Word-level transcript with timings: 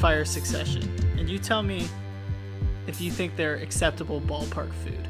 fire 0.00 0.24
succession, 0.24 0.82
and 1.18 1.28
you 1.28 1.38
tell 1.38 1.62
me 1.62 1.86
if 2.86 3.00
you 3.02 3.10
think 3.10 3.36
they're 3.36 3.56
acceptable 3.56 4.20
ballpark 4.22 4.72
food. 4.72 5.06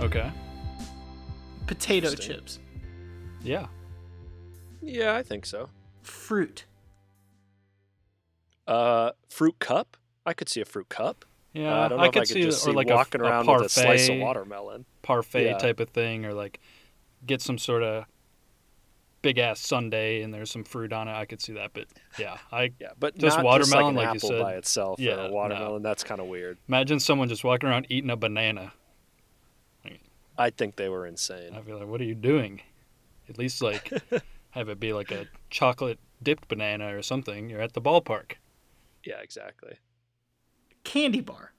Okay. 0.00 0.30
Potato 1.68 2.12
chips, 2.14 2.58
Yeah. 3.42 3.66
Yeah, 4.82 5.14
I 5.14 5.22
think 5.22 5.46
so. 5.46 5.70
fruit, 6.02 6.64
Uh, 8.66 9.12
fruit 9.30 9.58
cup. 9.60 9.96
I 10.26 10.34
could 10.34 10.48
see 10.48 10.60
a 10.60 10.64
fruit 10.64 10.88
cup. 10.88 11.24
Yeah. 11.54 11.72
Uh, 11.74 11.84
I 11.84 11.88
don't 11.88 11.98
know 11.98 12.04
if 12.04 12.12
could 12.12 12.18
I 12.18 12.24
could 12.26 12.28
see 12.34 12.42
just 12.42 12.66
or 12.66 12.70
see 12.70 12.76
like 12.76 12.88
walking 12.90 13.20
a, 13.20 13.24
a 13.24 13.26
around 13.28 13.46
parfait, 13.46 13.62
with 13.62 13.76
a 13.76 13.80
slice 13.80 14.08
of 14.10 14.18
watermelon. 14.18 14.84
parfait 15.02 15.46
Yeah. 15.46 15.58
type 15.58 15.80
of 15.80 15.88
thing, 15.90 16.26
or 16.26 16.34
like 16.34 16.60
get 17.26 17.40
some 17.40 17.56
sort 17.58 17.82
of 17.82 18.04
big 19.22 19.38
ass 19.38 19.60
sundae 19.60 20.22
and 20.22 20.32
there's 20.32 20.50
some 20.50 20.64
fruit 20.64 20.92
on 20.92 21.08
it. 21.08 21.12
I 21.12 21.24
could 21.24 21.40
see 21.40 21.52
that, 21.54 21.72
but 21.72 21.86
yeah, 22.18 22.38
I 22.52 22.72
Yeah, 22.80 22.90
but 22.98 23.16
Just 23.18 23.36
not 23.36 23.44
watermelon, 23.44 23.64
just 23.64 23.74
like, 23.74 23.84
like 23.84 24.08
an 24.08 24.14
you 24.14 24.16
apple 24.16 24.28
said. 24.28 24.42
by 24.42 24.54
itself. 24.54 25.00
Yeah, 25.00 25.24
or 25.24 25.28
a 25.28 25.30
watermelon. 25.30 25.82
That's 25.82 26.04
kind 26.04 26.20
of 26.20 26.26
weird. 26.28 26.58
imagine 26.68 27.00
someone 27.00 27.28
just 27.28 27.44
walking 27.44 27.68
around 27.68 27.86
eating 27.90 28.10
a 28.10 28.16
banana. 28.16 28.72
I 30.40 30.50
think 30.50 30.76
they 30.76 30.88
were 30.88 31.04
insane. 31.04 31.52
I'd 31.56 31.66
be 31.66 31.72
like, 31.72 31.88
what 31.88 32.00
are 32.00 32.04
you 32.04 32.14
doing? 32.14 32.60
At 33.28 33.38
least 33.38 33.60
like 33.60 33.90
have 34.50 34.68
it 34.68 34.78
be 34.78 34.92
like 34.92 35.10
a 35.10 35.26
chocolate 35.50 35.98
dipped 36.22 36.46
banana 36.46 36.96
or 36.96 37.02
something. 37.02 37.50
You're 37.50 37.60
at 37.60 37.72
the 37.72 37.82
ballpark. 37.82 38.32
Yeah, 39.04 39.18
exactly. 39.20 39.78
candy 40.84 41.20
bar. 41.20 41.52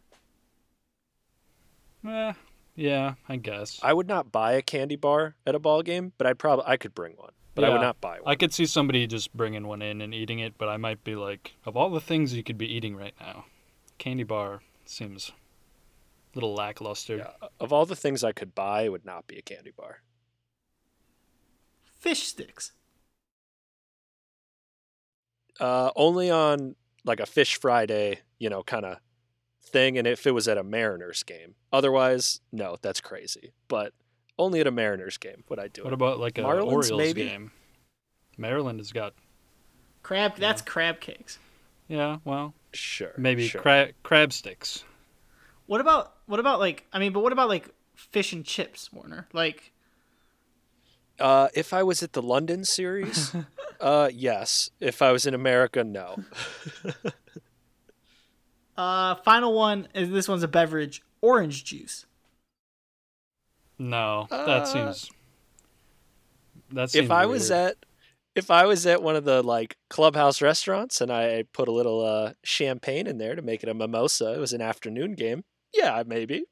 Eh, 2.08 2.34
yeah, 2.76 3.16
I 3.28 3.36
guess. 3.36 3.80
I 3.84 3.92
would 3.94 4.08
not 4.08 4.32
buy 4.32 4.54
a 4.54 4.62
candy 4.62 4.96
bar 4.96 5.36
at 5.46 5.56
a 5.56 5.60
ball 5.60 5.82
game, 5.82 6.14
but 6.18 6.26
I'd 6.28 6.40
probably 6.40 6.66
I 6.66 6.78
could 6.78 6.96
bring 6.96 7.14
one, 7.18 7.34
but 7.62 7.70
I 7.70 7.74
would 7.74 7.82
not 7.82 8.02
buy 8.02 8.20
one. 8.20 8.32
I 8.32 8.36
could 8.36 8.54
see 8.54 8.66
somebody 8.66 9.08
just 9.08 9.36
bringing 9.36 9.68
one 9.68 9.82
in 9.82 10.02
and 10.02 10.14
eating 10.14 10.40
it, 10.40 10.58
but 10.58 10.70
I 10.70 10.78
might 10.78 11.04
be 11.04 11.16
like, 11.16 11.54
of 11.66 11.76
all 11.76 11.90
the 11.90 12.02
things 12.02 12.34
you 12.34 12.44
could 12.44 12.58
be 12.58 12.72
eating 12.72 12.96
right 12.96 13.14
now, 13.20 13.46
candy 13.98 14.24
bar 14.24 14.62
seems 14.86 15.30
a 15.30 16.38
little 16.38 16.54
lackluster. 16.54 17.18
Yeah, 17.18 17.48
of 17.60 17.74
all 17.74 17.86
the 17.86 17.96
things 17.96 18.24
I 18.24 18.32
could 18.32 18.56
buy, 18.56 18.84
it 18.84 18.92
would 18.92 19.06
not 19.06 19.28
be 19.28 19.38
a 19.38 19.42
candy 19.42 19.72
bar. 19.76 20.02
Fish 22.00 22.24
sticks. 22.24 22.72
Uh, 25.60 25.92
only 25.96 26.32
on 26.32 26.76
like 27.04 27.20
a 27.20 27.26
Fish 27.26 27.60
Friday, 27.60 28.20
you 28.38 28.50
know, 28.50 28.64
kind 28.64 28.86
of 28.86 28.98
thing, 29.62 29.98
and 29.98 30.08
if 30.08 30.26
it 30.26 30.32
was 30.32 30.48
at 30.48 30.58
a 30.58 30.64
Mariners 30.64 31.24
game. 31.24 31.56
Otherwise, 31.72 32.42
no, 32.52 32.78
that's 32.82 33.02
crazy. 33.02 33.54
But 33.68 33.94
only 34.40 34.60
at 34.62 34.66
a 34.66 34.72
Mariners 34.72 35.18
game 35.18 35.44
would 35.50 35.60
I 35.60 35.68
do 35.68 35.84
What 35.84 35.92
it. 35.92 35.94
about 35.94 36.18
like 36.20 36.38
a 36.40 36.42
Marlins, 36.42 36.66
Orioles 36.72 36.92
maybe? 36.92 37.26
game? 37.26 37.52
Maryland 38.38 38.80
has 38.80 38.92
got 38.92 39.14
Crab. 40.02 40.38
That's 40.38 40.62
crab 40.64 41.00
cakes. 41.02 41.38
yeah, 41.88 42.18
well, 42.26 42.54
Sure, 42.74 43.12
maybe 43.18 43.48
sure. 43.48 43.62
cra- 43.62 43.92
crab 44.02 44.32
sticks. 44.34 44.84
What 45.68 45.82
about 45.82 46.14
what 46.26 46.40
about 46.40 46.60
like 46.60 46.86
I 46.94 46.98
mean, 47.00 47.14
but 47.14 47.20
what 47.22 47.32
about 47.34 47.50
like 47.50 47.70
fish 47.96 48.34
and 48.34 48.44
chips, 48.46 48.92
Warner? 48.94 49.28
Like 49.34 49.72
Uh, 51.20 51.50
if 51.54 51.74
I 51.74 51.84
was 51.84 52.02
at 52.02 52.14
the 52.14 52.22
London 52.22 52.64
series, 52.64 53.36
uh, 53.82 54.10
yes. 54.14 54.70
If 54.80 55.02
I 55.02 55.12
was 55.12 55.26
in 55.28 55.34
America, 55.34 55.84
no. 55.84 56.24
uh 58.78 59.16
final 59.16 59.54
one 59.54 59.88
is 59.94 60.10
this 60.10 60.28
one's 60.30 60.44
a 60.44 60.48
beverage, 60.48 61.02
orange 61.22 61.64
juice. 61.66 62.06
No, 63.80 64.28
Uh, 64.30 64.46
that 64.46 64.68
seems. 64.68 65.10
That 66.72 66.92
seems 66.92 67.06
if 67.06 67.12
I 67.12 67.26
was 67.26 67.50
at 67.50 67.78
if 68.36 68.52
I 68.52 68.66
was 68.66 68.86
at 68.86 69.02
one 69.02 69.16
of 69.16 69.26
the 69.26 69.42
like 69.42 69.76
clubhouse 69.90 70.42
restaurants 70.42 71.02
and 71.02 71.12
I 71.12 71.46
put 71.54 71.68
a 71.68 71.72
little 71.72 72.06
uh, 72.06 72.34
champagne 72.44 73.08
in 73.08 73.18
there 73.18 73.36
to 73.36 73.42
make 73.42 73.64
it 73.64 73.70
a 73.70 73.74
mimosa, 73.74 74.34
it 74.34 74.38
was 74.40 74.54
an 74.54 74.62
afternoon 74.62 75.14
game. 75.14 75.44
Yeah, 75.74 76.04
maybe. 76.06 76.44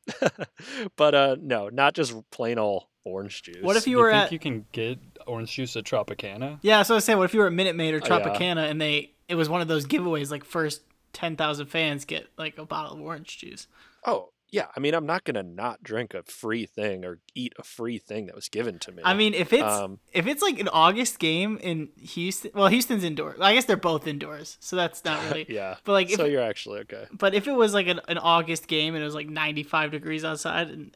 but 0.95 1.15
uh, 1.15 1.35
no, 1.39 1.69
not 1.69 1.93
just 1.93 2.13
plain 2.31 2.57
old 2.57 2.85
orange 3.03 3.43
juice. 3.43 3.57
What 3.61 3.75
if 3.75 3.87
you 3.87 3.97
you 3.97 4.03
were 4.03 4.11
think 4.11 4.23
at 4.25 4.31
you 4.31 4.39
can 4.39 4.65
get 4.71 4.99
orange 5.27 5.51
juice 5.51 5.75
at 5.75 5.83
Tropicana? 5.83 6.59
Yeah, 6.61 6.81
so 6.83 6.93
I 6.93 6.97
was 6.97 7.05
saying, 7.05 7.19
what 7.19 7.25
if 7.25 7.33
you 7.33 7.39
were 7.41 7.47
at 7.47 7.53
Minute 7.53 7.75
Maid 7.75 7.93
or 7.93 8.01
Oh, 8.03 8.07
yeah. 8.17 8.19
Tropicana 8.19 8.69
and 8.69 8.81
they 8.81 9.11
it 9.27 9.35
was 9.35 9.49
one 9.49 9.61
of 9.61 9.67
those 9.67 9.85
giveaways 9.85 10.31
like 10.31 10.43
first 10.43 10.81
ten 11.13 11.35
thousand 11.35 11.67
fans 11.67 12.05
get 12.05 12.27
like 12.37 12.57
a 12.57 12.65
bottle 12.65 12.93
of 12.95 13.01
orange 13.01 13.37
juice. 13.37 13.67
Oh, 14.05 14.29
yeah. 14.49 14.67
I 14.75 14.79
mean, 14.79 14.93
I'm 14.93 15.05
not 15.05 15.23
gonna 15.23 15.43
not 15.43 15.83
drink 15.83 16.13
a 16.13 16.23
free 16.23 16.65
thing 16.65 17.05
or 17.05 17.19
eat 17.35 17.53
a 17.57 17.63
free 17.63 17.97
thing 17.97 18.27
that 18.27 18.35
was 18.35 18.49
given 18.49 18.79
to 18.79 18.91
me. 18.91 19.01
I 19.05 19.13
mean, 19.13 19.33
if 19.33 19.53
it's 19.53 19.63
Um, 19.63 19.99
if 20.13 20.27
it's 20.27 20.41
like 20.41 20.59
an 20.59 20.69
August 20.69 21.19
game 21.19 21.57
in 21.61 21.89
Houston, 22.01 22.51
well, 22.53 22.67
Houston's 22.67 23.03
indoors. 23.03 23.39
I 23.41 23.53
guess 23.53 23.65
they're 23.65 23.77
both 23.77 24.07
indoors, 24.07 24.57
so 24.59 24.75
that's 24.75 25.03
not 25.03 25.23
really. 25.25 25.45
yeah. 25.49 25.75
But 25.83 25.93
like, 25.93 26.09
if 26.09 26.17
so 26.17 26.25
you're 26.25 26.41
actually 26.41 26.79
okay. 26.81 27.05
but 27.11 27.33
if 27.33 27.47
it 27.47 27.53
was 27.53 27.73
like 27.73 27.87
an, 27.87 28.01
an 28.07 28.17
August 28.17 28.67
game 28.67 28.95
and 28.95 29.01
it 29.01 29.05
was 29.05 29.15
like 29.15 29.29
ninety 29.29 29.63
five 29.63 29.91
degrees 29.91 30.23
outside 30.23 30.69
and 30.69 30.95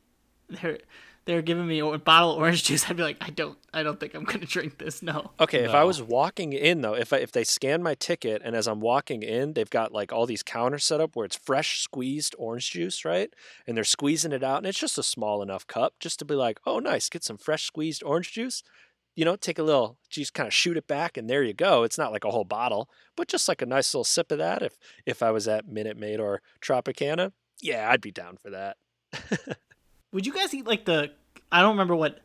they're 1.25 1.41
they're 1.41 1.55
giving 1.55 1.67
me 1.67 1.79
a 1.79 1.97
bottle 1.97 2.33
of 2.33 2.37
orange 2.37 2.63
juice, 2.63 2.89
I'd 2.89 2.97
be 2.97 3.03
like, 3.03 3.17
I 3.21 3.29
don't, 3.29 3.57
I 3.73 3.83
don't 3.83 3.99
think 3.99 4.13
I'm 4.13 4.23
gonna 4.23 4.45
drink 4.45 4.77
this. 4.77 5.01
No. 5.01 5.31
Okay, 5.39 5.63
if 5.63 5.73
I 5.73 5.83
was 5.83 6.01
walking 6.01 6.53
in 6.53 6.81
though, 6.81 6.93
if 6.93 7.11
I, 7.13 7.17
if 7.17 7.31
they 7.31 7.43
scan 7.43 7.81
my 7.81 7.95
ticket 7.95 8.41
and 8.45 8.55
as 8.55 8.67
I'm 8.67 8.79
walking 8.79 9.23
in, 9.23 9.53
they've 9.53 9.69
got 9.69 9.91
like 9.91 10.11
all 10.11 10.25
these 10.25 10.43
counters 10.43 10.83
set 10.83 11.01
up 11.01 11.15
where 11.15 11.25
it's 11.25 11.35
fresh 11.35 11.79
squeezed 11.79 12.35
orange 12.37 12.71
juice, 12.71 13.03
right? 13.03 13.33
And 13.65 13.75
they're 13.75 13.83
squeezing 13.83 14.31
it 14.31 14.43
out, 14.43 14.57
and 14.57 14.67
it's 14.67 14.79
just 14.79 14.97
a 14.97 15.03
small 15.03 15.41
enough 15.41 15.65
cup 15.65 15.95
just 15.99 16.19
to 16.19 16.25
be 16.25 16.35
like, 16.35 16.59
oh, 16.65 16.79
nice, 16.79 17.09
get 17.09 17.23
some 17.23 17.37
fresh 17.37 17.63
squeezed 17.63 18.03
orange 18.03 18.31
juice. 18.33 18.63
You 19.15 19.25
know, 19.25 19.35
take 19.35 19.59
a 19.59 19.63
little, 19.63 19.97
just 20.09 20.33
kind 20.33 20.47
of 20.47 20.53
shoot 20.53 20.77
it 20.77 20.87
back, 20.87 21.17
and 21.17 21.29
there 21.29 21.43
you 21.43 21.53
go. 21.53 21.83
It's 21.83 21.97
not 21.97 22.13
like 22.13 22.23
a 22.23 22.31
whole 22.31 22.45
bottle, 22.45 22.89
but 23.17 23.27
just 23.27 23.47
like 23.47 23.61
a 23.61 23.65
nice 23.65 23.93
little 23.93 24.05
sip 24.05 24.31
of 24.31 24.37
that. 24.37 24.61
If 24.61 24.77
if 25.05 25.21
I 25.21 25.31
was 25.31 25.47
at 25.47 25.67
Minute 25.67 25.97
Maid 25.97 26.19
or 26.19 26.41
Tropicana, 26.61 27.33
yeah, 27.61 27.89
I'd 27.91 28.01
be 28.01 28.11
down 28.11 28.37
for 28.37 28.49
that. 28.51 28.77
Would 30.11 30.25
you 30.25 30.33
guys 30.33 30.53
eat 30.53 30.65
like 30.67 30.85
the? 30.85 31.11
I 31.51 31.61
don't 31.61 31.71
remember 31.71 31.95
what 31.95 32.19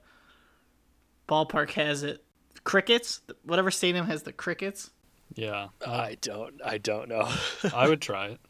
ballpark 1.29 1.71
has 1.73 2.03
it. 2.03 2.23
Crickets. 2.65 3.21
Whatever 3.45 3.71
stadium 3.71 4.07
has 4.07 4.23
the 4.25 4.33
crickets. 4.33 4.91
Yeah, 5.35 5.69
uh, 5.85 5.91
I 5.91 6.17
don't, 6.21 6.55
I 6.65 6.79
don't 6.79 7.09
know. 7.09 7.29
I 7.75 7.89
would 7.89 8.01
try 8.01 8.29
it. 8.29 8.41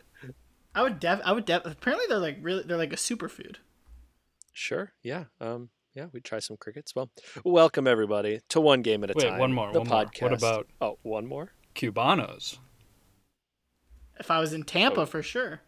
I 0.74 0.82
would 0.82 1.00
def. 1.00 1.20
I 1.24 1.32
would 1.32 1.44
def. 1.46 1.64
Apparently, 1.64 2.06
they're 2.08 2.18
like 2.18 2.38
really. 2.42 2.62
They're 2.64 2.76
like 2.76 2.92
a 2.92 2.96
superfood. 2.96 3.56
Sure. 4.52 4.92
Yeah. 5.02 5.24
Um. 5.40 5.70
Yeah. 5.94 6.06
We'd 6.12 6.24
try 6.24 6.38
some 6.40 6.56
crickets. 6.58 6.94
Well, 6.94 7.10
welcome 7.44 7.86
everybody 7.86 8.40
to 8.50 8.60
one 8.60 8.82
game 8.82 9.02
at 9.04 9.10
a 9.10 9.14
Wait, 9.16 9.28
time. 9.28 9.38
one 9.38 9.52
more, 9.52 9.72
The 9.72 9.80
one 9.80 9.88
more. 9.88 10.06
What 10.20 10.32
about- 10.34 10.66
Oh, 10.80 10.98
one 11.02 11.26
more. 11.26 11.52
Cubanos. 11.74 12.58
If 14.18 14.30
I 14.30 14.38
was 14.40 14.52
in 14.52 14.62
Tampa, 14.64 15.00
Oh. 15.02 15.06
for 15.06 15.22
sure. 15.22 15.60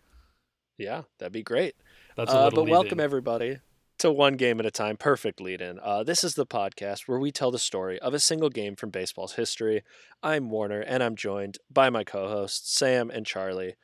Yeah, 0.76 1.02
that'd 1.18 1.32
be 1.32 1.42
great. 1.42 1.74
That's 2.18 2.32
a 2.32 2.36
Uh, 2.36 2.50
but 2.50 2.66
welcome 2.66 2.98
lead-in. 2.98 3.00
everybody 3.00 3.58
to 3.98 4.10
one 4.10 4.34
game 4.34 4.58
at 4.58 4.66
a 4.66 4.72
time. 4.72 4.96
Perfect 4.96 5.40
lead 5.40 5.60
in. 5.60 5.78
Uh, 5.78 6.02
this 6.02 6.24
is 6.24 6.34
the 6.34 6.44
podcast 6.44 7.06
where 7.06 7.20
we 7.20 7.30
tell 7.30 7.52
the 7.52 7.60
story 7.60 7.96
of 8.00 8.12
a 8.12 8.18
single 8.18 8.50
game 8.50 8.74
from 8.74 8.90
baseball's 8.90 9.34
history. 9.34 9.84
I'm 10.20 10.50
Warner, 10.50 10.80
and 10.80 11.00
I'm 11.00 11.14
joined 11.14 11.58
by 11.70 11.90
my 11.90 12.02
co-hosts 12.02 12.76
Sam 12.76 13.08
and 13.08 13.24
Charlie. 13.24 13.76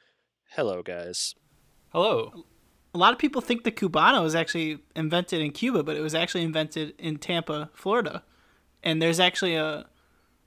Hello, 0.51 0.83
guys. 0.83 1.37
Hello. 1.91 2.45
A 2.93 2.99
lot 2.99 3.13
of 3.13 3.21
people 3.21 3.41
think 3.41 3.63
the 3.63 3.71
Cubano 3.71 4.25
was 4.25 4.35
actually 4.35 4.79
invented 4.97 5.41
in 5.41 5.53
Cuba, 5.53 5.85
but 5.85 5.97
it 5.97 6.01
was 6.01 6.17
actually 6.17 6.43
invented 6.43 6.95
in 6.99 7.19
Tampa, 7.19 7.71
Florida. 7.73 8.25
And 8.83 9.01
there's 9.01 9.21
actually 9.21 9.55
a 9.55 9.87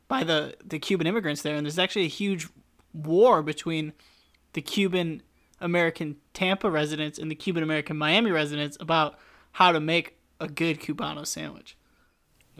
by 0.09 0.25
the 0.25 0.57
the 0.61 0.77
Cuban 0.77 1.07
immigrants 1.07 1.41
there, 1.41 1.55
and 1.55 1.65
there's 1.65 1.79
actually 1.79 2.03
a 2.03 2.09
huge 2.09 2.49
war 2.93 3.41
between 3.41 3.93
the 4.51 4.61
Cuban 4.61 5.23
American 5.59 6.17
Tampa 6.33 6.69
residents 6.69 7.17
and 7.17 7.31
the 7.31 7.35
Cuban 7.35 7.63
American 7.63 7.97
Miami 7.97 8.31
residents 8.31 8.77
about 8.79 9.17
how 9.53 9.71
to 9.71 9.79
make 9.79 10.17
a 10.39 10.47
good 10.47 10.79
Cubano 10.79 11.25
sandwich. 11.25 11.77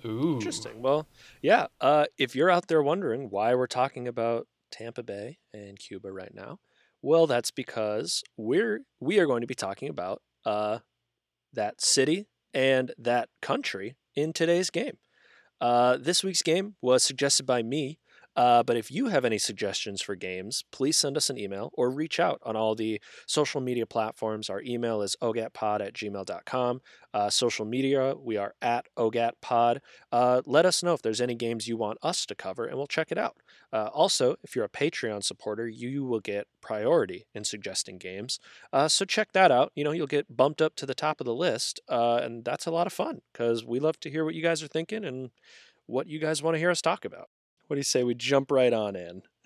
Ooh. 0.06 0.36
Interesting. 0.36 0.82
Well, 0.82 1.08
yeah. 1.42 1.68
Uh, 1.82 2.06
if 2.18 2.36
you're 2.36 2.52
out 2.52 2.68
there 2.68 2.82
wondering 2.82 3.30
why 3.30 3.56
we're 3.56 3.68
talking 3.68 4.08
about 4.08 4.48
Tampa 4.72 5.04
Bay 5.04 5.40
and 5.54 5.80
Cuba 5.80 6.12
right 6.12 6.34
now, 6.34 6.60
well, 7.02 7.28
that's 7.28 7.52
because 7.52 8.24
we're 8.36 8.82
we 9.00 9.20
are 9.20 9.26
going 9.26 9.42
to 9.42 9.48
be 9.48 9.56
talking 9.56 9.90
about 9.90 10.22
uh, 10.46 10.80
that 11.54 11.82
city 11.82 12.28
and 12.54 12.92
that 12.98 13.30
country 13.42 13.96
in 14.16 14.34
today's 14.34 14.70
game. 14.70 14.98
Uh, 15.60 15.98
this 15.98 16.24
week's 16.24 16.42
game 16.42 16.76
was 16.82 17.04
suggested 17.04 17.46
by 17.46 17.64
me. 17.64 18.00
Uh, 18.38 18.62
but 18.62 18.78
if 18.78 18.92
you 18.92 19.08
have 19.08 19.26
any 19.26 19.40
suggestions 19.40 20.00
for 20.00 20.16
games, 20.16 20.64
please 20.72 20.96
send 20.96 21.18
us 21.18 21.30
an 21.30 21.40
email 21.40 21.72
or 21.74 21.90
reach 21.90 22.20
out 22.20 22.40
on 22.44 22.56
all 22.56 22.76
the 22.76 23.02
social 23.26 23.60
media 23.60 23.86
platforms. 23.88 24.48
Our 24.48 24.62
email 24.62 25.02
is 25.02 25.16
ogatpod 25.24 25.82
at 25.82 25.94
gmail.com. 25.94 26.82
Uh, 27.16 27.30
social 27.32 27.66
media, 27.66 28.14
we 28.16 28.38
are 28.38 28.54
at 28.62 28.86
ogatpod. 28.96 29.80
Uh, 30.12 30.44
let 30.46 30.68
us 30.68 30.84
know 30.84 30.94
if 30.94 31.02
there's 31.02 31.20
any 31.20 31.34
games 31.34 31.68
you 31.68 31.78
want 31.78 31.98
us 32.04 32.28
to 32.28 32.36
cover, 32.36 32.66
and 32.66 32.78
we'll 32.78 32.86
check 32.86 33.12
it 33.12 33.18
out. 33.18 33.38
Uh, 33.74 33.90
also, 33.92 34.36
if 34.44 34.56
you're 34.56 34.66
a 34.66 34.70
Patreon 34.70 35.24
supporter, 35.24 35.68
you 35.68 36.06
will 36.06 36.20
get 36.20 36.48
priority 36.62 37.26
in 37.34 37.44
suggesting 37.44 37.98
games. 37.98 38.40
Uh, 38.72 38.88
so 38.88 39.04
check 39.04 39.32
that 39.34 39.52
out. 39.52 39.72
You 39.76 39.84
know, 39.84 39.92
you'll 39.92 40.06
get 40.06 40.38
bumped 40.38 40.62
up 40.62 40.76
to 40.76 40.86
the 40.86 40.94
top 40.94 41.20
of 41.20 41.26
the 41.26 41.34
list, 41.34 41.80
uh, 41.90 42.20
and 42.22 42.46
that's 42.46 42.68
a 42.68 42.72
lot 42.72 42.86
of 42.86 42.94
fun 42.94 43.22
because 43.34 43.66
we 43.66 43.80
love 43.80 44.00
to 44.02 44.12
hear 44.12 44.24
what 44.24 44.36
you 44.36 44.44
guys 44.44 44.62
are 44.62 44.68
thinking 44.68 45.04
and 45.04 45.32
what 45.88 46.06
you 46.06 46.20
guys 46.20 46.44
want 46.44 46.54
to 46.54 46.60
hear 46.60 46.70
us 46.70 46.82
talk 46.84 47.04
about. 47.04 47.30
What 47.68 47.76
do 47.76 47.80
you 47.80 47.84
say 47.84 48.04
we 48.04 48.16
jump 48.16 48.52
right 48.52 48.74
on 48.74 48.96
in? 48.96 49.24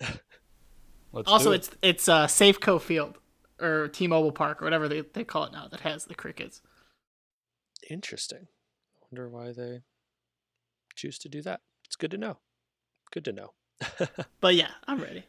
Let's 1.12 1.28
also, 1.30 1.52
it. 1.52 1.56
it's 1.56 1.70
it's 1.82 2.08
uh, 2.08 2.26
Safeco 2.26 2.80
Field 2.80 3.18
or 3.60 3.88
T-Mobile 3.88 4.32
Park 4.32 4.62
or 4.62 4.64
whatever 4.64 4.88
they, 4.88 5.02
they 5.02 5.24
call 5.24 5.44
it 5.44 5.52
now 5.52 5.68
that 5.68 5.80
has 5.80 6.06
the 6.06 6.14
crickets. 6.14 6.62
Interesting. 7.88 8.48
I 8.96 9.06
wonder 9.10 9.28
why 9.28 9.52
they 9.52 9.80
choose 10.94 11.18
to 11.20 11.28
do 11.28 11.42
that. 11.42 11.60
It's 11.84 11.96
good 11.96 12.10
to 12.12 12.18
know. 12.18 12.38
Good 13.10 13.24
to 13.26 13.32
know. 13.32 13.52
But 14.40 14.54
yeah, 14.54 14.70
I'm 14.86 15.00
ready. 15.00 15.24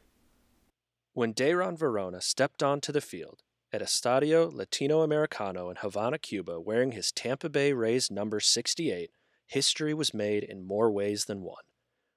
When 1.13 1.33
Dayron 1.33 1.77
Varona 1.77 2.21
stepped 2.23 2.63
onto 2.63 2.91
the 2.91 3.01
field 3.01 3.41
at 3.71 3.81
Estadio 3.81 4.51
Latino 4.51 5.01
Americano 5.01 5.69
in 5.69 5.77
Havana, 5.77 6.17
Cuba, 6.17 6.59
wearing 6.59 6.93
his 6.93 7.11
Tampa 7.11 7.49
Bay 7.49 7.73
Rays 7.73 8.09
number 8.09 8.39
68, 8.39 9.11
history 9.45 9.93
was 9.93 10.13
made 10.13 10.43
in 10.43 10.65
more 10.65 10.91
ways 10.91 11.25
than 11.25 11.41
one. 11.41 11.63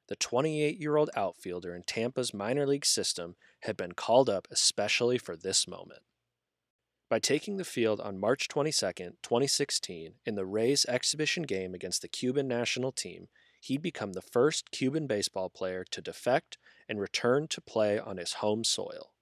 The 0.08 0.16
28 0.16 0.78
year 0.78 0.96
old 0.96 1.10
outfielder 1.16 1.74
in 1.74 1.82
Tampa's 1.82 2.32
minor 2.32 2.66
league 2.66 2.86
system 2.86 3.36
had 3.60 3.76
been 3.76 3.92
called 3.92 4.30
up 4.30 4.46
especially 4.50 5.18
for 5.18 5.36
this 5.36 5.66
moment. 5.66 6.02
By 7.08 7.18
taking 7.20 7.56
the 7.56 7.64
field 7.64 8.00
on 8.00 8.18
March 8.18 8.48
22, 8.48 8.86
2016, 9.22 10.14
in 10.24 10.34
the 10.34 10.46
Rays 10.46 10.84
exhibition 10.86 11.44
game 11.44 11.72
against 11.72 12.02
the 12.02 12.08
Cuban 12.08 12.48
national 12.48 12.90
team, 12.90 13.28
he'd 13.60 13.82
become 13.82 14.12
the 14.12 14.22
first 14.22 14.70
Cuban 14.72 15.06
baseball 15.06 15.48
player 15.48 15.84
to 15.90 16.02
defect 16.02 16.58
and 16.88 17.00
return 17.00 17.46
to 17.48 17.60
play 17.60 17.98
on 17.98 18.16
his 18.16 18.34
home 18.34 18.64
soil. 18.64 19.12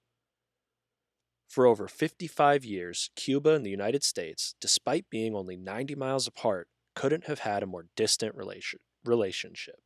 For 1.47 1.67
over 1.67 1.87
55 1.87 2.65
years, 2.65 3.11
Cuba 3.17 3.51
and 3.51 3.65
the 3.65 3.71
United 3.71 4.03
States, 4.03 4.55
despite 4.61 5.11
being 5.11 5.35
only 5.35 5.57
90 5.57 5.95
miles 5.95 6.27
apart, 6.27 6.69
couldn't 6.95 7.25
have 7.25 7.41
had 7.41 7.63
a 7.63 7.67
more 7.67 7.87
distant 7.97 8.35
relation- 8.35 8.81
relationship. 9.05 9.84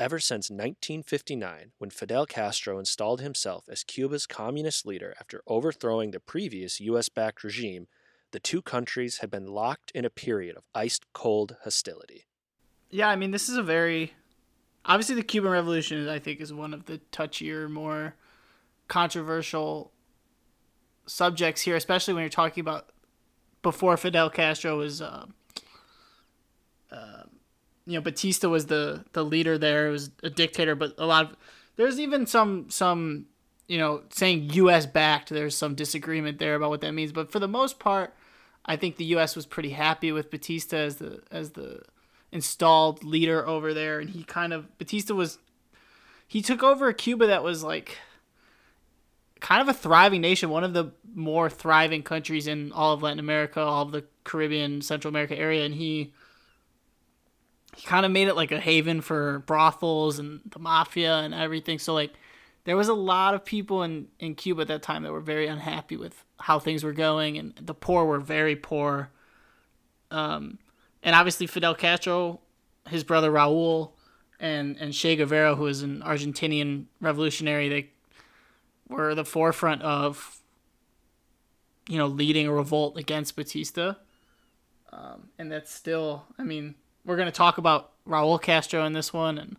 Ever 0.00 0.18
since 0.18 0.48
1959, 0.48 1.72
when 1.76 1.90
Fidel 1.90 2.24
Castro 2.24 2.78
installed 2.78 3.20
himself 3.20 3.68
as 3.68 3.84
Cuba's 3.84 4.26
communist 4.26 4.86
leader 4.86 5.14
after 5.20 5.42
overthrowing 5.46 6.10
the 6.10 6.18
previous 6.18 6.80
US 6.80 7.10
backed 7.10 7.44
regime, 7.44 7.86
the 8.30 8.40
two 8.40 8.62
countries 8.62 9.18
had 9.18 9.30
been 9.30 9.48
locked 9.48 9.90
in 9.90 10.06
a 10.06 10.10
period 10.10 10.56
of 10.56 10.64
ice 10.74 11.00
cold 11.12 11.56
hostility. 11.64 12.24
Yeah, 12.88 13.10
I 13.10 13.16
mean, 13.16 13.30
this 13.30 13.50
is 13.50 13.58
a 13.58 13.62
very 13.62 14.14
obviously 14.86 15.16
the 15.16 15.22
Cuban 15.22 15.50
Revolution. 15.50 16.08
I 16.08 16.18
think 16.18 16.40
is 16.40 16.50
one 16.50 16.72
of 16.72 16.86
the 16.86 17.02
touchier, 17.12 17.68
more 17.68 18.14
controversial 18.88 19.92
subjects 21.04 21.60
here, 21.60 21.76
especially 21.76 22.14
when 22.14 22.22
you're 22.22 22.30
talking 22.30 22.62
about 22.62 22.88
before 23.60 23.98
Fidel 23.98 24.30
Castro 24.30 24.78
was. 24.78 25.02
Uh, 25.02 25.26
you 27.86 27.94
know, 27.94 28.00
Batista 28.00 28.48
was 28.48 28.66
the 28.66 29.04
the 29.12 29.24
leader 29.24 29.58
there. 29.58 29.88
It 29.88 29.92
was 29.92 30.10
a 30.22 30.30
dictator, 30.30 30.74
but 30.74 30.94
a 30.98 31.06
lot 31.06 31.26
of 31.26 31.36
there's 31.76 31.98
even 31.98 32.26
some 32.26 32.70
some 32.70 33.26
you 33.68 33.78
know 33.78 34.02
saying 34.10 34.50
U.S. 34.54 34.86
backed. 34.86 35.30
There's 35.30 35.56
some 35.56 35.74
disagreement 35.74 36.38
there 36.38 36.54
about 36.54 36.70
what 36.70 36.80
that 36.82 36.92
means, 36.92 37.12
but 37.12 37.30
for 37.30 37.38
the 37.38 37.48
most 37.48 37.78
part, 37.78 38.14
I 38.64 38.76
think 38.76 38.96
the 38.96 39.04
U.S. 39.06 39.34
was 39.34 39.46
pretty 39.46 39.70
happy 39.70 40.12
with 40.12 40.30
Batista 40.30 40.76
as 40.76 40.96
the 40.96 41.22
as 41.30 41.50
the 41.50 41.82
installed 42.32 43.02
leader 43.02 43.46
over 43.46 43.74
there, 43.74 43.98
and 43.98 44.10
he 44.10 44.24
kind 44.24 44.52
of 44.52 44.76
Batista 44.78 45.14
was 45.14 45.38
he 46.26 46.42
took 46.42 46.62
over 46.62 46.88
a 46.88 46.94
Cuba 46.94 47.26
that 47.26 47.42
was 47.42 47.64
like 47.64 47.98
kind 49.40 49.62
of 49.62 49.68
a 49.68 49.74
thriving 49.74 50.20
nation, 50.20 50.50
one 50.50 50.64
of 50.64 50.74
the 50.74 50.92
more 51.14 51.50
thriving 51.50 52.02
countries 52.02 52.46
in 52.46 52.70
all 52.72 52.92
of 52.92 53.02
Latin 53.02 53.18
America, 53.18 53.60
all 53.60 53.82
of 53.82 53.90
the 53.90 54.04
Caribbean, 54.22 54.82
Central 54.82 55.08
America 55.08 55.36
area, 55.36 55.64
and 55.64 55.74
he 55.74 56.12
he 57.76 57.86
kind 57.86 58.04
of 58.04 58.12
made 58.12 58.28
it 58.28 58.36
like 58.36 58.52
a 58.52 58.60
haven 58.60 59.00
for 59.00 59.40
brothels 59.40 60.18
and 60.18 60.40
the 60.50 60.58
mafia 60.58 61.16
and 61.18 61.34
everything. 61.34 61.78
So 61.78 61.94
like 61.94 62.12
there 62.64 62.76
was 62.76 62.88
a 62.88 62.94
lot 62.94 63.34
of 63.34 63.44
people 63.44 63.82
in 63.82 64.08
in 64.18 64.34
Cuba 64.34 64.62
at 64.62 64.68
that 64.68 64.82
time 64.82 65.02
that 65.02 65.12
were 65.12 65.20
very 65.20 65.46
unhappy 65.46 65.96
with 65.96 66.24
how 66.38 66.58
things 66.58 66.84
were 66.84 66.92
going, 66.92 67.38
and 67.38 67.54
the 67.60 67.74
poor 67.74 68.04
were 68.04 68.20
very 68.20 68.56
poor. 68.56 69.10
Um, 70.10 70.58
and 71.02 71.14
obviously 71.14 71.46
Fidel 71.46 71.74
Castro, 71.74 72.40
his 72.88 73.04
brother 73.04 73.30
Raúl, 73.30 73.92
and 74.38 74.76
and 74.78 74.92
Che 74.92 75.16
Guevara, 75.16 75.54
who 75.54 75.64
was 75.64 75.82
an 75.82 76.02
Argentinian 76.02 76.86
revolutionary, 77.00 77.68
they 77.68 77.90
were 78.88 79.14
the 79.14 79.24
forefront 79.24 79.82
of 79.82 80.40
you 81.88 81.98
know 81.98 82.06
leading 82.06 82.46
a 82.46 82.52
revolt 82.52 82.98
against 82.98 83.36
Batista. 83.36 83.94
Um, 84.92 85.28
and 85.38 85.52
that's 85.52 85.72
still, 85.72 86.24
I 86.36 86.42
mean, 86.42 86.74
we're 87.04 87.16
gonna 87.16 87.32
talk 87.32 87.58
about 87.58 87.92
Raúl 88.06 88.40
Castro 88.40 88.84
in 88.84 88.92
this 88.92 89.12
one, 89.12 89.38
and 89.38 89.56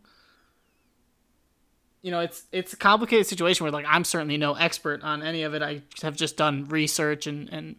you 2.01 2.09
know, 2.11 2.19
it's 2.19 2.45
it's 2.51 2.73
a 2.73 2.77
complicated 2.77 3.27
situation 3.27 3.63
where 3.63 3.71
like 3.71 3.85
I'm 3.87 4.03
certainly 4.03 4.37
no 4.37 4.53
expert 4.53 5.03
on 5.03 5.21
any 5.21 5.43
of 5.43 5.53
it. 5.53 5.61
I 5.61 5.81
have 6.01 6.15
just 6.15 6.37
done 6.37 6.65
research 6.65 7.27
and 7.27 7.47
and 7.49 7.75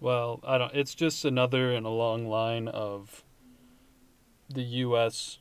Well, 0.00 0.40
I 0.46 0.58
don't. 0.58 0.74
It's 0.74 0.94
just 0.94 1.24
another 1.24 1.72
in 1.72 1.84
a 1.84 1.90
long 1.90 2.28
line 2.28 2.68
of 2.68 3.24
the 4.48 4.62
U.S. 4.62 5.38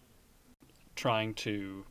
trying 0.96 1.36
to, 1.36 1.86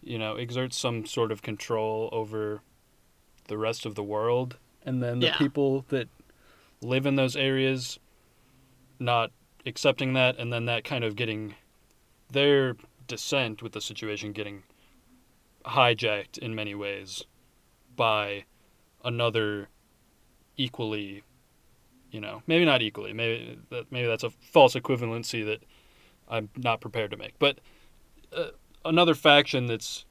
you 0.00 0.18
know, 0.18 0.36
exert 0.36 0.72
some 0.72 1.04
sort 1.06 1.32
of 1.32 1.42
control 1.42 2.08
over 2.12 2.60
the 3.48 3.58
rest 3.58 3.84
of 3.84 3.96
the 3.96 4.04
world, 4.04 4.56
and 4.86 5.02
then 5.02 5.18
the 5.18 5.26
Yeah. 5.26 5.36
people 5.38 5.84
that 5.88 6.08
live 6.80 7.06
in 7.06 7.16
those 7.16 7.34
areas 7.34 7.98
not 9.00 9.32
accepting 9.66 10.12
that, 10.14 10.38
and 10.38 10.52
then 10.52 10.64
that 10.66 10.84
kind 10.84 11.04
of 11.04 11.16
getting 11.16 11.54
their 12.30 12.76
dissent 13.06 13.62
with 13.62 13.72
the 13.72 13.80
situation 13.80 14.32
getting 14.32 14.62
hijacked 15.64 16.38
in 16.38 16.54
many 16.54 16.74
ways 16.74 17.24
by 17.94 18.44
another 19.04 19.68
equally 20.56 21.22
you 22.10 22.20
know 22.20 22.42
maybe 22.46 22.64
not 22.64 22.82
equally 22.82 23.12
maybe 23.12 23.58
that 23.70 23.90
maybe 23.90 24.06
that's 24.06 24.24
a 24.24 24.30
false 24.30 24.74
equivalency 24.74 25.44
that 25.44 25.62
i'm 26.28 26.48
not 26.56 26.80
prepared 26.80 27.10
to 27.10 27.16
make 27.16 27.38
but 27.38 27.58
uh, 28.36 28.48
another 28.84 29.14
faction 29.14 29.66
that's 29.66 30.04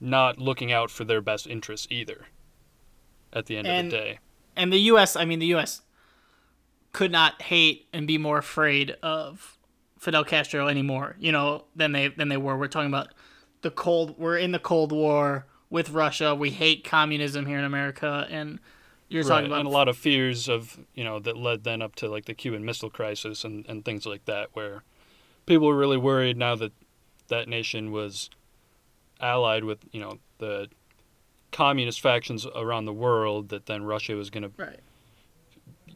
not 0.00 0.38
looking 0.38 0.72
out 0.72 0.90
for 0.90 1.04
their 1.04 1.20
best 1.20 1.46
interests 1.46 1.86
either 1.90 2.26
at 3.32 3.46
the 3.46 3.56
end 3.56 3.66
And- 3.66 3.86
of 3.86 3.90
the 3.92 3.96
day 3.98 4.18
and 4.58 4.72
the 4.72 4.78
U.S. 4.78 5.16
I 5.16 5.26
mean, 5.26 5.38
the 5.38 5.46
U.S. 5.48 5.82
could 6.96 7.12
not 7.12 7.42
hate 7.42 7.86
and 7.92 8.06
be 8.06 8.16
more 8.16 8.38
afraid 8.38 8.96
of 9.02 9.58
Fidel 9.98 10.24
Castro 10.24 10.66
anymore. 10.66 11.14
You 11.18 11.30
know, 11.30 11.64
than 11.76 11.92
they 11.92 12.08
than 12.08 12.30
they 12.30 12.38
were. 12.38 12.56
We're 12.56 12.68
talking 12.68 12.88
about 12.88 13.12
the 13.60 13.70
cold. 13.70 14.18
We're 14.18 14.38
in 14.38 14.52
the 14.52 14.58
Cold 14.58 14.92
War 14.92 15.44
with 15.68 15.90
Russia. 15.90 16.34
We 16.34 16.48
hate 16.48 16.84
communism 16.84 17.44
here 17.44 17.58
in 17.58 17.64
America, 17.64 18.26
and 18.30 18.60
you're 19.10 19.24
right, 19.24 19.28
talking 19.28 19.46
about 19.48 19.58
and 19.58 19.68
a 19.68 19.70
lot 19.70 19.88
of 19.88 19.98
fears 19.98 20.48
of 20.48 20.78
you 20.94 21.04
know 21.04 21.18
that 21.18 21.36
led 21.36 21.64
then 21.64 21.82
up 21.82 21.96
to 21.96 22.08
like 22.08 22.24
the 22.24 22.32
cuban 22.32 22.64
missile 22.64 22.88
crisis 22.88 23.44
and, 23.44 23.66
and 23.68 23.84
things 23.84 24.06
like 24.06 24.24
that 24.24 24.48
where 24.54 24.82
people 25.44 25.66
were 25.66 25.76
really 25.76 25.98
worried 25.98 26.38
now 26.38 26.54
that 26.56 26.72
that 27.28 27.46
nation 27.46 27.92
was 27.92 28.30
allied 29.20 29.64
with 29.64 29.80
you 29.92 30.00
know 30.00 30.18
the 30.38 30.68
communist 31.52 32.00
factions 32.00 32.46
around 32.56 32.86
the 32.86 32.92
world 32.92 33.50
that 33.50 33.66
then 33.66 33.84
russia 33.84 34.14
was 34.14 34.28
going 34.30 34.42
to 34.42 34.50
right. 34.56 34.80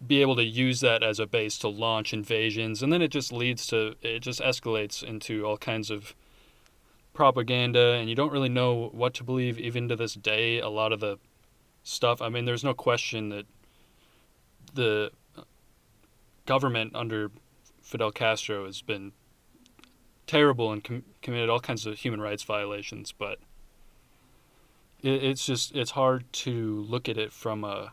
Be 0.07 0.23
able 0.23 0.37
to 0.37 0.45
use 0.45 0.81
that 0.81 1.03
as 1.03 1.19
a 1.21 1.27
base 1.27 1.59
to 1.59 1.69
launch 1.69 2.13
invasions 2.13 2.83
and 2.83 2.93
then 2.93 3.03
it 3.03 3.09
just 3.09 3.33
leads 3.33 3.67
to 3.67 3.95
it 4.03 4.21
just 4.21 4.41
escalates 4.41 5.03
into 5.03 5.45
all 5.45 5.59
kinds 5.59 5.91
of 5.91 6.15
propaganda 7.13 7.93
and 7.93 8.09
you 8.09 8.15
don't 8.15 8.33
really 8.33 8.49
know 8.49 8.89
what 8.93 9.13
to 9.15 9.25
believe 9.25 9.59
even 9.59 9.89
to 9.89 9.97
this 9.97 10.15
day 10.15 10.59
a 10.59 10.69
lot 10.69 10.93
of 10.93 11.01
the 11.01 11.19
stuff. 11.83 12.23
I 12.23 12.29
mean 12.29 12.45
there's 12.45 12.65
no 12.65 12.75
question 12.75 13.29
that 13.31 13.47
the 14.73 15.11
government 16.47 16.95
under 16.95 17.31
fidel 17.83 18.11
castro 18.11 18.67
has 18.67 18.83
been 18.83 19.13
terrible 20.27 20.73
and 20.73 20.83
com- 20.83 21.05
committed 21.23 21.51
all 21.51 21.61
kinds 21.61 21.87
of 21.87 21.99
human 21.99 22.21
rights 22.21 22.45
violations 22.45 23.13
but 23.13 23.39
it, 25.03 25.25
it's 25.25 25.45
just 25.45 25.75
it's 25.75 25.91
hard 25.91 26.33
to 26.33 26.87
look 26.89 27.09
at 27.09 27.19
it 27.19 27.33
from 27.33 27.65
a 27.65 27.93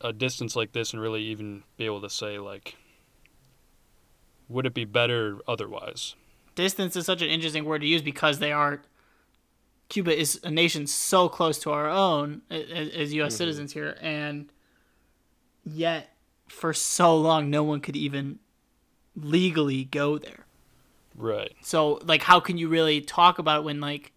a 0.00 0.12
distance 0.12 0.56
like 0.56 0.72
this 0.72 0.92
and 0.92 1.02
really 1.02 1.22
even 1.22 1.62
be 1.76 1.84
able 1.84 2.00
to 2.00 2.10
say 2.10 2.38
like 2.38 2.76
would 4.48 4.66
it 4.66 4.74
be 4.74 4.84
better 4.84 5.38
otherwise 5.46 6.14
Distance 6.54 6.96
is 6.96 7.06
such 7.06 7.22
an 7.22 7.28
interesting 7.28 7.64
word 7.64 7.80
to 7.80 7.86
use 7.86 8.02
because 8.02 8.38
they 8.38 8.52
are. 8.52 8.82
Cuba 9.88 10.16
is 10.16 10.40
a 10.44 10.50
nation 10.50 10.86
so 10.86 11.28
close 11.28 11.58
to 11.60 11.70
our 11.70 11.88
own 11.88 12.42
as, 12.50 12.90
as 12.90 13.14
U.S. 13.14 13.32
Mm-hmm. 13.32 13.38
citizens 13.38 13.72
here, 13.72 13.96
and 14.00 14.52
yet 15.64 16.10
for 16.48 16.72
so 16.72 17.16
long 17.16 17.48
no 17.48 17.62
one 17.62 17.80
could 17.80 17.96
even 17.96 18.40
legally 19.16 19.84
go 19.84 20.18
there. 20.18 20.46
right 21.16 21.54
So 21.62 22.00
like 22.04 22.22
how 22.22 22.40
can 22.40 22.58
you 22.58 22.68
really 22.68 23.00
talk 23.00 23.38
about 23.38 23.60
it 23.60 23.64
when 23.64 23.80
like 23.80 24.12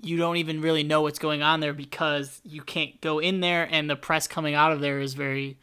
you 0.00 0.16
don't 0.16 0.36
even 0.36 0.60
really 0.60 0.84
know 0.84 1.02
what's 1.02 1.18
going 1.18 1.42
on 1.42 1.60
there 1.60 1.72
because 1.72 2.40
you 2.44 2.62
can't 2.62 3.00
go 3.00 3.18
in 3.18 3.40
there 3.40 3.68
and 3.70 3.90
the 3.90 3.96
press 3.96 4.28
coming 4.28 4.54
out 4.54 4.72
of 4.72 4.80
there 4.80 5.00
is 5.00 5.14
very 5.14 5.56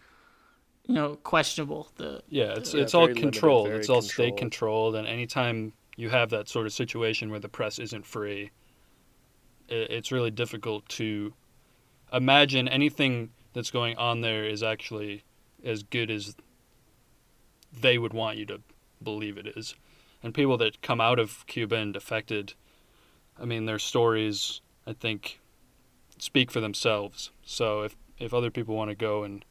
you 0.86 0.94
know 0.94 1.16
questionable. 1.16 1.92
The 1.96 2.22
yeah 2.30 2.54
it's 2.56 2.74
Yeah, 2.74 2.82
it's 2.82 2.94
all 2.94 3.06
very 3.06 3.14
limited, 3.16 3.34
controlled 3.34 3.68
it's 3.70 3.90
all 3.90 4.02
state 4.02 4.38
controlled. 4.38 4.94
controlled 4.94 4.96
and 4.96 5.08
anytime 5.08 5.74
you 5.98 6.10
have 6.10 6.30
that 6.30 6.50
sort 6.50 6.66
of 6.66 6.74
situation 6.74 7.30
where 7.32 7.40
the 7.40 7.50
press 7.50 7.80
isn't 7.80 8.06
free, 8.06 8.52
it's 9.70 10.12
really 10.12 10.32
difficult 10.32 10.88
to 10.90 11.34
imagine 12.12 12.68
anything 12.68 13.32
that's 13.54 13.72
going 13.72 13.98
on 13.98 14.22
there 14.22 14.46
is 14.46 14.62
actually 14.62 15.24
as 15.64 15.84
good 15.84 16.12
as 16.12 16.36
they 17.72 17.98
would 17.98 18.14
want 18.14 18.38
you 18.38 18.46
to 18.46 18.62
believe 19.02 19.38
it 19.38 19.48
is. 19.56 19.76
And 20.22 20.34
people 20.34 20.58
that 20.58 20.82
come 20.82 21.00
out 21.00 21.20
of 21.20 21.46
Cuba 21.48 21.76
and 21.76 21.94
defected, 21.94 22.54
I 23.40 23.46
mean, 23.46 23.66
their 23.66 23.80
stories, 23.80 24.62
I 24.88 24.94
think, 24.94 25.40
speak 26.18 26.52
for 26.52 26.62
themselves. 26.62 27.32
So 27.44 27.82
if, 27.82 27.96
if 28.18 28.34
other 28.34 28.52
people 28.52 28.76
want 28.76 28.90
to 28.90 28.96
go 28.96 29.24
and 29.24 29.44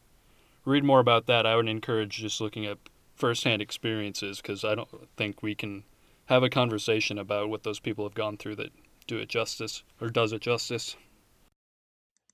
read 0.64 0.84
more 0.84 1.00
about 1.00 1.26
that, 1.26 1.46
I 1.46 1.56
would 1.56 1.68
encourage 1.68 2.18
just 2.18 2.40
looking 2.40 2.66
at 2.66 2.78
firsthand 3.14 3.62
experiences 3.62 4.38
because 4.38 4.64
I 4.64 4.74
don't 4.74 4.88
think 5.16 5.42
we 5.42 5.54
can 5.54 5.84
have 6.26 6.42
a 6.42 6.50
conversation 6.50 7.18
about 7.18 7.50
what 7.50 7.62
those 7.62 7.80
people 7.80 8.04
have 8.04 8.14
gone 8.14 8.36
through 8.36 8.56
that 8.56 8.72
do 9.06 9.18
it 9.18 9.28
justice 9.28 9.82
or 10.00 10.08
does 10.08 10.32
it 10.32 10.40
justice. 10.40 10.96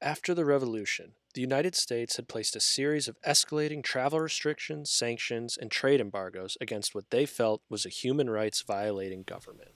After 0.00 0.32
the 0.32 0.44
revolution, 0.44 1.12
the 1.34 1.40
United 1.40 1.74
States 1.74 2.16
had 2.16 2.28
placed 2.28 2.56
a 2.56 2.60
series 2.60 3.06
of 3.06 3.20
escalating 3.20 3.82
travel 3.82 4.18
restrictions, 4.20 4.90
sanctions, 4.90 5.58
and 5.60 5.70
trade 5.70 6.00
embargoes 6.00 6.56
against 6.60 6.94
what 6.94 7.10
they 7.10 7.26
felt 7.26 7.62
was 7.68 7.84
a 7.84 7.90
human 7.90 8.30
rights 8.30 8.62
violating 8.62 9.24
government. 9.24 9.72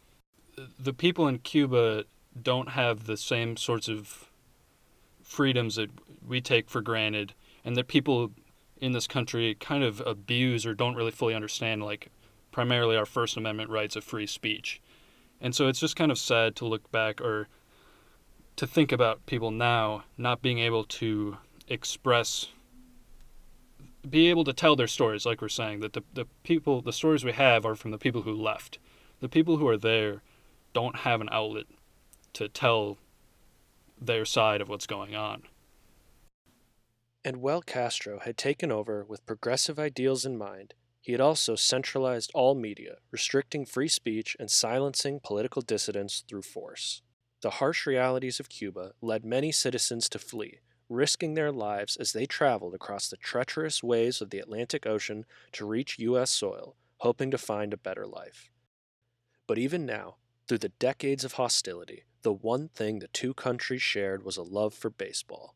The 0.79 0.93
people 0.93 1.27
in 1.29 1.39
Cuba 1.39 2.05
don't 2.41 2.71
have 2.71 3.07
the 3.07 3.17
same 3.17 3.57
sorts 3.57 3.89
of 3.89 4.29
freedoms 5.23 5.77
that 5.77 5.91
we 6.27 6.41
take 6.41 6.69
for 6.69 6.81
granted, 6.81 7.35
and 7.65 7.77
that 7.77 7.89
people 7.89 8.33
in 8.81 8.93
this 8.93 9.07
country 9.07 9.55
kind 9.55 9.83
of 9.83 10.01
abuse 10.07 10.67
or 10.67 10.75
don't 10.75 10.95
really 10.95 11.11
fully 11.11 11.35
understand, 11.35 11.83
like 11.83 12.11
primarily 12.53 12.97
our 12.97 13.07
First 13.07 13.37
Amendment 13.37 13.71
rights 13.71 13.97
of 13.97 14.05
free 14.05 14.27
speech. 14.27 14.81
And 15.41 15.55
so 15.55 15.69
it's 15.69 15.81
just 15.81 15.97
kind 15.97 16.13
of 16.13 16.19
sad 16.19 16.57
to 16.57 16.67
look 16.67 16.91
back 16.91 17.21
or 17.21 17.49
to 18.57 18.67
think 18.67 18.93
about 18.93 19.27
people 19.27 19.51
now 19.51 20.05
not 20.17 20.43
being 20.43 20.59
able 20.59 20.85
to 20.85 21.39
express 21.69 22.49
be 24.09 24.29
able 24.29 24.45
to 24.45 24.53
tell 24.53 24.77
their 24.77 24.87
stories 24.87 25.25
like 25.25 25.41
we're 25.41 25.49
saying 25.49 25.81
that 25.81 25.95
the, 25.95 26.03
the 26.13 26.27
people 26.43 26.83
the 26.83 26.93
stories 26.93 27.25
we 27.25 27.33
have 27.33 27.65
are 27.65 27.75
from 27.75 27.91
the 27.91 27.99
people 27.99 28.23
who 28.23 28.35
left 28.35 28.79
the 29.21 29.29
people 29.31 29.57
who 29.57 29.67
are 29.67 29.79
there 29.79 30.23
don't 30.75 30.97
have 30.97 31.21
an 31.21 31.29
outlet 31.33 31.67
to 32.35 32.49
tell 32.49 32.99
their 34.01 34.25
side 34.25 34.61
of 34.61 34.69
what's 34.69 34.87
going 34.87 35.15
on 35.15 35.43
and 37.25 37.39
while 37.39 37.63
castro 37.63 38.19
had 38.21 38.37
taken 38.37 38.71
over 38.71 39.05
with 39.05 39.25
progressive 39.25 39.79
ideals 39.79 40.27
in 40.27 40.37
mind 40.37 40.75
he 41.01 41.13
had 41.13 41.21
also 41.21 41.55
centralized 41.55 42.31
all 42.35 42.55
media 42.55 42.97
restricting 43.11 43.65
free 43.65 43.89
speech 43.89 44.37
and 44.39 44.51
silencing 44.51 45.21
political 45.23 45.63
dissidents 45.63 46.23
through 46.29 46.43
force 46.43 47.01
the 47.45 47.61
harsh 47.61 47.87
realities 47.87 48.41
of 48.41 48.49
Cuba 48.49 48.93
led 49.03 49.23
many 49.23 49.53
citizens 49.53 50.09
to 50.09 50.19
flee, 50.19 50.61
risking 50.89 51.35
their 51.35 51.53
lives 51.53 51.95
as 51.95 52.15
they 52.15 52.25
traveled 52.25 52.75
across 52.75 53.11
the 53.11 53.19
treacherous 53.19 53.83
waves 53.83 54.23
of 54.23 54.31
the 54.31 54.39
Atlantic 54.39 54.87
Ocean 54.87 55.27
to 55.53 55.67
reach 55.67 55.99
U.S. 55.99 56.31
soil, 56.31 56.75
hoping 57.01 57.31
to 57.31 57.37
find 57.37 57.75
a 57.75 57.77
better 57.77 58.07
life. 58.07 58.49
But 59.47 59.59
even 59.59 59.85
now, 59.85 60.17
through 60.47 60.59
the 60.59 60.69
decades 60.69 61.25
of 61.25 61.35
hostility, 61.35 62.05
the 62.23 62.33
one 62.33 62.69
thing 62.69 62.99
the 62.99 63.09
two 63.09 63.35
countries 63.35 63.83
shared 63.83 64.25
was 64.25 64.37
a 64.37 64.43
love 64.43 64.75
for 64.75 64.91
baseball. 64.91 65.55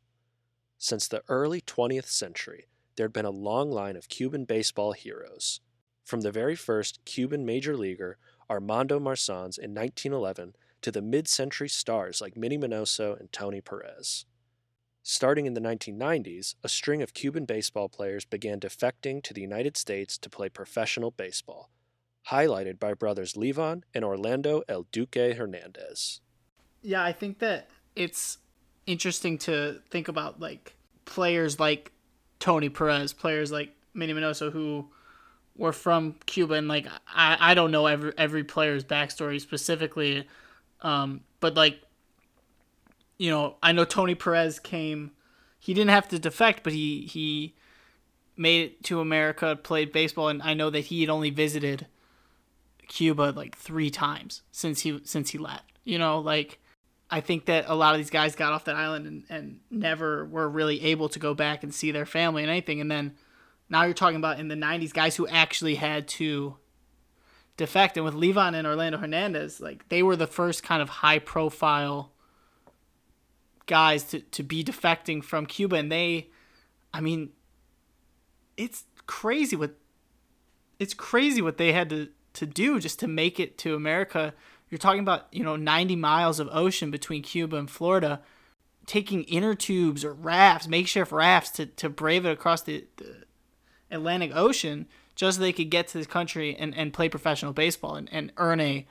Since 0.78 1.08
the 1.08 1.22
early 1.28 1.60
20th 1.60 2.06
century, 2.06 2.68
there 2.96 3.04
had 3.04 3.12
been 3.12 3.24
a 3.24 3.30
long 3.30 3.70
line 3.70 3.96
of 3.96 4.08
Cuban 4.08 4.44
baseball 4.44 4.92
heroes. 4.92 5.60
From 6.04 6.22
the 6.22 6.32
very 6.32 6.56
first 6.56 7.04
Cuban 7.04 7.44
major 7.44 7.76
leaguer, 7.76 8.18
Armando 8.48 8.98
Marsans, 8.98 9.58
in 9.58 9.74
1911, 9.74 10.54
to 10.82 10.90
the 10.90 11.02
mid 11.02 11.28
century 11.28 11.68
stars 11.68 12.20
like 12.20 12.36
Minnie 12.36 12.58
Minoso 12.58 13.18
and 13.18 13.30
Tony 13.32 13.60
Perez. 13.60 14.24
Starting 15.02 15.46
in 15.46 15.54
the 15.54 15.60
1990s, 15.60 16.54
a 16.62 16.68
string 16.68 17.02
of 17.02 17.14
Cuban 17.14 17.44
baseball 17.44 17.88
players 17.88 18.24
began 18.24 18.60
defecting 18.60 19.22
to 19.22 19.34
the 19.34 19.40
United 19.40 19.76
States 19.76 20.18
to 20.18 20.30
play 20.30 20.48
professional 20.48 21.10
baseball, 21.10 21.70
highlighted 22.30 22.78
by 22.78 22.94
brothers 22.94 23.34
Livan 23.34 23.82
and 23.94 24.04
Orlando 24.04 24.62
El 24.68 24.86
Duque 24.92 25.34
Hernandez. 25.36 26.20
Yeah, 26.82 27.02
I 27.02 27.12
think 27.12 27.38
that 27.40 27.68
it's 27.96 28.38
interesting 28.86 29.38
to 29.38 29.80
think 29.90 30.08
about 30.08 30.40
like 30.40 30.74
players 31.04 31.58
like 31.58 31.92
Tony 32.38 32.68
Perez, 32.68 33.12
players 33.12 33.50
like 33.50 33.74
Minnie 33.94 34.14
Minoso 34.14 34.52
who 34.52 34.88
were 35.56 35.72
from 35.72 36.14
Cuba 36.26 36.54
and 36.54 36.68
like 36.68 36.86
I, 37.08 37.36
I 37.40 37.54
don't 37.54 37.70
know 37.70 37.86
every 37.86 38.12
every 38.16 38.44
player's 38.44 38.84
backstory 38.84 39.40
specifically 39.40 40.26
um, 40.80 41.22
but 41.40 41.54
like, 41.54 41.80
you 43.16 43.30
know, 43.30 43.56
I 43.62 43.72
know 43.72 43.84
Tony 43.84 44.14
Perez 44.14 44.58
came. 44.58 45.12
He 45.58 45.74
didn't 45.74 45.90
have 45.90 46.08
to 46.08 46.18
defect, 46.18 46.62
but 46.62 46.72
he 46.72 47.02
he 47.02 47.54
made 48.36 48.64
it 48.70 48.84
to 48.84 49.00
America, 49.00 49.56
played 49.56 49.92
baseball, 49.92 50.28
and 50.28 50.42
I 50.42 50.54
know 50.54 50.70
that 50.70 50.86
he 50.86 51.00
had 51.00 51.10
only 51.10 51.30
visited 51.30 51.86
Cuba 52.88 53.32
like 53.36 53.56
three 53.56 53.90
times 53.90 54.42
since 54.50 54.80
he 54.80 55.00
since 55.04 55.30
he 55.30 55.38
left. 55.38 55.78
You 55.84 55.98
know, 55.98 56.18
like 56.18 56.58
I 57.10 57.20
think 57.20 57.46
that 57.46 57.66
a 57.68 57.74
lot 57.74 57.94
of 57.94 57.98
these 57.98 58.10
guys 58.10 58.34
got 58.34 58.52
off 58.52 58.64
that 58.64 58.76
island 58.76 59.06
and, 59.06 59.24
and 59.30 59.60
never 59.70 60.24
were 60.26 60.48
really 60.48 60.82
able 60.84 61.08
to 61.10 61.18
go 61.18 61.34
back 61.34 61.62
and 61.62 61.72
see 61.72 61.90
their 61.90 62.06
family 62.06 62.42
and 62.42 62.50
anything. 62.50 62.80
And 62.80 62.90
then 62.90 63.14
now 63.68 63.84
you're 63.84 63.94
talking 63.94 64.16
about 64.16 64.40
in 64.40 64.48
the 64.48 64.54
'90s, 64.54 64.92
guys 64.92 65.16
who 65.16 65.26
actually 65.28 65.76
had 65.76 66.08
to 66.08 66.56
defect. 67.56 67.96
And 67.96 68.04
with 68.04 68.14
Livan 68.14 68.54
and 68.54 68.66
Orlando 68.66 68.98
Hernandez, 68.98 69.60
like 69.60 69.88
they 69.88 70.02
were 70.02 70.16
the 70.16 70.26
first 70.26 70.62
kind 70.62 70.82
of 70.82 70.88
high 70.88 71.18
profile 71.18 72.12
guys 73.66 74.04
to, 74.04 74.20
to 74.20 74.42
be 74.42 74.64
defecting 74.64 75.22
from 75.22 75.46
Cuba. 75.46 75.76
And 75.76 75.92
they, 75.92 76.30
I 76.92 77.00
mean, 77.00 77.30
it's 78.56 78.84
crazy 79.06 79.56
what 79.56 79.74
it's 80.78 80.94
crazy 80.94 81.42
what 81.42 81.58
they 81.58 81.72
had 81.72 81.90
to, 81.90 82.08
to 82.38 82.46
do 82.46 82.80
just 82.80 82.98
to 83.00 83.08
make 83.08 83.38
it 83.38 83.58
to 83.58 83.74
America. 83.74 84.34
You're 84.70 84.78
talking 84.78 85.00
about, 85.00 85.26
you 85.32 85.44
know, 85.44 85.56
90 85.56 85.96
miles 85.96 86.40
of 86.40 86.48
ocean 86.52 86.90
between 86.90 87.22
Cuba 87.22 87.56
and 87.56 87.70
Florida, 87.70 88.20
taking 88.86 89.24
inner 89.24 89.54
tubes 89.54 90.04
or 90.04 90.12
rafts, 90.12 90.66
makeshift 90.66 91.12
rafts 91.12 91.50
to, 91.52 91.66
to 91.66 91.88
brave 91.88 92.24
it 92.24 92.32
across 92.32 92.62
the, 92.62 92.84
the 92.96 93.24
Atlantic 93.90 94.32
Ocean 94.34 94.86
just 95.14 95.38
so 95.38 95.42
they 95.42 95.52
could 95.52 95.70
get 95.70 95.88
to 95.88 95.98
this 95.98 96.06
country 96.06 96.56
and, 96.56 96.74
and 96.76 96.92
play 96.92 97.08
professional 97.08 97.52
baseball 97.52 97.96
and, 97.96 98.08
and 98.12 98.32
earn 98.36 98.60
a, 98.60 98.86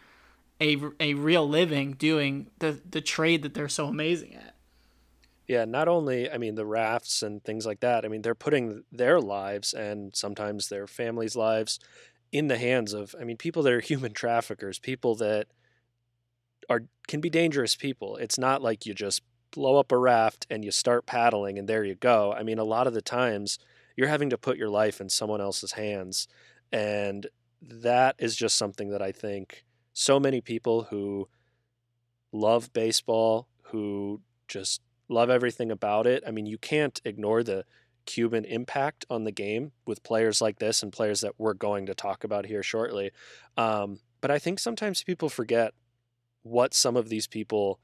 a 0.60 0.77
a 1.00 1.13
real 1.13 1.48
living 1.48 1.94
doing 1.94 2.50
the 2.60 2.82
the 2.89 3.01
trade 3.01 3.44
that 3.44 3.54
they're 3.54 3.70
so 3.70 3.88
amazing 3.88 4.36
at. 4.36 4.56
Yeah, 5.48 5.66
not 5.66 5.88
only 5.88 6.30
I 6.30 6.38
mean 6.38 6.56
the 6.56 6.66
rafts 6.66 7.24
and 7.24 7.44
things 7.44 7.66
like 7.66 7.80
that. 7.80 8.04
I 8.04 8.08
mean 8.08 8.24
they're 8.24 8.36
putting 8.36 8.84
their 8.92 9.22
lives 9.22 9.74
and 9.74 10.16
sometimes 10.16 10.68
their 10.68 10.88
families' 10.88 11.36
lives 11.36 11.80
in 12.31 12.48
the 12.48 12.57
hands 12.57 12.93
of 12.93 13.15
I 13.19 13.24
mean 13.24 13.38
people 13.38 13.63
that 13.63 13.74
are 13.74 13.79
human 13.79 14.13
traffickers, 14.13 14.79
people 14.79 15.15
that 15.15 15.48
are 16.69 16.84
can 17.07 17.22
be 17.22 17.29
dangerous 17.29 17.75
people. 17.75 18.17
It's 18.17 18.38
not 18.38 18.62
like 18.62 18.86
you 18.86 18.93
just 18.93 19.22
blow 19.51 19.77
up 19.77 19.91
a 19.91 19.98
raft 19.98 20.46
and 20.50 20.63
you 20.63 20.72
start 20.72 21.05
paddling 21.05 21.57
and 21.57 21.67
there 21.67 21.84
you 21.84 21.96
go. 21.96 22.34
I 22.34 22.43
mean 22.43 22.60
a 22.60 22.63
lot 22.63 22.88
of 22.88 22.93
the 22.93 23.01
times 23.01 23.60
you're 23.96 24.10
having 24.10 24.29
to 24.29 24.38
put 24.38 24.57
your 24.57 24.69
life 24.69 25.01
in 25.01 25.10
someone 25.10 25.41
else's 25.41 25.74
hands 25.74 26.27
and 26.72 27.27
that 27.62 28.15
is 28.19 28.36
just 28.36 28.57
something 28.57 28.89
that 28.89 29.01
I 29.01 29.12
think 29.12 29.65
so 29.93 30.19
many 30.19 30.41
people 30.41 30.84
who 30.84 31.27
love 32.31 32.72
baseball, 32.74 33.48
who 33.63 34.22
just 34.48 34.81
love 35.10 35.29
everything 35.29 35.72
about 35.72 36.05
it. 36.05 36.24
I 36.27 36.31
mean, 36.31 36.46
you 36.46 36.57
can't 36.57 37.00
ignore 37.03 37.43
the 37.43 37.65
Cuban 38.08 38.46
impact 38.46 39.06
on 39.10 39.26
the 39.26 39.32
game 39.32 39.74
with 39.86 40.02
players 40.02 40.42
like 40.42 40.58
this 40.58 40.82
and 40.82 40.92
players 40.92 41.22
that 41.22 41.36
we're 41.38 41.54
going 41.54 41.86
to 41.86 41.94
talk 41.94 42.24
about 42.24 42.48
here 42.48 42.64
shortly. 42.64 43.12
Um, 43.56 44.00
but 44.22 44.32
I 44.32 44.40
think 44.40 44.58
sometimes 44.60 45.04
people 45.04 45.30
forget 45.30 45.74
what 46.42 46.74
some 46.74 46.98
of 46.98 47.10
these 47.10 47.28
people 47.28 47.80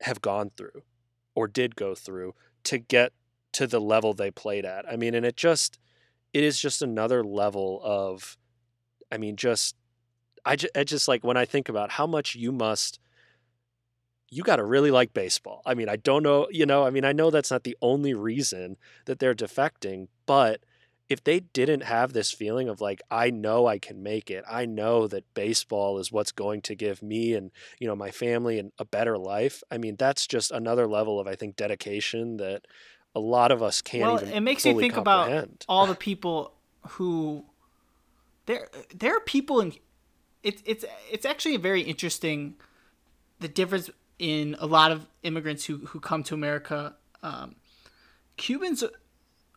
have 0.00 0.22
gone 0.22 0.50
through 0.56 0.82
or 1.34 1.46
did 1.48 1.76
go 1.76 1.94
through 1.94 2.34
to 2.62 2.78
get 2.78 3.12
to 3.52 3.66
the 3.66 3.80
level 3.80 4.14
they 4.14 4.30
played 4.30 4.64
at. 4.64 4.88
I 4.88 4.96
mean, 4.96 5.14
and 5.14 5.26
it 5.26 5.36
just 5.36 5.78
it 6.32 6.42
is 6.42 6.58
just 6.58 6.80
another 6.80 7.22
level 7.22 7.80
of 7.84 8.38
I 9.12 9.18
mean, 9.18 9.36
just 9.36 9.76
I 10.44 10.56
just, 10.56 10.76
I 10.76 10.84
just 10.84 11.08
like 11.08 11.24
when 11.24 11.36
I 11.36 11.44
think 11.44 11.68
about 11.68 11.92
how 11.92 12.06
much 12.06 12.34
you 12.34 12.52
must 12.52 12.98
you 14.34 14.42
got 14.42 14.56
to 14.56 14.64
really 14.64 14.90
like 14.90 15.14
baseball. 15.14 15.62
I 15.64 15.74
mean, 15.74 15.88
I 15.88 15.94
don't 15.94 16.24
know, 16.24 16.48
you 16.50 16.66
know, 16.66 16.84
I 16.84 16.90
mean, 16.90 17.04
I 17.04 17.12
know 17.12 17.30
that's 17.30 17.52
not 17.52 17.62
the 17.62 17.76
only 17.80 18.14
reason 18.14 18.76
that 19.04 19.20
they're 19.20 19.34
defecting, 19.34 20.08
but 20.26 20.60
if 21.08 21.22
they 21.22 21.38
didn't 21.38 21.84
have 21.84 22.12
this 22.12 22.32
feeling 22.32 22.68
of 22.68 22.80
like 22.80 23.00
I 23.12 23.30
know 23.30 23.68
I 23.68 23.78
can 23.78 24.02
make 24.02 24.32
it. 24.32 24.42
I 24.50 24.66
know 24.66 25.06
that 25.06 25.32
baseball 25.34 25.98
is 25.98 26.10
what's 26.10 26.32
going 26.32 26.62
to 26.62 26.74
give 26.74 27.00
me 27.00 27.34
and, 27.34 27.52
you 27.78 27.86
know, 27.86 27.94
my 27.94 28.10
family 28.10 28.58
and 28.58 28.72
a 28.76 28.84
better 28.84 29.16
life. 29.16 29.62
I 29.70 29.78
mean, 29.78 29.94
that's 29.96 30.26
just 30.26 30.50
another 30.50 30.88
level 30.88 31.20
of 31.20 31.28
I 31.28 31.36
think 31.36 31.54
dedication 31.54 32.38
that 32.38 32.62
a 33.14 33.20
lot 33.20 33.52
of 33.52 33.62
us 33.62 33.82
can't 33.82 34.02
well, 34.02 34.34
it 34.34 34.40
makes 34.40 34.66
you 34.66 34.76
think 34.80 34.94
comprehend. 34.94 35.44
about 35.44 35.64
all 35.68 35.86
the 35.86 35.94
people 36.08 36.54
who 36.88 37.44
there 38.46 38.68
there 38.92 39.16
are 39.16 39.20
people 39.20 39.60
in 39.60 39.74
it's 40.42 40.60
it's 40.66 40.84
it's 41.08 41.24
actually 41.24 41.56
very 41.56 41.82
interesting 41.82 42.56
the 43.38 43.48
difference 43.48 43.90
in 44.18 44.56
a 44.58 44.66
lot 44.66 44.92
of 44.92 45.06
immigrants 45.22 45.64
who 45.66 45.78
who 45.86 46.00
come 46.00 46.22
to 46.24 46.34
America. 46.34 46.94
Um, 47.22 47.56
Cubans, 48.36 48.84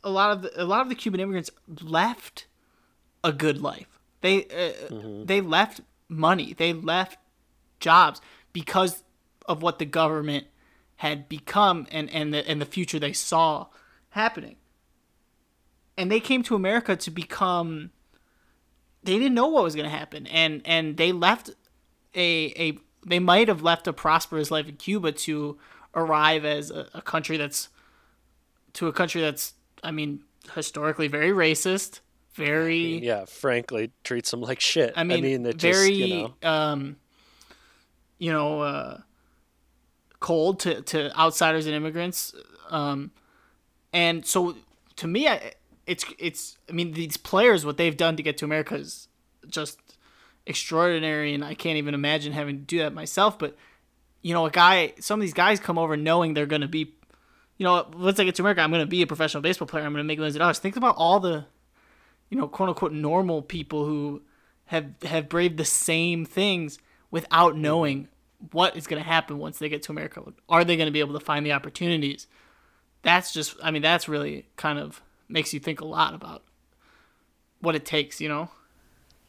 a 0.04 0.10
lot 0.10 0.32
of 0.32 0.42
the, 0.44 0.64
a 0.64 0.66
lot 0.66 0.82
of 0.82 0.90
the 0.90 0.96
Cuban 0.96 1.20
immigrants 1.20 1.50
left 1.82 2.48
a 3.24 3.32
good 3.32 3.62
life. 3.62 4.00
They 4.22 4.46
uh, 4.46 5.24
they 5.26 5.42
left 5.42 5.82
money. 6.08 6.54
They 6.54 6.74
left 6.74 7.18
jobs 7.80 8.22
because 8.54 9.04
of 9.46 9.62
what 9.62 9.80
the 9.80 9.86
government 9.86 10.48
had 10.98 11.30
become 11.30 11.88
and 11.92 12.10
and 12.12 12.34
the 12.34 12.48
and 12.48 12.62
the 12.62 12.66
future 12.66 13.00
they 13.00 13.14
saw 13.14 13.68
happening. 14.10 14.56
And 15.98 16.12
they 16.12 16.20
came 16.20 16.44
to 16.44 16.56
America 16.56 16.96
to 16.96 17.12
become 17.12 17.92
they 19.04 19.18
didn't 19.18 19.34
know 19.34 19.48
what 19.48 19.64
was 19.64 19.76
going 19.76 19.90
to 19.90 19.96
happen 19.96 20.28
and 20.28 20.62
and 20.66 20.98
they 20.98 21.12
left 21.12 21.50
a 22.14 22.54
a 22.58 22.78
they 23.08 23.20
might 23.20 23.48
have 23.48 23.62
left 23.62 23.88
a 23.88 23.94
prosperous 23.94 24.52
life 24.52 24.68
in 24.68 24.76
Cuba 24.76 25.12
to 25.12 25.58
arrive 25.96 26.46
as 26.46 26.70
a, 26.72 26.88
a 26.94 27.02
country 27.02 27.38
that's 27.38 27.70
to 28.74 28.88
a 28.88 28.94
country 28.94 29.22
that's 29.22 29.54
I 29.84 29.92
mean 29.92 30.24
historically 30.54 31.08
very 31.08 31.32
racist, 31.32 32.02
very 32.34 33.00
Yeah, 33.00 33.26
frankly, 33.26 33.92
treats 34.04 34.32
them 34.32 34.42
like 34.42 34.60
shit. 34.60 34.94
I 34.96 35.04
mean, 35.04 35.46
it 35.46 35.58
just, 35.58 35.62
very 35.62 35.94
you 35.94 36.30
know, 36.44 36.50
um, 36.50 36.98
you 38.20 38.32
know, 38.32 38.62
uh, 38.62 39.00
cold 40.20 40.60
to, 40.62 40.82
to 40.82 41.18
outsiders 41.20 41.66
and 41.66 41.76
immigrants. 41.76 42.34
Um, 42.70 43.12
and 43.94 44.26
so 44.26 44.56
to 44.98 45.08
me, 45.08 45.28
I, 45.28 45.54
it's 45.86 46.06
it's. 46.20 46.58
I 46.70 46.74
mean, 46.74 46.92
these 46.94 47.18
players, 47.18 47.66
what 47.66 47.78
they've 47.78 47.96
done 47.96 48.18
to 48.18 48.24
get 48.24 48.38
to 48.40 48.46
America 48.46 48.76
is 48.76 49.08
just 49.48 49.80
extraordinary, 50.48 51.34
and 51.34 51.44
I 51.44 51.54
can't 51.54 51.78
even 51.78 51.94
imagine 51.94 52.34
having 52.34 52.58
to 52.58 52.64
do 52.64 52.80
that 52.80 52.94
myself. 52.94 53.38
But 53.38 53.56
you 54.22 54.34
know, 54.34 54.46
a 54.46 54.52
guy, 54.52 54.94
some 55.00 55.20
of 55.20 55.22
these 55.22 55.34
guys 55.34 55.60
come 55.60 55.78
over 55.78 55.96
knowing 55.96 56.34
they're 56.34 56.46
going 56.46 56.62
to 56.62 56.68
be, 56.68 56.94
you 57.58 57.64
know, 57.64 57.88
once 57.96 58.20
I 58.20 58.24
get 58.24 58.36
to 58.36 58.42
America, 58.42 58.62
I'm 58.62 58.72
going 58.72 58.82
to 58.82 58.88
be 58.88 59.02
a 59.02 59.08
professional 59.08 59.42
baseball 59.42 59.68
player. 59.68 59.86
I'm 59.86 59.94
going 59.94 60.04
to 60.04 60.08
make 60.08 60.18
millions 60.18 60.36
of 60.36 60.40
dollars. 60.40 60.60
Think 60.60 60.76
about 60.76 60.96
all 60.98 61.20
the, 61.20 61.46
you 62.30 62.38
know, 62.38 62.48
quote 62.48 62.70
unquote 62.70 62.94
normal 62.94 63.42
people 63.42 63.86
who 63.86 64.22
have 64.66 64.92
have 65.04 65.30
braved 65.30 65.58
the 65.58 65.66
same 65.66 66.26
things 66.26 66.80
without 67.12 67.56
knowing 67.56 68.08
what 68.52 68.76
is 68.76 68.86
going 68.86 69.02
to 69.02 69.08
happen 69.08 69.38
once 69.38 69.60
they 69.60 69.70
get 69.70 69.82
to 69.84 69.92
America. 69.92 70.22
Are 70.50 70.64
they 70.64 70.76
going 70.78 70.88
to 70.88 70.92
be 70.92 71.00
able 71.00 71.18
to 71.18 71.26
find 71.26 71.46
the 71.46 71.54
opportunities? 71.54 72.28
That's 73.02 73.34
just, 73.34 73.56
I 73.64 73.72
mean, 73.72 73.82
that's 73.82 74.08
really 74.08 74.46
kind 74.58 74.78
of 74.78 75.02
makes 75.30 75.54
you 75.54 75.60
think 75.60 75.82
a 75.82 75.86
lot 75.86 76.14
about 76.14 76.44
what 77.62 77.76
it 77.76 77.86
takes, 77.86 78.22
you 78.22 78.30
know? 78.30 78.50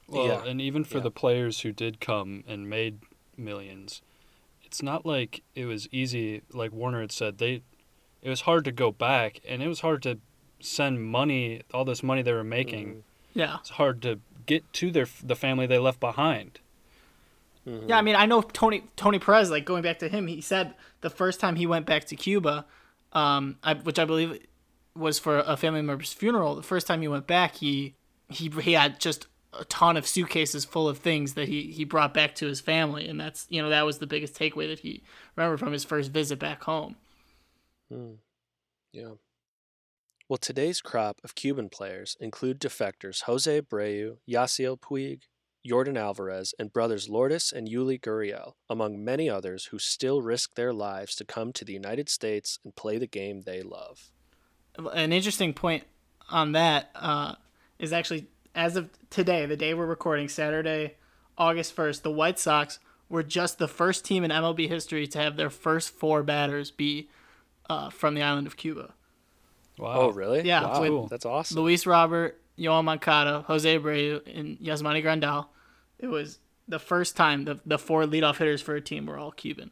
Well, 0.09 0.27
Yeah. 0.27 0.45
and 0.45 0.61
even 0.61 0.85
for 0.85 0.99
Yeah. 0.99 1.05
the 1.05 1.11
players 1.11 1.61
who 1.61 1.73
did 1.73 2.01
come 2.01 2.43
and 2.47 2.69
made 2.69 3.01
millions, 3.37 4.03
it's 4.65 4.83
not 4.83 5.05
like 5.07 5.43
it 5.55 5.67
was 5.67 5.89
easy. 5.93 6.43
Like 6.53 6.73
Warner 6.73 7.01
had 7.03 7.13
said, 7.13 7.39
they 7.39 7.63
it 8.21 8.29
was 8.31 8.41
hard 8.43 8.65
to 8.65 8.73
go 8.73 8.91
back, 8.91 9.41
and 9.47 9.63
it 9.63 9.69
was 9.69 9.81
hard 9.81 10.03
to 10.03 10.19
send 10.61 11.05
money, 11.05 11.63
all 11.73 11.85
this 11.85 12.03
money 12.03 12.21
they 12.23 12.33
were 12.33 12.43
making. 12.43 13.05
Yeah. 13.33 13.59
It's 13.61 13.71
hard 13.71 14.03
to 14.03 14.19
get 14.47 14.71
to 14.75 14.91
their 14.91 15.07
the 15.23 15.37
family 15.37 15.67
they 15.67 15.79
left 15.79 16.01
behind. 16.01 16.59
Yeah, 17.65 17.99
I 17.99 18.03
mean, 18.03 18.17
I 18.17 18.25
know 18.25 18.41
Tony 18.41 18.85
Tony 18.97 19.19
Perez. 19.19 19.51
Like 19.51 19.67
going 19.67 19.83
back 19.83 19.99
to 19.99 20.09
him, 20.09 20.27
he 20.27 20.41
said 20.41 20.75
the 21.03 21.11
first 21.11 21.39
time 21.39 21.57
he 21.57 21.67
went 21.67 21.85
back 21.85 22.05
to 22.07 22.17
Cuba, 22.17 22.65
um, 23.13 23.59
I, 23.63 23.75
which 23.75 23.99
I 23.99 24.07
believe 24.07 24.39
was 24.97 25.19
for 25.19 25.41
a 25.41 25.55
family 25.57 25.83
member's 25.83 26.13
funeral. 26.15 26.55
The 26.57 26.63
first 26.63 26.87
time 26.87 27.03
he 27.03 27.09
went 27.09 27.27
back, 27.27 27.57
he 27.57 27.95
he 28.31 28.49
he 28.63 28.73
had 28.73 28.99
just 28.99 29.27
a 29.59 29.65
ton 29.65 29.97
of 29.97 30.07
suitcases 30.07 30.65
full 30.65 30.89
of 30.89 30.99
things 30.99 31.35
that 31.35 31.49
he 31.49 31.71
he 31.71 31.85
brought 31.85 32.15
back 32.15 32.35
to 32.37 32.47
his 32.47 32.61
family, 32.61 33.09
and 33.09 33.21
that's 33.21 33.47
you 33.49 33.61
know 33.63 33.71
that 33.71 33.85
was 33.85 33.99
the 33.99 34.07
biggest 34.07 34.35
takeaway 34.35 34.69
that 34.69 34.81
he 34.81 35.03
remembered 35.37 35.59
from 35.59 35.73
his 35.73 35.85
first 35.85 36.11
visit 36.11 36.39
back 36.39 36.63
home. 36.65 36.97
hmm. 37.91 38.13
Yeah. 38.93 39.13
Well, 40.29 40.39
today's 40.39 40.81
crop 40.81 41.21
of 41.25 41.35
Cuban 41.35 41.71
players 41.71 42.17
include 42.21 42.61
defectors 42.61 43.23
Jose 43.23 43.61
Abreu, 43.61 44.19
Yasiel 44.29 44.79
Puig, 44.79 45.23
Yordan 45.67 45.99
Alvarez, 45.99 46.55
and 46.59 46.73
brothers 46.73 47.09
Lourdes 47.09 47.53
and 47.53 47.69
Yuli 47.69 48.01
Gurriel, 48.01 48.53
among 48.69 49.03
many 49.03 49.29
others 49.29 49.67
who 49.67 49.79
still 49.79 50.21
risk 50.21 50.55
their 50.55 50.73
lives 50.73 51.15
to 51.17 51.25
come 51.25 51.53
to 51.55 51.65
the 51.65 51.73
United 51.73 52.09
States 52.09 52.59
and 52.65 52.77
play 52.77 52.99
the 52.99 53.07
game 53.07 53.43
they 53.43 53.63
love. 53.63 54.11
an 54.93 55.13
interesting 55.13 55.55
point 55.55 55.85
on 56.29 56.53
that 56.53 56.91
uh, 56.95 57.35
is 57.79 57.93
actually 57.93 58.27
as 58.55 58.77
of 58.77 58.91
today, 59.11 59.47
the 59.47 59.57
day 59.57 59.75
we're 59.75 59.87
recording, 59.87 60.29
Saturday, 60.29 60.95
August 61.37 61.73
first, 61.73 62.03
the 62.03 62.11
White 62.11 62.39
Sox 62.39 62.79
were 63.09 63.23
just 63.23 63.59
the 63.59 63.69
first 63.69 64.05
team 64.05 64.25
in 64.25 64.31
MLB 64.31 64.69
history 64.69 65.07
to 65.07 65.19
have 65.19 65.37
their 65.37 65.51
first 65.51 65.91
four 65.91 66.23
batters 66.23 66.71
be 66.71 67.09
uh, 67.71 67.91
from 67.91 68.15
the 68.15 68.23
island 68.23 68.47
of 68.47 68.57
Cuba. 68.57 68.95
Wow. 69.79 69.95
Oh, 69.95 70.09
really? 70.11 70.43
Yeah, 70.43 70.63
Wow, 70.63 71.03
with- 71.03 71.11
that's 71.11 71.25
awesome. 71.25 71.57
Luis 71.61 71.87
Robert, 71.87 72.41
Yoan 72.59 72.85
Moncada, 72.85 73.43
Jose 73.47 73.79
Abreu, 73.79 74.21
and 74.39 74.59
Yasmani 74.59 75.03
Grandal. 75.05 75.47
It 75.99 76.09
was 76.09 76.39
the 76.67 76.79
first 76.81 77.17
time 77.17 77.45
the 77.45 77.61
the 77.65 77.79
four 77.79 78.05
leadoff 78.05 78.37
hitters 78.39 78.61
for 78.61 78.75
a 78.75 78.81
team 78.81 79.07
were 79.07 79.17
all 79.17 79.31
Cuban. 79.31 79.71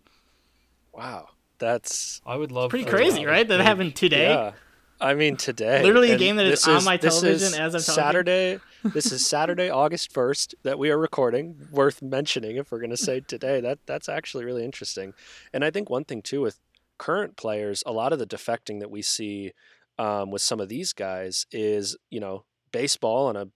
Wow, 0.93 1.29
that's 1.59 2.21
I 2.25 2.37
would 2.37 2.53
love. 2.53 2.71
Pretty 2.71 2.85
crazy, 2.89 3.27
right? 3.27 3.47
That 3.47 3.61
happened 3.61 3.97
today. 3.97 4.29
Yeah. 4.31 4.53
I 5.01 5.15
mean, 5.15 5.37
today. 5.37 5.83
Literally 5.83 6.13
a 6.13 6.19
game 6.19 6.37
that 6.37 6.47
is 6.47 6.65
this 6.65 6.69
on 6.69 6.85
my 6.85 6.97
television 6.97 7.55
as 7.55 7.75
I'm 7.75 7.81
talking. 7.81 7.95
Saturday. 7.95 8.61
this 8.85 9.13
is 9.13 9.27
Saturday, 9.27 9.69
August 9.69 10.13
first, 10.13 10.55
that 10.63 10.79
we 10.79 10.91
are 10.91 10.99
recording. 10.99 11.69
Worth 11.71 12.03
mentioning 12.03 12.57
if 12.57 12.71
we're 12.71 12.79
going 12.79 12.91
to 12.91 12.97
say 12.97 13.21
today. 13.21 13.61
That 13.61 13.81
that's 13.87 14.09
actually 14.09 14.45
really 14.45 14.65
interesting. 14.65 15.13
And 15.53 15.65
I 15.65 15.71
think 15.71 15.91
one 15.91 16.05
thing 16.05 16.23
too 16.23 16.41
with 16.41 16.59
current 16.99 17.37
players, 17.37 17.83
a 17.87 17.93
lot 17.93 18.13
of 18.13 18.19
the 18.19 18.27
defecting 18.27 18.81
that 18.81 18.91
we 18.91 19.03
see 19.03 19.53
um, 19.99 20.31
with 20.31 20.43
some 20.43 20.61
of 20.61 20.69
these 20.69 20.93
guys 20.93 21.47
is 21.53 21.97
you 22.11 22.21
know 22.21 22.45
baseball 22.73 23.27
on 23.27 23.37
a 23.37 23.49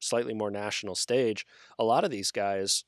slightly 0.00 0.34
more 0.34 0.50
national 0.50 0.94
stage. 0.94 1.46
A 1.78 1.84
lot 1.84 2.04
of 2.04 2.10
these 2.10 2.30
guys. 2.30 2.84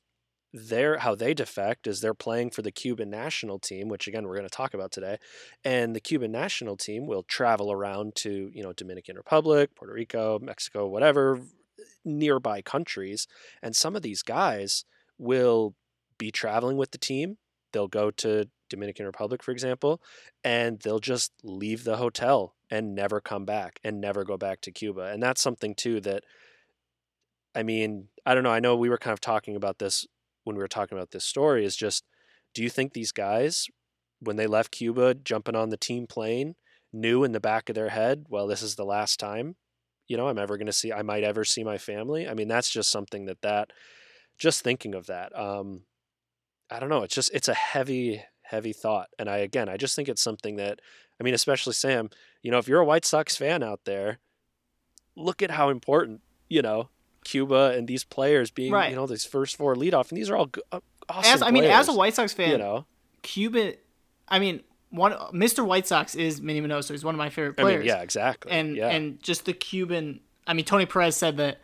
They're, 0.57 0.99
how 0.99 1.15
they 1.15 1.33
defect 1.33 1.85
is 1.85 1.99
they're 1.99 2.13
playing 2.13 2.51
for 2.51 2.61
the 2.61 2.71
Cuban 2.71 3.09
national 3.09 3.59
team, 3.59 3.89
which 3.89 4.07
again 4.07 4.25
we're 4.25 4.37
going 4.37 4.47
to 4.47 4.55
talk 4.55 4.73
about 4.73 4.91
today 4.91 5.17
and 5.65 5.93
the 5.93 5.99
Cuban 5.99 6.31
national 6.31 6.77
team 6.77 7.07
will 7.07 7.23
travel 7.23 7.71
around 7.71 8.15
to 8.15 8.49
you 8.53 8.63
know 8.63 8.71
Dominican 8.71 9.17
Republic, 9.17 9.75
Puerto 9.75 9.93
Rico, 9.93 10.39
Mexico, 10.39 10.87
whatever 10.87 11.41
nearby 12.05 12.61
countries, 12.61 13.27
and 13.61 13.75
some 13.75 13.95
of 13.95 14.01
these 14.01 14.21
guys 14.21 14.85
will 15.17 15.75
be 16.17 16.31
traveling 16.31 16.77
with 16.77 16.91
the 16.91 16.97
team. 16.97 17.37
They'll 17.73 17.87
go 17.87 18.11
to 18.11 18.47
Dominican 18.69 19.05
Republic, 19.05 19.43
for 19.43 19.51
example, 19.51 20.01
and 20.43 20.79
they'll 20.79 20.99
just 20.99 21.33
leave 21.43 21.83
the 21.83 21.97
hotel 21.97 22.55
and 22.69 22.95
never 22.95 23.19
come 23.19 23.45
back 23.45 23.79
and 23.83 23.99
never 23.99 24.23
go 24.23 24.37
back 24.37 24.61
to 24.61 24.71
Cuba. 24.71 25.11
And 25.11 25.21
that's 25.21 25.41
something 25.41 25.75
too 25.75 25.99
that 26.01 26.23
I 27.53 27.63
mean, 27.63 28.09
I 28.25 28.33
don't 28.35 28.43
know, 28.43 28.51
I 28.51 28.59
know 28.59 28.75
we 28.75 28.89
were 28.89 28.97
kind 28.97 29.13
of 29.13 29.21
talking 29.21 29.55
about 29.55 29.79
this 29.79 30.05
when 30.45 30.55
we 30.55 30.61
were 30.61 30.67
talking 30.67 30.97
about 30.97 31.11
this 31.11 31.25
story 31.25 31.65
is 31.65 31.75
just 31.75 32.05
do 32.53 32.63
you 32.63 32.69
think 32.69 32.93
these 32.93 33.11
guys 33.11 33.67
when 34.19 34.37
they 34.37 34.47
left 34.47 34.71
Cuba, 34.71 35.13
jumping 35.13 35.55
on 35.55 35.69
the 35.69 35.77
team 35.77 36.07
plane, 36.07 36.55
knew 36.93 37.23
in 37.23 37.31
the 37.31 37.39
back 37.39 37.69
of 37.69 37.75
their 37.75 37.89
head, 37.89 38.25
well, 38.29 38.47
this 38.47 38.61
is 38.61 38.75
the 38.75 38.85
last 38.85 39.19
time, 39.19 39.55
you 40.07 40.17
know, 40.17 40.27
I'm 40.27 40.37
ever 40.37 40.57
going 40.57 40.67
to 40.67 40.73
see, 40.73 40.93
I 40.93 41.01
might 41.01 41.23
ever 41.23 41.43
see 41.43 41.63
my 41.63 41.77
family. 41.77 42.27
I 42.27 42.33
mean, 42.33 42.47
that's 42.47 42.69
just 42.69 42.91
something 42.91 43.25
that 43.25 43.41
that, 43.41 43.71
just 44.37 44.61
thinking 44.61 44.95
of 44.95 45.07
that, 45.07 45.37
um, 45.37 45.81
I 46.69 46.79
don't 46.79 46.89
know. 46.89 47.03
It's 47.03 47.15
just, 47.15 47.31
it's 47.33 47.47
a 47.47 47.53
heavy, 47.53 48.23
heavy 48.43 48.73
thought. 48.73 49.09
And 49.19 49.29
I, 49.29 49.37
again, 49.37 49.69
I 49.69 49.77
just 49.77 49.95
think 49.95 50.09
it's 50.09 50.21
something 50.21 50.55
that, 50.57 50.79
I 51.19 51.23
mean, 51.23 51.33
especially 51.33 51.73
Sam, 51.73 52.09
you 52.41 52.51
know, 52.51 52.57
if 52.57 52.67
you're 52.67 52.81
a 52.81 52.85
White 52.85 53.05
Sox 53.05 53.35
fan 53.35 53.63
out 53.63 53.81
there, 53.85 54.19
look 55.15 55.41
at 55.41 55.51
how 55.51 55.69
important, 55.69 56.21
you 56.49 56.61
know, 56.61 56.89
Cuba 57.25 57.73
and 57.75 57.85
these 57.89 58.05
players 58.05 58.49
being, 58.51 58.71
Right. 58.71 58.89
you 58.91 58.95
know, 58.95 59.05
these 59.05 59.25
first 59.25 59.57
four 59.57 59.75
leadoff, 59.75 60.09
and 60.09 60.17
these 60.17 60.29
are 60.29 60.37
all 60.37 60.49
uh, 60.71 60.79
awesome. 61.09 61.33
As 61.33 61.41
I 61.41 61.51
mean, 61.51 61.65
as 61.65 61.89
a 61.89 61.93
White 61.93 62.13
Sox 62.13 62.31
fan, 62.31 62.51
you 62.51 62.57
know, 62.57 62.85
Cuban. 63.21 63.73
I 64.29 64.39
mean, 64.39 64.61
one 64.91 65.11
Mr. 65.33 65.65
White 65.65 65.85
Sox 65.87 66.15
is 66.15 66.41
Minnie 66.41 66.61
Minoso. 66.61 66.91
He's 66.91 67.03
one 67.03 67.13
of 67.13 67.19
my 67.19 67.29
favorite 67.29 67.59
I 67.59 67.63
players. 67.63 67.79
mean, 67.79 67.87
yeah, 67.89 68.01
exactly. 68.01 68.51
and 68.53 68.77
yeah. 68.77 68.87
and 68.89 69.21
just 69.21 69.43
the 69.45 69.53
Cuban. 69.53 70.21
I 70.47 70.53
mean, 70.53 70.63
Tony 70.65 70.85
Perez 70.85 71.17
said 71.17 71.37
that. 71.37 71.57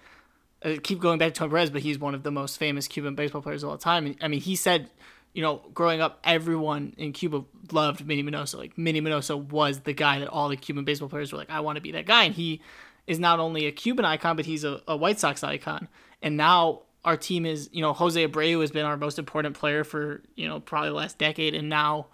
Uh, 0.63 0.76
keep 0.84 1.00
going 1.00 1.17
back 1.17 1.34
to 1.34 1.39
Tony 1.39 1.50
Perez, 1.50 1.71
but 1.71 1.82
he's 1.82 1.97
one 1.97 2.13
of 2.13 2.21
the 2.21 2.30
most 2.30 2.60
famous 2.60 2.88
Cuban 2.88 3.15
baseball 3.15 3.41
players 3.41 3.63
of 3.63 3.69
all 3.71 3.78
time. 3.80 4.06
And, 4.06 4.15
I 4.21 4.28
mean, 4.28 4.41
he 4.41 4.56
said, 4.56 4.91
you 5.34 5.41
know, 5.41 5.63
growing 5.74 6.02
up, 6.02 6.19
everyone 6.24 6.93
in 7.00 7.13
Cuba 7.13 7.43
loved 7.71 8.06
Minnie 8.06 8.21
Minoso. 8.21 8.60
Like 8.60 8.78
Minnie 8.78 9.02
Minoso 9.02 9.43
was 9.43 9.80
the 9.80 9.93
guy 9.93 10.19
that 10.19 10.28
all 10.28 10.50
the 10.50 10.56
Cuban 10.56 10.84
baseball 10.86 11.10
players 11.10 11.32
were 11.32 11.39
like, 11.39 11.50
I 11.50 11.62
want 11.62 11.78
to 11.78 11.82
be 11.82 11.93
that 11.93 12.06
guy. 12.06 12.26
And 12.26 12.36
he 12.36 12.62
is 13.08 13.20
not 13.20 13.40
only 13.40 13.66
a 13.66 13.72
Cuban 13.72 14.06
icon, 14.06 14.36
but 14.36 14.46
he's 14.46 14.64
a, 14.64 14.82
a 14.88 14.96
White 14.96 15.20
Sox 15.20 15.44
icon. 15.44 15.88
And 16.22 16.38
now 16.38 16.84
our 17.04 17.18
team 17.18 17.46
is, 17.46 17.70
you 17.72 17.82
know, 17.82 17.94
Jose 17.94 18.28
Abreu 18.28 18.62
has 18.62 18.72
been 18.72 18.86
our 18.86 18.98
most 18.98 19.18
important 19.18 19.58
player 19.58 19.84
for, 19.84 20.22
you 20.36 20.48
know, 20.48 20.60
probably 20.60 20.90
the 20.90 20.96
last 20.96 21.18
decade. 21.18 21.56
And 21.56 21.68
now 21.68 22.08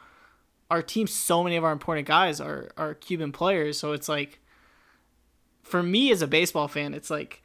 our 0.71 0.81
team, 0.81 1.07
so 1.07 1.43
many 1.43 1.55
of 1.55 1.63
our 1.63 1.71
important 1.71 2.07
guys 2.07 2.39
are, 2.39 2.69
are 2.77 2.93
Cuban 2.93 3.31
players. 3.31 3.77
So 3.77 3.91
it's 3.91 4.07
like, 4.07 4.39
for 5.61 5.83
me 5.83 6.11
as 6.11 6.21
a 6.21 6.27
baseball 6.27 6.67
fan, 6.67 6.93
it's 6.93 7.09
like, 7.09 7.43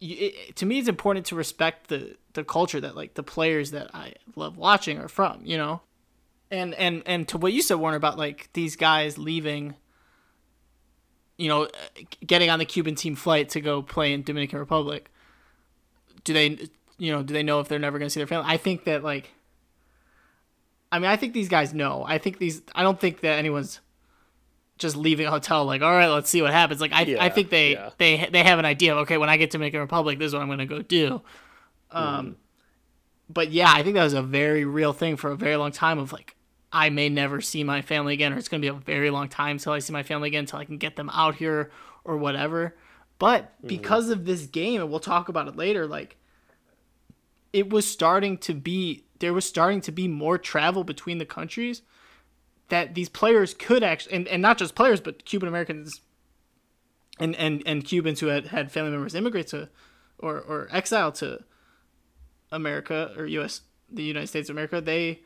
it, 0.00 0.56
to 0.56 0.66
me 0.66 0.78
it's 0.78 0.88
important 0.88 1.26
to 1.26 1.36
respect 1.36 1.88
the 1.88 2.16
the 2.32 2.42
culture 2.42 2.80
that 2.80 2.96
like 2.96 3.14
the 3.14 3.22
players 3.22 3.70
that 3.70 3.94
I 3.94 4.14
love 4.34 4.56
watching 4.56 4.98
are 4.98 5.08
from, 5.08 5.42
you 5.44 5.56
know. 5.56 5.82
And 6.50 6.74
and 6.74 7.02
and 7.06 7.28
to 7.28 7.38
what 7.38 7.52
you 7.52 7.62
said 7.62 7.74
Warner 7.74 7.96
about 7.96 8.18
like 8.18 8.48
these 8.52 8.74
guys 8.76 9.16
leaving 9.16 9.76
you 11.42 11.48
know, 11.48 11.68
getting 12.24 12.50
on 12.50 12.60
the 12.60 12.64
Cuban 12.64 12.94
team 12.94 13.16
flight 13.16 13.48
to 13.50 13.60
go 13.60 13.82
play 13.82 14.12
in 14.12 14.22
Dominican 14.22 14.60
Republic. 14.60 15.10
Do 16.22 16.32
they 16.32 16.68
you 16.98 17.10
know, 17.10 17.22
do 17.24 17.34
they 17.34 17.42
know 17.42 17.58
if 17.58 17.66
they're 17.66 17.80
never 17.80 17.98
going 17.98 18.06
to 18.06 18.10
see 18.10 18.20
their 18.20 18.28
family? 18.28 18.46
I 18.48 18.56
think 18.58 18.84
that 18.84 19.02
like 19.02 19.32
I 20.92 20.98
mean, 20.98 21.10
I 21.10 21.16
think 21.16 21.32
these 21.32 21.48
guys 21.48 21.74
know. 21.74 22.04
I 22.06 22.18
think 22.18 22.38
these 22.38 22.62
I 22.74 22.82
don't 22.82 23.00
think 23.00 23.20
that 23.22 23.38
anyone's 23.38 23.80
just 24.78 24.94
leaving 24.94 25.26
a 25.26 25.30
hotel 25.30 25.64
like, 25.64 25.82
all 25.82 25.92
right, 25.92 26.08
let's 26.08 26.30
see 26.30 26.42
what 26.42 26.52
happens. 26.52 26.80
Like 26.80 26.92
I, 26.92 27.02
Yeah, 27.02 27.24
I 27.24 27.28
think 27.28 27.50
they, 27.50 27.72
yeah. 27.72 27.90
they 27.98 28.28
they 28.30 28.44
have 28.44 28.58
an 28.58 28.64
idea 28.64 28.92
of 28.92 28.98
okay, 28.98 29.16
when 29.16 29.28
I 29.28 29.36
get 29.36 29.50
to 29.50 29.58
Dominican 29.58 29.80
Republic, 29.80 30.18
this 30.18 30.28
is 30.28 30.34
what 30.34 30.42
I'm 30.42 30.48
gonna 30.48 30.66
go 30.66 30.82
do. 30.82 31.22
Um, 31.90 32.36
but 33.28 33.50
yeah, 33.50 33.72
I 33.72 33.82
think 33.82 33.96
that 33.96 34.04
was 34.04 34.14
a 34.14 34.22
very 34.22 34.64
real 34.64 34.92
thing 34.92 35.16
for 35.16 35.30
a 35.30 35.36
very 35.36 35.56
long 35.56 35.72
time. 35.72 35.98
Of 35.98 36.12
like, 36.12 36.36
I 36.72 36.90
may 36.90 37.08
never 37.08 37.40
see 37.40 37.64
my 37.64 37.82
family 37.82 38.14
again, 38.14 38.32
or 38.32 38.38
it's 38.38 38.48
gonna 38.48 38.60
be 38.60 38.68
a 38.68 38.72
very 38.72 39.10
long 39.10 39.28
time 39.28 39.58
till 39.58 39.72
I 39.72 39.78
see 39.78 39.92
my 39.92 40.02
family 40.02 40.28
again, 40.28 40.40
until 40.40 40.58
I 40.58 40.64
can 40.64 40.78
get 40.78 40.96
them 40.96 41.10
out 41.10 41.36
here 41.36 41.70
or 42.04 42.16
whatever. 42.16 42.76
But 43.18 43.56
mm-hmm. 43.58 43.68
because 43.68 44.08
of 44.10 44.24
this 44.24 44.46
game, 44.46 44.80
and 44.80 44.90
we'll 44.90 45.00
talk 45.00 45.28
about 45.28 45.48
it 45.48 45.56
later, 45.56 45.86
like 45.86 46.16
it 47.52 47.70
was 47.70 47.86
starting 47.86 48.38
to 48.38 48.54
be 48.54 49.04
there 49.18 49.32
was 49.32 49.44
starting 49.44 49.80
to 49.80 49.92
be 49.92 50.08
more 50.08 50.36
travel 50.36 50.82
between 50.82 51.18
the 51.18 51.26
countries 51.26 51.82
that 52.68 52.94
these 52.94 53.08
players 53.08 53.54
could 53.54 53.82
actually 53.82 54.14
and, 54.14 54.28
and 54.28 54.42
not 54.42 54.58
just 54.58 54.74
players 54.74 55.00
but 55.00 55.24
Cuban 55.24 55.48
Americans 55.48 56.00
and, 57.18 57.36
and, 57.36 57.62
and 57.66 57.84
Cubans 57.84 58.20
who 58.20 58.26
had, 58.26 58.46
had 58.48 58.72
family 58.72 58.90
members 58.90 59.14
immigrate 59.14 59.48
to 59.48 59.68
or, 60.18 60.40
or 60.40 60.68
exile 60.72 61.12
to 61.12 61.44
America 62.50 63.12
or 63.16 63.26
US 63.26 63.62
the 63.90 64.02
United 64.02 64.26
States 64.26 64.48
of 64.48 64.54
America 64.54 64.80
they 64.80 65.20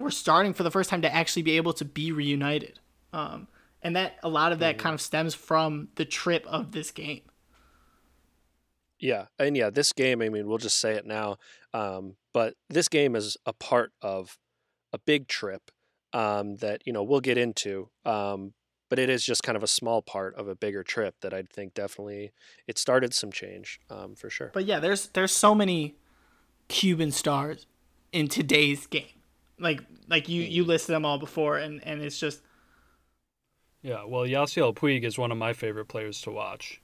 were 0.00 0.10
starting 0.10 0.52
for 0.52 0.62
the 0.62 0.70
first 0.70 0.90
time 0.90 1.02
to 1.02 1.14
actually 1.14 1.42
be 1.42 1.56
able 1.56 1.72
to 1.72 1.84
be 1.84 2.12
reunited 2.12 2.80
um, 3.12 3.46
and 3.82 3.94
that 3.96 4.18
a 4.22 4.28
lot 4.28 4.52
of 4.52 4.58
that 4.58 4.78
kind 4.78 4.94
of 4.94 5.00
stems 5.00 5.34
from 5.34 5.88
the 5.96 6.04
trip 6.04 6.44
of 6.46 6.72
this 6.72 6.90
game 6.90 7.22
Yeah, 9.00 9.26
and 9.38 9.56
yeah, 9.56 9.70
this 9.70 9.92
game. 9.92 10.20
I 10.20 10.28
mean, 10.28 10.46
we'll 10.46 10.58
just 10.58 10.78
say 10.78 10.92
it 10.92 11.06
now. 11.06 11.38
Um, 11.72 12.16
but 12.32 12.54
this 12.68 12.88
game 12.88 13.16
is 13.16 13.36
a 13.46 13.52
part 13.52 13.92
of 14.02 14.38
a 14.92 14.98
big 14.98 15.26
trip 15.26 15.70
um, 16.12 16.56
that 16.56 16.82
you 16.84 16.92
know 16.92 17.02
we'll 17.02 17.20
get 17.20 17.38
into. 17.38 17.88
Um, 18.04 18.52
but 18.88 18.98
it 18.98 19.08
is 19.08 19.24
just 19.24 19.42
kind 19.42 19.56
of 19.56 19.62
a 19.62 19.68
small 19.68 20.02
part 20.02 20.34
of 20.34 20.48
a 20.48 20.56
bigger 20.56 20.82
trip 20.82 21.14
that 21.22 21.32
I 21.32 21.42
think 21.42 21.74
definitely 21.74 22.32
it 22.66 22.76
started 22.76 23.14
some 23.14 23.30
change 23.30 23.80
um, 23.88 24.16
for 24.16 24.28
sure. 24.28 24.50
But 24.52 24.66
yeah, 24.66 24.80
there's 24.80 25.08
there's 25.08 25.32
so 25.32 25.54
many 25.54 25.96
Cuban 26.68 27.10
stars 27.12 27.66
in 28.12 28.28
today's 28.28 28.86
game. 28.86 29.19
Like 29.60 29.82
like 30.08 30.28
you 30.28 30.42
you 30.42 30.64
mm. 30.64 30.68
listed 30.68 30.94
them 30.94 31.04
all 31.04 31.18
before, 31.18 31.58
and 31.58 31.80
and 31.86 32.02
it's 32.02 32.18
just 32.18 32.42
Yeah, 33.82 34.04
well, 34.04 34.22
Yasiel 34.22 34.74
Puig 34.74 35.04
is 35.04 35.18
one 35.18 35.30
of 35.30 35.38
my 35.38 35.52
favorite 35.52 35.86
players 35.86 36.20
to 36.22 36.30
watch. 36.30 36.80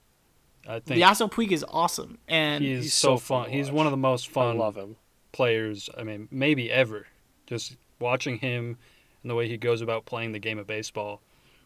I 0.68 0.80
think 0.80 1.00
Yasiel 1.00 1.30
Puig 1.30 1.52
is 1.52 1.64
awesome, 1.68 2.18
and 2.28 2.62
he's, 2.62 2.84
He's 2.84 2.94
so 2.94 3.16
so 3.16 3.18
fun 3.18 3.44
fun. 3.44 3.52
He's 3.52 3.70
one 3.70 3.86
of 3.86 3.92
the 3.92 3.96
most 3.96 4.28
I 4.30 4.32
fun 4.32 4.58
love 4.58 4.76
him. 4.76 4.96
players. 5.32 5.88
I 5.96 6.02
mean, 6.02 6.28
maybe 6.30 6.70
ever. 6.70 7.06
Just 7.46 7.76
watching 8.00 8.38
him 8.38 8.76
and 9.22 9.30
the 9.30 9.34
way 9.34 9.48
he 9.48 9.56
goes 9.56 9.80
about 9.80 10.06
playing 10.06 10.32
the 10.32 10.38
game 10.38 10.58
of 10.58 10.66
baseball 10.66 11.20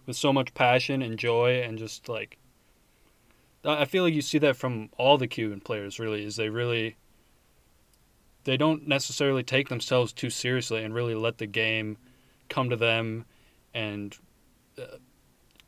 with 0.07 0.16
so 0.16 0.33
much 0.33 0.55
passion 0.55 1.03
and 1.03 1.18
joy, 1.18 1.61
and 1.62 1.79
just 1.79 2.09
like 2.09 2.38
I 3.64 3.83
I 3.83 3.85
feel 3.85 4.05
like 4.05 4.14
you 4.14 4.23
see 4.23 4.38
that 4.38 4.57
from 4.57 4.90
all 4.96 5.18
the 5.18 5.27
Cuban 5.27 5.61
players. 5.61 5.99
Really, 5.99 6.25
is 6.25 6.37
they 6.37 6.49
really 6.49 6.96
they 8.44 8.57
don't 8.57 8.87
necessarily 8.88 9.42
take 9.42 9.68
themselves 9.68 10.12
too 10.12 10.31
seriously 10.31 10.83
and 10.85 10.94
really 10.94 11.14
let 11.14 11.38
the 11.38 11.46
game 11.46 11.96
come 12.48 12.70
to 12.70 12.76
them, 12.76 13.24
and 13.74 14.16
uh, 14.79 14.96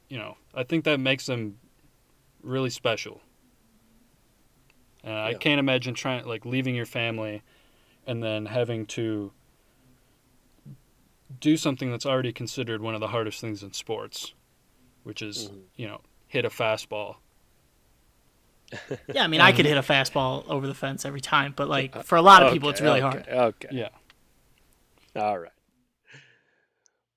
you 0.09 0.19
know, 0.19 0.37
I 0.55 0.63
think 0.65 0.85
that 0.85 1.01
makes 1.01 1.27
them 1.27 1.59
really 2.43 2.71
special. 2.71 3.21
And 5.05 5.15
I 5.15 5.35
can't 5.35 5.59
imagine 5.59 5.95
trying 5.95 6.25
like 6.27 6.45
leaving 6.45 6.75
your 6.75 6.87
family 6.87 7.43
and 8.07 8.23
then 8.23 8.47
having 8.47 8.87
to 8.87 9.33
do 11.41 11.57
something 11.57 11.91
that's 11.91 12.07
already 12.07 12.33
considered 12.33 12.83
one 12.83 12.95
of 12.95 13.01
the 13.01 13.09
hardest 13.09 13.41
things 13.41 13.63
in 13.63 13.73
sports, 13.73 14.35
which 15.03 15.23
is, 15.23 15.49
Mhm. 15.49 15.63
you 15.77 15.87
know, 15.89 16.01
hit 16.29 16.45
a 16.45 16.51
fastball. 16.51 17.17
Yeah, 19.13 19.25
I 19.25 19.27
mean 19.27 19.41
I 19.41 19.53
could 19.53 19.67
hit 19.67 19.77
a 19.77 19.83
fastball 19.83 20.49
over 20.49 20.67
the 20.67 20.75
fence 20.75 21.05
every 21.05 21.21
time, 21.21 21.53
but 21.57 21.69
like 21.69 22.05
for 22.05 22.17
a 22.17 22.23
lot 22.23 22.43
of 22.43 22.53
people, 22.53 22.71
it's 22.71 22.81
really 22.81 23.03
okay, 23.03 23.23
hard. 23.25 23.29
Okay. 23.29 23.69
Yeah. 23.73 23.89
All 25.15 25.39
right. 25.39 25.53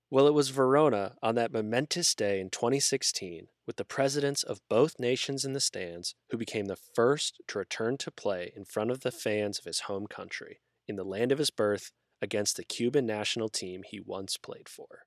Well, 0.10 0.28
it 0.28 0.34
was 0.34 0.52
Varona 0.52 1.16
on 1.24 1.36
that 1.36 1.52
momentous 1.52 2.14
day 2.14 2.40
in 2.40 2.50
2016, 2.50 3.48
with 3.66 3.76
the 3.76 3.84
presidents 3.84 4.44
of 4.44 4.62
both 4.70 5.00
nations 5.00 5.44
in 5.44 5.54
the 5.54 5.60
stands, 5.60 6.16
who 6.30 6.38
became 6.38 6.68
the 6.68 6.78
first 6.78 7.42
to 7.48 7.60
return 7.60 7.98
to 7.98 8.12
play 8.12 8.54
in 8.56 8.66
front 8.66 8.92
of 8.92 9.02
the 9.02 9.12
fans 9.12 9.58
of 9.58 9.66
his 9.66 9.82
home 9.82 10.08
country, 10.08 10.62
in 10.88 10.96
the 10.96 11.04
land 11.04 11.32
of 11.32 11.40
his 11.40 11.50
birth, 11.50 11.92
against 12.22 12.56
the 12.56 12.64
Cuban 12.64 13.06
national 13.06 13.50
team 13.50 13.82
he 13.84 14.00
once 14.00 14.38
played 14.38 14.70
for. 14.70 15.06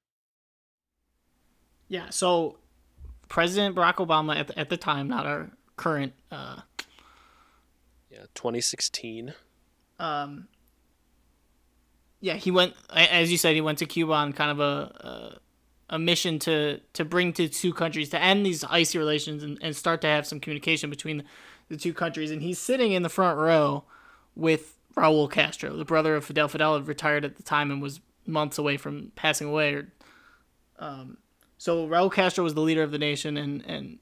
Yeah, 1.88 2.11
so 2.11 2.58
President 3.28 3.76
Barack 3.76 3.94
Obama 3.94 4.37
at 4.37 4.48
the, 4.48 4.58
at 4.58 4.68
the 4.68 4.76
time, 4.76 5.08
not 5.08 5.26
our 5.26 5.50
current 5.78 6.12
uh, 6.30 6.60
Yeah, 8.10 8.26
2016. 8.34 9.32
um, 9.98 10.48
yeah, 12.20 12.34
he 12.34 12.50
went 12.50 12.74
as 12.92 13.30
you 13.30 13.38
said. 13.38 13.54
He 13.54 13.60
went 13.60 13.78
to 13.78 13.86
Cuba 13.86 14.12
on 14.12 14.32
kind 14.32 14.50
of 14.50 14.58
a 14.60 15.38
a, 15.90 15.94
a 15.94 15.98
mission 15.98 16.38
to 16.40 16.80
to 16.94 17.04
bring 17.04 17.32
to 17.34 17.48
two 17.48 17.72
countries 17.72 18.08
to 18.10 18.20
end 18.20 18.44
these 18.44 18.64
icy 18.64 18.98
relations 18.98 19.42
and, 19.44 19.56
and 19.62 19.74
start 19.76 20.00
to 20.00 20.08
have 20.08 20.26
some 20.26 20.40
communication 20.40 20.90
between 20.90 21.22
the, 21.68 21.76
two 21.76 21.94
countries. 21.94 22.30
And 22.32 22.42
he's 22.42 22.58
sitting 22.58 22.90
in 22.92 23.02
the 23.02 23.08
front 23.08 23.38
row 23.38 23.84
with 24.34 24.76
Raul 24.96 25.30
Castro, 25.30 25.76
the 25.76 25.84
brother 25.84 26.16
of 26.16 26.24
Fidel. 26.24 26.48
Fidel 26.48 26.74
had 26.74 26.88
retired 26.88 27.24
at 27.24 27.36
the 27.36 27.42
time 27.44 27.70
and 27.70 27.80
was 27.80 28.00
months 28.26 28.58
away 28.58 28.76
from 28.76 29.12
passing 29.14 29.46
away. 29.46 29.74
Or, 29.74 29.88
um, 30.80 31.18
so 31.56 31.86
Raul 31.86 32.12
Castro 32.12 32.42
was 32.42 32.54
the 32.54 32.62
leader 32.62 32.82
of 32.82 32.90
the 32.90 32.98
nation, 32.98 33.36
and 33.36 33.64
and 33.64 33.98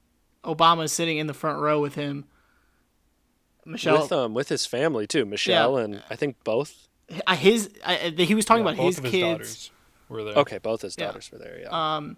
Obama 0.47 0.85
is 0.85 0.91
sitting 0.91 1.17
in 1.17 1.27
the 1.27 1.33
front 1.33 1.59
row 1.59 1.79
with 1.79 1.95
him. 1.95 2.25
Michelle, 3.65 4.01
With 4.01 4.11
um 4.11 4.33
with 4.33 4.49
his 4.49 4.65
family 4.65 5.05
too, 5.07 5.25
Michelle 5.25 5.77
and 5.77 6.01
I 6.09 6.15
think 6.15 6.41
both. 6.43 6.87
uh, 7.27 7.35
his 7.35 7.69
I, 7.85 7.95
he 8.17 8.33
was 8.33 8.45
talking 8.45 8.63
Yeah, 8.65 8.71
about 8.71 8.77
both 8.77 8.87
his 8.87 8.97
of 8.99 9.03
his 9.05 9.11
kids. 9.11 9.27
daughters 9.29 9.71
were 10.09 10.23
there. 10.23 10.35
Okay, 10.35 10.57
both 10.57 10.81
his 10.83 10.95
Yeah. 10.97 11.07
daughters 11.07 11.29
were 11.31 11.37
there. 11.37 11.59
Yeah. 11.61 11.95
Um, 11.97 12.15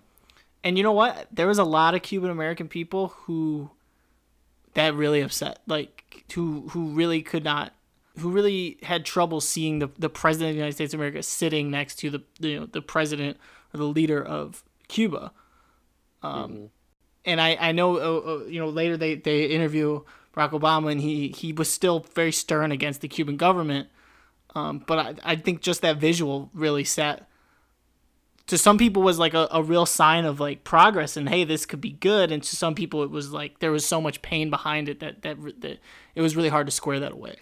and 0.63 0.77
you 0.77 0.83
know 0.83 0.91
what? 0.91 1.27
There 1.31 1.47
was 1.47 1.57
a 1.57 1.63
lot 1.63 1.95
of 1.95 2.01
Cuban 2.03 2.29
American 2.29 2.67
people 2.67 3.09
who 3.25 3.71
that 4.75 4.93
really 4.93 5.21
upset, 5.21 5.59
like 5.65 6.23
who 6.35 6.67
who 6.69 6.89
really 6.89 7.23
could 7.23 7.43
not, 7.43 7.73
who 8.19 8.29
really 8.29 8.77
had 8.83 9.03
trouble 9.05 9.41
seeing 9.41 9.79
the 9.79 9.89
the 9.97 10.09
president 10.09 10.49
of 10.51 10.53
the 10.53 10.59
United 10.59 10.73
States 10.75 10.93
of 10.93 10.99
America 10.99 11.23
sitting 11.23 11.71
next 11.71 11.95
to 11.95 12.11
the 12.11 12.21
you 12.39 12.59
know 12.59 12.65
the 12.67 12.81
president 12.83 13.37
or 13.73 13.77
the 13.79 13.85
leader 13.85 14.23
of 14.23 14.63
Cuba. 14.87 15.31
Um, 16.21 16.51
Mhm. 16.51 16.69
And 17.25 17.39
I 17.41 17.57
I 17.59 17.71
know 17.71 17.97
uh, 17.97 18.31
uh, 18.31 18.45
you 18.45 18.59
know 18.59 18.69
later 18.69 18.97
they 18.97 19.15
they 19.15 19.45
interview 19.45 20.01
Barack 20.35 20.51
Obama 20.51 20.91
and 20.91 21.01
he 21.01 21.29
he 21.29 21.53
was 21.53 21.71
still 21.71 22.05
very 22.15 22.31
stern 22.31 22.71
against 22.71 23.01
the 23.01 23.07
Cuban 23.07 23.37
government. 23.37 23.89
Um, 24.55 24.83
but 24.85 24.99
I 24.99 25.33
I 25.33 25.35
think 25.35 25.61
just 25.61 25.81
that 25.81 25.97
visual 25.97 26.49
really 26.53 26.83
set 26.83 27.27
to 28.47 28.57
some 28.57 28.79
people 28.79 29.03
was 29.03 29.19
like 29.19 29.35
a, 29.35 29.47
a 29.51 29.61
real 29.61 29.85
sign 29.85 30.25
of 30.25 30.39
like 30.39 30.63
progress 30.63 31.15
and 31.15 31.29
hey 31.29 31.43
this 31.43 31.67
could 31.67 31.81
be 31.81 31.91
good 31.91 32.31
and 32.31 32.41
to 32.41 32.55
some 32.55 32.73
people 32.73 33.03
it 33.03 33.11
was 33.11 33.31
like 33.31 33.59
there 33.59 33.71
was 33.71 33.85
so 33.85 34.01
much 34.01 34.23
pain 34.23 34.49
behind 34.49 34.89
it 34.89 34.99
that 35.01 35.21
that, 35.21 35.37
that 35.61 35.77
it 36.15 36.21
was 36.21 36.35
really 36.35 36.49
hard 36.49 36.65
to 36.65 36.71
square 36.71 36.99
that 36.99 37.11
away 37.11 37.35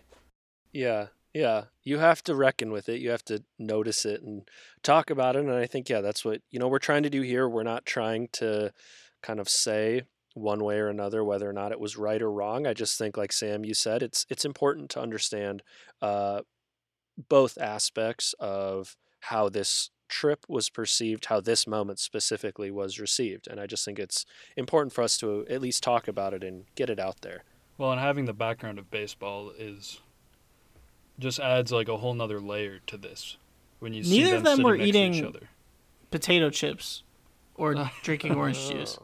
Yeah, 0.73 1.07
yeah. 1.33 1.65
You 1.83 1.97
have 1.99 2.23
to 2.23 2.35
reckon 2.35 2.71
with 2.71 2.89
it. 2.89 3.01
You 3.01 3.09
have 3.09 3.25
to 3.25 3.43
notice 3.57 4.05
it 4.05 4.21
and 4.21 4.47
talk 4.83 5.09
about 5.09 5.35
it. 5.35 5.43
And 5.43 5.51
I 5.51 5.65
think, 5.65 5.89
yeah, 5.89 6.01
that's 6.01 6.23
what, 6.23 6.41
you 6.51 6.59
know, 6.59 6.67
we're 6.67 6.79
trying 6.79 7.03
to 7.03 7.09
do 7.09 7.21
here. 7.21 7.47
We're 7.47 7.63
not 7.63 7.85
trying 7.85 8.29
to 8.33 8.71
kind 9.21 9.39
of 9.39 9.49
say 9.49 10.03
one 10.33 10.63
way 10.63 10.77
or 10.77 10.87
another 10.89 11.23
whether 11.23 11.49
or 11.49 11.53
not 11.53 11.71
it 11.71 11.79
was 11.79 11.97
right 11.97 12.21
or 12.21 12.31
wrong. 12.31 12.67
I 12.67 12.73
just 12.73 12.97
think, 12.97 13.17
like 13.17 13.31
Sam, 13.31 13.65
you 13.65 13.73
said, 13.73 14.03
it's 14.03 14.25
it's 14.29 14.45
important 14.45 14.89
to 14.91 15.01
understand 15.01 15.63
uh, 16.01 16.41
both 17.29 17.57
aspects 17.57 18.33
of 18.39 18.95
how 19.21 19.49
this 19.49 19.89
trip 20.07 20.45
was 20.47 20.69
perceived, 20.69 21.25
how 21.25 21.41
this 21.41 21.67
moment 21.67 21.99
specifically 21.99 22.71
was 22.71 22.99
received. 22.99 23.47
And 23.47 23.59
I 23.59 23.65
just 23.65 23.83
think 23.83 23.99
it's 23.99 24.25
important 24.55 24.93
for 24.93 25.01
us 25.01 25.17
to 25.17 25.45
at 25.49 25.59
least 25.61 25.83
talk 25.83 26.07
about 26.07 26.33
it 26.33 26.43
and 26.43 26.63
get 26.75 26.89
it 26.89 26.99
out 26.99 27.21
there. 27.21 27.43
Well, 27.77 27.91
and 27.91 27.99
having 27.99 28.25
the 28.25 28.33
background 28.33 28.79
of 28.79 28.89
baseball 28.89 29.51
is 29.57 29.99
just 31.19 31.39
adds 31.39 31.71
like 31.71 31.89
a 31.89 31.97
whole 31.97 32.13
nother 32.13 32.39
layer 32.39 32.79
to 32.87 32.97
this. 32.97 33.37
When 33.79 33.93
you 33.93 34.03
see 34.03 34.19
Neither 34.23 34.37
of 34.37 34.43
them, 34.43 34.57
them 34.57 34.65
were 34.65 34.77
next 34.77 34.87
each 34.89 34.95
eating- 34.95 35.25
other. 35.25 35.49
potato 36.11 36.49
chips 36.49 37.03
or 37.55 37.75
drinking 38.03 38.35
orange 38.35 38.69
juice. 38.69 38.97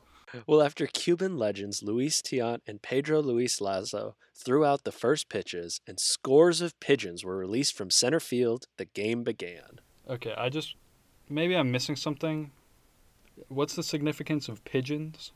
Well, 0.48 0.62
after 0.62 0.88
Cuban 0.88 1.38
legends 1.38 1.84
Luis 1.84 2.22
Tiant 2.22 2.60
and 2.66 2.82
Pedro 2.82 3.22
Luis 3.22 3.62
Lazo 3.62 4.16
threw 4.36 4.66
out 4.66 4.84
the 4.84 4.92
first 4.92 5.30
pitches 5.30 5.80
and 5.88 6.00
scores 6.00 6.62
of 6.62 6.80
pigeons 6.80 7.24
were 7.24 7.38
released 7.38 7.76
from 7.76 7.90
center 7.90 8.20
field, 8.20 8.66
the 8.78 8.86
game 8.86 9.24
began. 9.24 9.80
Okay, 10.10 10.34
I 10.38 10.50
just 10.50 10.76
maybe 11.30 11.56
I'm 11.56 11.72
missing 11.72 11.96
something. 11.96 12.52
What's 13.48 13.76
the 13.76 13.84
significance 13.84 14.48
of 14.48 14.64
pigeons? 14.64 15.32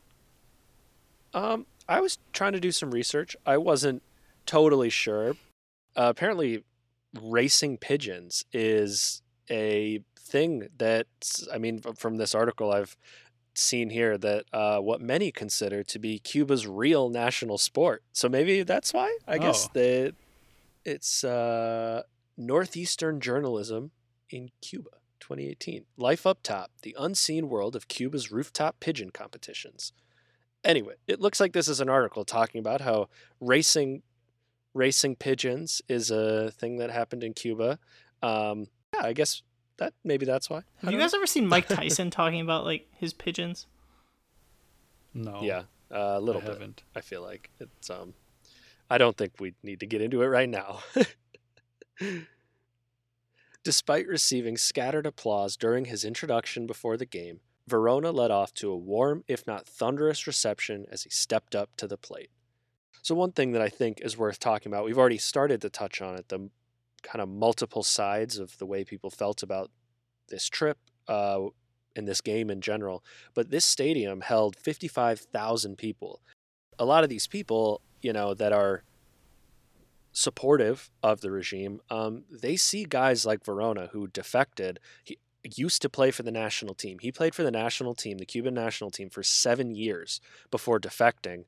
Um, 1.34 1.66
I 1.88 2.00
was 2.00 2.18
trying 2.32 2.52
to 2.52 2.60
do 2.60 2.72
some 2.72 2.90
research. 2.90 3.36
I 3.44 3.56
wasn't 3.58 4.02
totally 4.46 4.90
sure. 4.90 5.30
Uh, 5.96 6.08
apparently, 6.10 6.64
racing 7.20 7.78
pigeons 7.78 8.44
is 8.52 9.22
a 9.50 10.02
thing 10.18 10.68
that 10.78 11.06
I 11.52 11.58
mean, 11.58 11.80
from 11.80 12.16
this 12.16 12.34
article 12.34 12.70
I've 12.70 12.96
seen 13.58 13.90
here 13.90 14.16
that 14.18 14.44
uh, 14.52 14.78
what 14.78 15.00
many 15.00 15.30
consider 15.32 15.82
to 15.84 15.98
be 15.98 16.18
Cuba's 16.18 16.66
real 16.66 17.08
national 17.08 17.58
sport. 17.58 18.02
So 18.12 18.28
maybe 18.28 18.62
that's 18.62 18.92
why. 18.92 19.16
I 19.26 19.38
guess 19.38 19.66
Oh. 19.66 19.70
that 19.74 20.14
it's 20.84 21.24
uh, 21.24 22.02
northeastern 22.36 23.20
journalism 23.20 23.90
in 24.30 24.50
Cuba, 24.62 24.90
2018. 25.20 25.84
Life 25.96 26.26
up 26.26 26.42
top: 26.42 26.70
the 26.82 26.96
unseen 26.98 27.48
world 27.48 27.76
of 27.76 27.88
Cuba's 27.88 28.30
rooftop 28.32 28.80
pigeon 28.80 29.10
competitions. 29.10 29.92
Anyway, 30.64 30.94
it 31.06 31.20
looks 31.20 31.38
like 31.40 31.52
this 31.52 31.68
is 31.68 31.80
an 31.80 31.88
article 31.88 32.24
talking 32.24 32.58
about 32.58 32.80
how 32.80 33.08
racing 33.40 34.02
racing 34.74 35.16
pigeons 35.16 35.82
is 35.88 36.10
a 36.10 36.50
thing 36.52 36.76
that 36.76 36.90
happened 36.90 37.24
in 37.24 37.32
Cuba. 37.34 37.78
Um, 38.22 38.66
yeah, 38.94 39.02
I 39.04 39.12
guess 39.12 39.42
that 39.78 39.94
maybe 40.04 40.26
that's 40.26 40.48
why. 40.50 40.58
I 40.58 40.62
Have 40.82 40.92
you 40.92 40.98
don't 40.98 41.00
guys 41.00 41.14
ever 41.14 41.26
seen 41.26 41.46
Mike 41.46 41.68
Tyson 41.68 42.10
talking 42.10 42.40
about 42.40 42.64
like 42.64 42.86
his 42.96 43.12
pigeons? 43.12 43.66
No. 45.14 45.32
know. 45.32 45.42
Yeah, 45.42 45.62
uh, 45.92 46.16
a 46.16 46.20
little 46.20 46.42
I 46.42 46.44
bit. 46.44 46.54
haven't. 46.54 46.82
I 46.94 47.00
feel 47.00 47.22
like 47.22 47.50
it's. 47.58 47.90
Um, 47.90 48.14
I 48.90 48.98
don't 48.98 49.16
think 49.16 49.34
we 49.38 49.54
need 49.62 49.80
to 49.80 49.86
get 49.86 50.00
into 50.00 50.22
it 50.22 50.26
right 50.26 50.48
now. 50.48 50.80
Despite 53.64 54.06
receiving 54.06 54.56
scattered 54.56 55.04
applause 55.06 55.56
during 55.56 55.86
his 55.86 56.04
introduction 56.04 56.66
before 56.66 56.96
the 56.96 57.04
game, 57.04 57.40
Varona 57.68 58.14
led 58.14 58.30
off 58.30 58.54
to 58.54 58.70
a 58.70 58.76
warm, 58.76 59.24
if 59.28 59.46
not 59.46 59.66
thunderous, 59.66 60.26
reception 60.26 60.86
as 60.90 61.02
he 61.02 61.10
stepped 61.10 61.54
up 61.54 61.76
to 61.76 61.86
the 61.86 61.98
plate. 61.98 62.30
So, 63.02 63.14
one 63.14 63.32
thing 63.32 63.52
that 63.52 63.60
I 63.62 63.68
think 63.68 64.00
is 64.00 64.16
worth 64.16 64.38
talking 64.38 64.72
about, 64.72 64.84
we've 64.84 64.98
already 64.98 65.18
started 65.18 65.60
to 65.62 65.70
touch 65.70 66.00
on 66.00 66.14
it 66.16 66.28
the 66.28 66.48
kind 67.02 67.22
of 67.22 67.28
multiple 67.28 67.82
sides 67.82 68.38
of 68.38 68.56
the 68.58 68.66
way 68.66 68.84
people 68.84 69.10
felt 69.10 69.42
about 69.42 69.70
this 70.28 70.48
trip 70.48 70.78
uh, 71.08 71.40
and 71.96 72.06
this 72.06 72.20
game 72.20 72.50
in 72.50 72.60
general. 72.60 73.04
But 73.34 73.50
this 73.50 73.64
stadium 73.64 74.20
held 74.20 74.56
55,000 74.56 75.76
people. 75.76 76.20
A 76.78 76.84
lot 76.84 77.04
of 77.04 77.10
these 77.10 77.26
people, 77.26 77.80
you 78.00 78.12
know, 78.12 78.34
that 78.34 78.52
are 78.52 78.84
supportive 80.12 80.90
of 81.02 81.20
the 81.20 81.30
regime, 81.30 81.80
um, 81.90 82.24
they 82.30 82.56
see 82.56 82.84
guys 82.84 83.26
like 83.26 83.44
Varona 83.44 83.90
who 83.90 84.08
defected. 84.08 84.80
He 85.04 85.18
used 85.56 85.82
to 85.82 85.88
play 85.88 86.10
for 86.10 86.22
the 86.22 86.30
national 86.30 86.74
team. 86.74 86.98
He 87.00 87.12
played 87.12 87.34
for 87.34 87.42
the 87.42 87.50
national 87.50 87.94
team, 87.94 88.18
the 88.18 88.26
Cuban 88.26 88.54
national 88.54 88.90
team, 88.90 89.10
for 89.10 89.22
seven 89.22 89.74
years 89.74 90.20
before 90.50 90.80
defecting. 90.80 91.44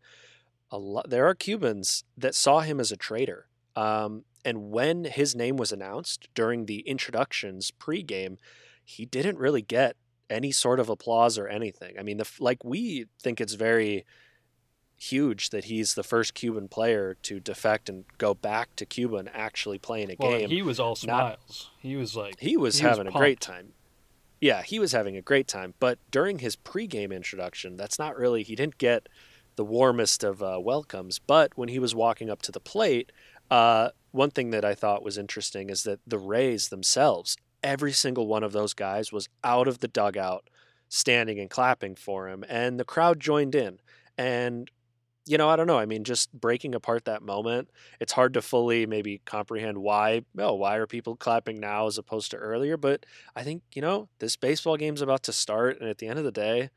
A 0.70 0.78
lot, 0.78 1.10
there 1.10 1.26
are 1.26 1.34
Cubans 1.34 2.04
that 2.16 2.34
saw 2.34 2.60
him 2.60 2.78
as 2.78 2.92
a 2.92 2.96
traitor. 2.96 3.46
Um, 3.76 4.24
and 4.44 4.70
when 4.70 5.04
his 5.04 5.34
name 5.36 5.56
was 5.56 5.70
announced 5.72 6.28
during 6.34 6.66
the 6.66 6.80
introductions 6.80 7.70
pregame, 7.78 8.36
he 8.84 9.04
didn't 9.06 9.38
really 9.38 9.62
get 9.62 9.96
any 10.28 10.50
sort 10.52 10.80
of 10.80 10.88
applause 10.88 11.36
or 11.38 11.46
anything. 11.48 11.98
I 11.98 12.02
mean, 12.02 12.16
the, 12.18 12.28
like 12.38 12.64
we 12.64 13.06
think 13.22 13.40
it's 13.40 13.54
very 13.54 14.04
huge 14.96 15.50
that 15.50 15.64
he's 15.64 15.94
the 15.94 16.02
first 16.02 16.34
Cuban 16.34 16.68
player 16.68 17.16
to 17.22 17.40
defect 17.40 17.88
and 17.88 18.04
go 18.18 18.34
back 18.34 18.76
to 18.76 18.84
Cuba 18.84 19.16
and 19.16 19.30
actually 19.34 19.78
play 19.78 20.02
in 20.02 20.10
a 20.10 20.16
Well, 20.18 20.38
game. 20.38 20.50
he 20.50 20.62
was 20.62 20.78
all 20.78 20.90
not- 20.90 20.98
smiles. 20.98 21.70
He 21.78 21.96
was 21.96 22.14
like, 22.16 22.38
He 22.38 22.56
was 22.56 22.78
He 22.78 22.86
was 22.86 22.96
having 22.98 23.06
a 23.06 23.16
great 23.16 23.40
time. 23.40 23.72
Yeah, 24.40 24.62
he 24.62 24.78
was 24.78 24.92
having 24.92 25.16
a 25.16 25.22
great 25.22 25.46
time. 25.48 25.74
But 25.80 25.98
during 26.10 26.38
his 26.38 26.56
pregame 26.56 27.14
introduction, 27.14 27.76
that's 27.76 27.98
not 27.98 28.16
really, 28.16 28.42
he 28.42 28.54
didn't 28.54 28.78
get 28.78 29.08
the 29.56 29.64
warmest 29.64 30.22
of 30.24 30.42
uh, 30.42 30.58
welcomes. 30.60 31.18
But 31.18 31.56
when 31.56 31.68
he 31.68 31.78
was 31.78 31.94
walking 31.94 32.30
up 32.30 32.40
to 32.42 32.52
the 32.52 32.60
plate, 32.60 33.10
uh, 33.50 33.90
one 34.12 34.30
thing 34.30 34.50
that 34.50 34.64
I 34.64 34.74
thought 34.74 35.04
was 35.04 35.18
interesting 35.18 35.70
is 35.70 35.82
that 35.84 36.00
the 36.06 36.18
Rays 36.18 36.68
themselves, 36.68 37.36
every 37.62 37.92
single 37.92 38.26
one 38.26 38.42
of 38.42 38.52
those 38.52 38.74
guys 38.74 39.12
was 39.12 39.28
out 39.44 39.68
of 39.68 39.78
the 39.78 39.88
dugout 39.88 40.48
standing 40.88 41.38
and 41.38 41.48
clapping 41.48 41.94
for 41.94 42.28
him. 42.28 42.44
And 42.48 42.78
the 42.78 42.84
crowd 42.84 43.20
joined 43.20 43.54
in. 43.54 43.78
And, 44.18 44.70
you 45.24 45.38
know, 45.38 45.48
I 45.48 45.56
don't 45.56 45.68
know. 45.68 45.78
I 45.78 45.86
mean, 45.86 46.02
just 46.04 46.32
breaking 46.32 46.74
apart 46.74 47.04
that 47.04 47.22
moment, 47.22 47.68
it's 48.00 48.12
hard 48.12 48.34
to 48.34 48.42
fully 48.42 48.86
maybe 48.86 49.20
comprehend 49.24 49.78
why 49.78 50.22
oh 50.38 50.54
why 50.54 50.76
are 50.76 50.86
people 50.86 51.14
clapping 51.16 51.60
now 51.60 51.86
as 51.86 51.98
opposed 51.98 52.30
to 52.30 52.36
earlier 52.36 52.76
but 52.76 53.04
i 53.36 53.42
think 53.42 53.62
you 53.74 53.82
know 53.82 54.08
this 54.18 54.36
baseball 54.36 54.76
game's 54.76 55.02
about 55.02 55.22
to 55.22 55.32
start 55.32 55.78
and 55.80 55.88
at 55.88 55.98
the 55.98 56.06
end 56.06 56.18
of 56.18 56.24
the 56.24 56.32
day 56.32 56.70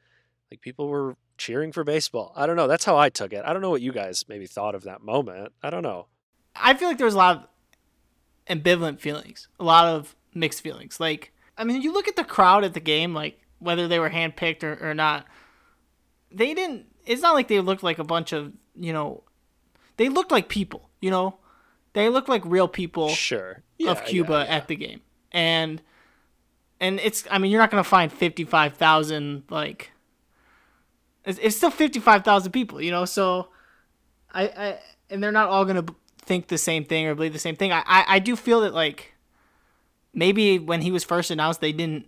like 0.52 0.62
people 0.62 0.88
were 0.88 1.16
cheering 1.38 1.72
for 1.72 1.84
baseball 1.84 2.34
i 2.36 2.46
don't 2.46 2.56
know 2.56 2.68
that's 2.68 2.86
how 2.86 2.98
i 2.98 3.10
took 3.10 3.34
it 3.34 3.44
i 3.46 3.54
don't 3.54 3.62
know 3.62 3.70
what 3.70 3.82
you 3.82 3.92
guys 3.92 4.26
maybe 4.28 4.46
thought 4.46 4.76
of 4.76 4.84
that 4.84 5.02
moment 5.02 5.52
i 5.64 5.70
don't 5.70 5.84
know 5.84 6.08
I 6.56 6.74
feel 6.74 6.88
like 6.88 6.98
there 6.98 7.06
was 7.06 7.16
a 7.16 7.18
lot 7.18 7.38
of 7.38 8.58
ambivalent 8.58 9.00
feelings, 9.00 9.48
a 9.60 9.64
lot 9.64 9.88
of 9.88 10.16
mixed 10.34 10.62
feelings. 10.62 11.00
Like, 11.00 11.34
I 11.58 11.64
mean, 11.64 11.82
you 11.82 11.94
look 11.94 12.08
at 12.08 12.16
the 12.16 12.24
crowd 12.24 12.64
at 12.64 12.74
the 12.74 12.80
game, 12.80 13.14
like 13.14 13.40
whether 13.60 13.88
they 13.88 14.00
were 14.00 14.10
handpicked 14.10 14.64
or, 14.64 14.78
or 14.82 14.94
not, 14.94 15.26
they 16.32 16.54
didn't. 16.54 16.86
It's 17.06 17.22
not 17.22 17.34
like 17.34 17.48
they 17.48 17.60
looked 17.60 17.84
like 17.84 18.00
a 18.00 18.04
bunch 18.04 18.32
of 18.34 18.54
you 18.76 18.94
know, 18.94 19.24
they 19.98 20.10
looked 20.10 20.32
like 20.32 20.50
people. 20.50 20.90
You 21.02 21.12
know, 21.12 21.38
they 21.94 22.10
looked 22.10 22.30
like 22.30 22.42
real 22.46 22.68
people 22.68 23.10
sure 23.10 23.62
Yeah, 23.78 23.92
of 23.92 24.06
Cuba 24.06 24.32
yeah, 24.34 24.44
yeah. 24.46 24.56
at 24.56 24.68
the 24.68 24.76
game, 24.76 25.02
and 25.32 25.82
and 26.80 27.00
it's. 27.00 27.26
I 27.30 27.38
mean, 27.38 27.52
you're 27.52 27.62
not 27.62 27.72
gonna 27.72 27.84
find 27.84 28.12
fifty 28.12 28.44
five 28.44 28.76
thousand 28.76 29.44
like. 29.50 29.92
It's, 31.26 31.40
it's 31.42 31.56
still 31.56 31.72
fifty 31.72 32.00
five 32.00 32.24
thousand 32.24 32.52
people, 32.52 32.82
you 32.82 32.92
know. 32.92 33.06
So, 33.06 33.50
I, 34.34 34.44
I 34.48 34.80
and 35.10 35.22
they're 35.24 35.32
not 35.32 35.50
all 35.50 35.66
gonna 35.66 35.86
think 36.24 36.48
the 36.48 36.58
same 36.58 36.86
thing 36.86 37.08
or 37.08 37.16
believe 37.16 37.34
the 37.34 37.40
same 37.40 37.56
thing. 37.56 37.72
I, 37.72 37.84
I, 37.86 38.06
I 38.08 38.20
do 38.20 38.36
feel 38.36 38.62
that 38.62 38.74
like 38.74 39.14
maybe 40.14 40.60
when 40.60 40.82
he 40.82 40.92
was 40.92 41.04
first 41.04 41.32
announced, 41.32 41.62
they 41.62 41.72
didn't. 41.72 42.08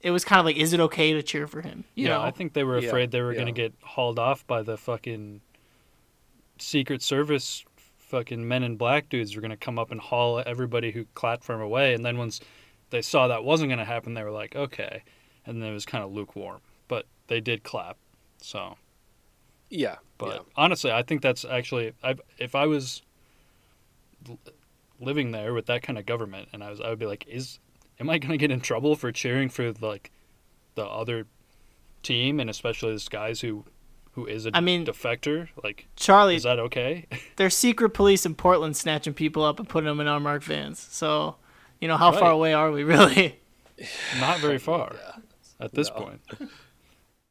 It 0.00 0.10
was 0.10 0.24
kind 0.24 0.38
of 0.38 0.44
like, 0.44 0.56
is 0.56 0.74
it 0.74 0.80
okay 0.80 1.14
to 1.14 1.22
cheer 1.22 1.46
for 1.46 1.62
him? 1.62 1.84
You 1.94 2.08
yeah, 2.08 2.14
know, 2.14 2.22
I 2.22 2.30
think 2.30 2.52
they 2.52 2.64
were 2.64 2.78
Yeah, 2.78 2.88
afraid 2.88 3.10
they 3.10 3.22
were 3.22 3.32
yeah. 3.32 3.38
gonna 3.38 3.52
get 3.52 3.74
hauled 3.82 4.18
off 4.18 4.46
by 4.46 4.62
the 4.62 4.76
fucking 4.76 5.40
Secret 6.58 7.02
Service 7.02 7.64
fucking 7.98 8.46
men 8.46 8.62
in 8.62 8.76
black 8.76 9.08
dudes 9.08 9.34
were 9.34 9.42
gonna 9.42 9.56
come 9.56 9.78
up 9.78 9.90
and 9.90 10.00
haul 10.00 10.42
everybody 10.44 10.92
who 10.92 11.04
clapped 11.14 11.42
for 11.42 11.54
him 11.54 11.60
away. 11.60 11.94
And 11.94 12.04
then 12.04 12.18
once 12.18 12.40
they 12.90 13.02
saw 13.02 13.28
that 13.28 13.44
wasn't 13.44 13.70
gonna 13.70 13.84
happen, 13.84 14.14
they 14.14 14.22
were 14.22 14.30
like, 14.30 14.54
okay. 14.54 15.02
And 15.46 15.62
then 15.62 15.70
it 15.70 15.74
was 15.74 15.86
kind 15.86 16.04
of 16.04 16.12
lukewarm, 16.12 16.60
but 16.86 17.06
they 17.26 17.40
did 17.40 17.62
clap. 17.62 17.96
So, 18.40 18.76
yeah 19.70 19.96
but 20.18 20.34
yeah. 20.34 20.38
honestly, 20.56 20.92
I 20.92 21.02
think 21.02 21.22
that's 21.22 21.44
actually, 21.44 21.92
I 22.02 22.16
if 22.38 22.54
I 22.54 22.66
was 22.66 23.02
l- 23.06 23.13
living 25.00 25.30
there 25.32 25.52
with 25.54 25.66
that 25.66 25.82
kind 25.82 25.98
of 25.98 26.06
government, 26.06 26.48
and 26.52 26.62
I 26.62 26.70
was, 26.70 26.80
I 26.80 26.88
would 26.90 26.98
be 26.98 27.06
like, 27.06 27.26
is 27.28 27.58
am 28.00 28.08
I 28.10 28.18
gonna 28.18 28.36
get 28.36 28.50
in 28.50 28.60
trouble 28.60 28.96
for 28.96 29.10
cheering 29.12 29.48
for 29.48 29.72
like 29.80 30.10
the 30.74 30.84
other 30.84 31.26
team, 32.02 32.40
and 32.40 32.48
especially 32.50 32.92
this 32.92 33.08
guys 33.08 33.40
who 33.40 33.64
who 34.12 34.26
is 34.26 34.46
a 34.46 34.50
I 34.54 34.60
mean- 34.60 34.86
defector? 34.86 35.48
Like, 35.62 35.86
Charlie, 35.96 36.36
is 36.36 36.44
that 36.44 36.58
okay? 36.58 37.06
there's 37.36 37.56
secret 37.56 37.90
police 37.90 38.24
in 38.24 38.34
Portland 38.34 38.76
snatching 38.76 39.14
people 39.14 39.42
up 39.44 39.58
and 39.58 39.68
putting 39.68 39.88
them 39.88 40.00
in 40.00 40.06
unmarked 40.06 40.44
vans. 40.44 40.78
So, 40.78 41.36
you 41.80 41.88
know, 41.88 41.96
how 41.96 42.12
far 42.12 42.30
away 42.30 42.52
are 42.54 42.70
we 42.70 42.84
really? 42.84 43.40
Not 44.20 44.38
very 44.38 44.58
far 44.70 44.94
Yeah. 44.94 45.20
at 45.64 45.72
this 45.74 45.88
No. 45.90 45.94
point. 45.96 46.20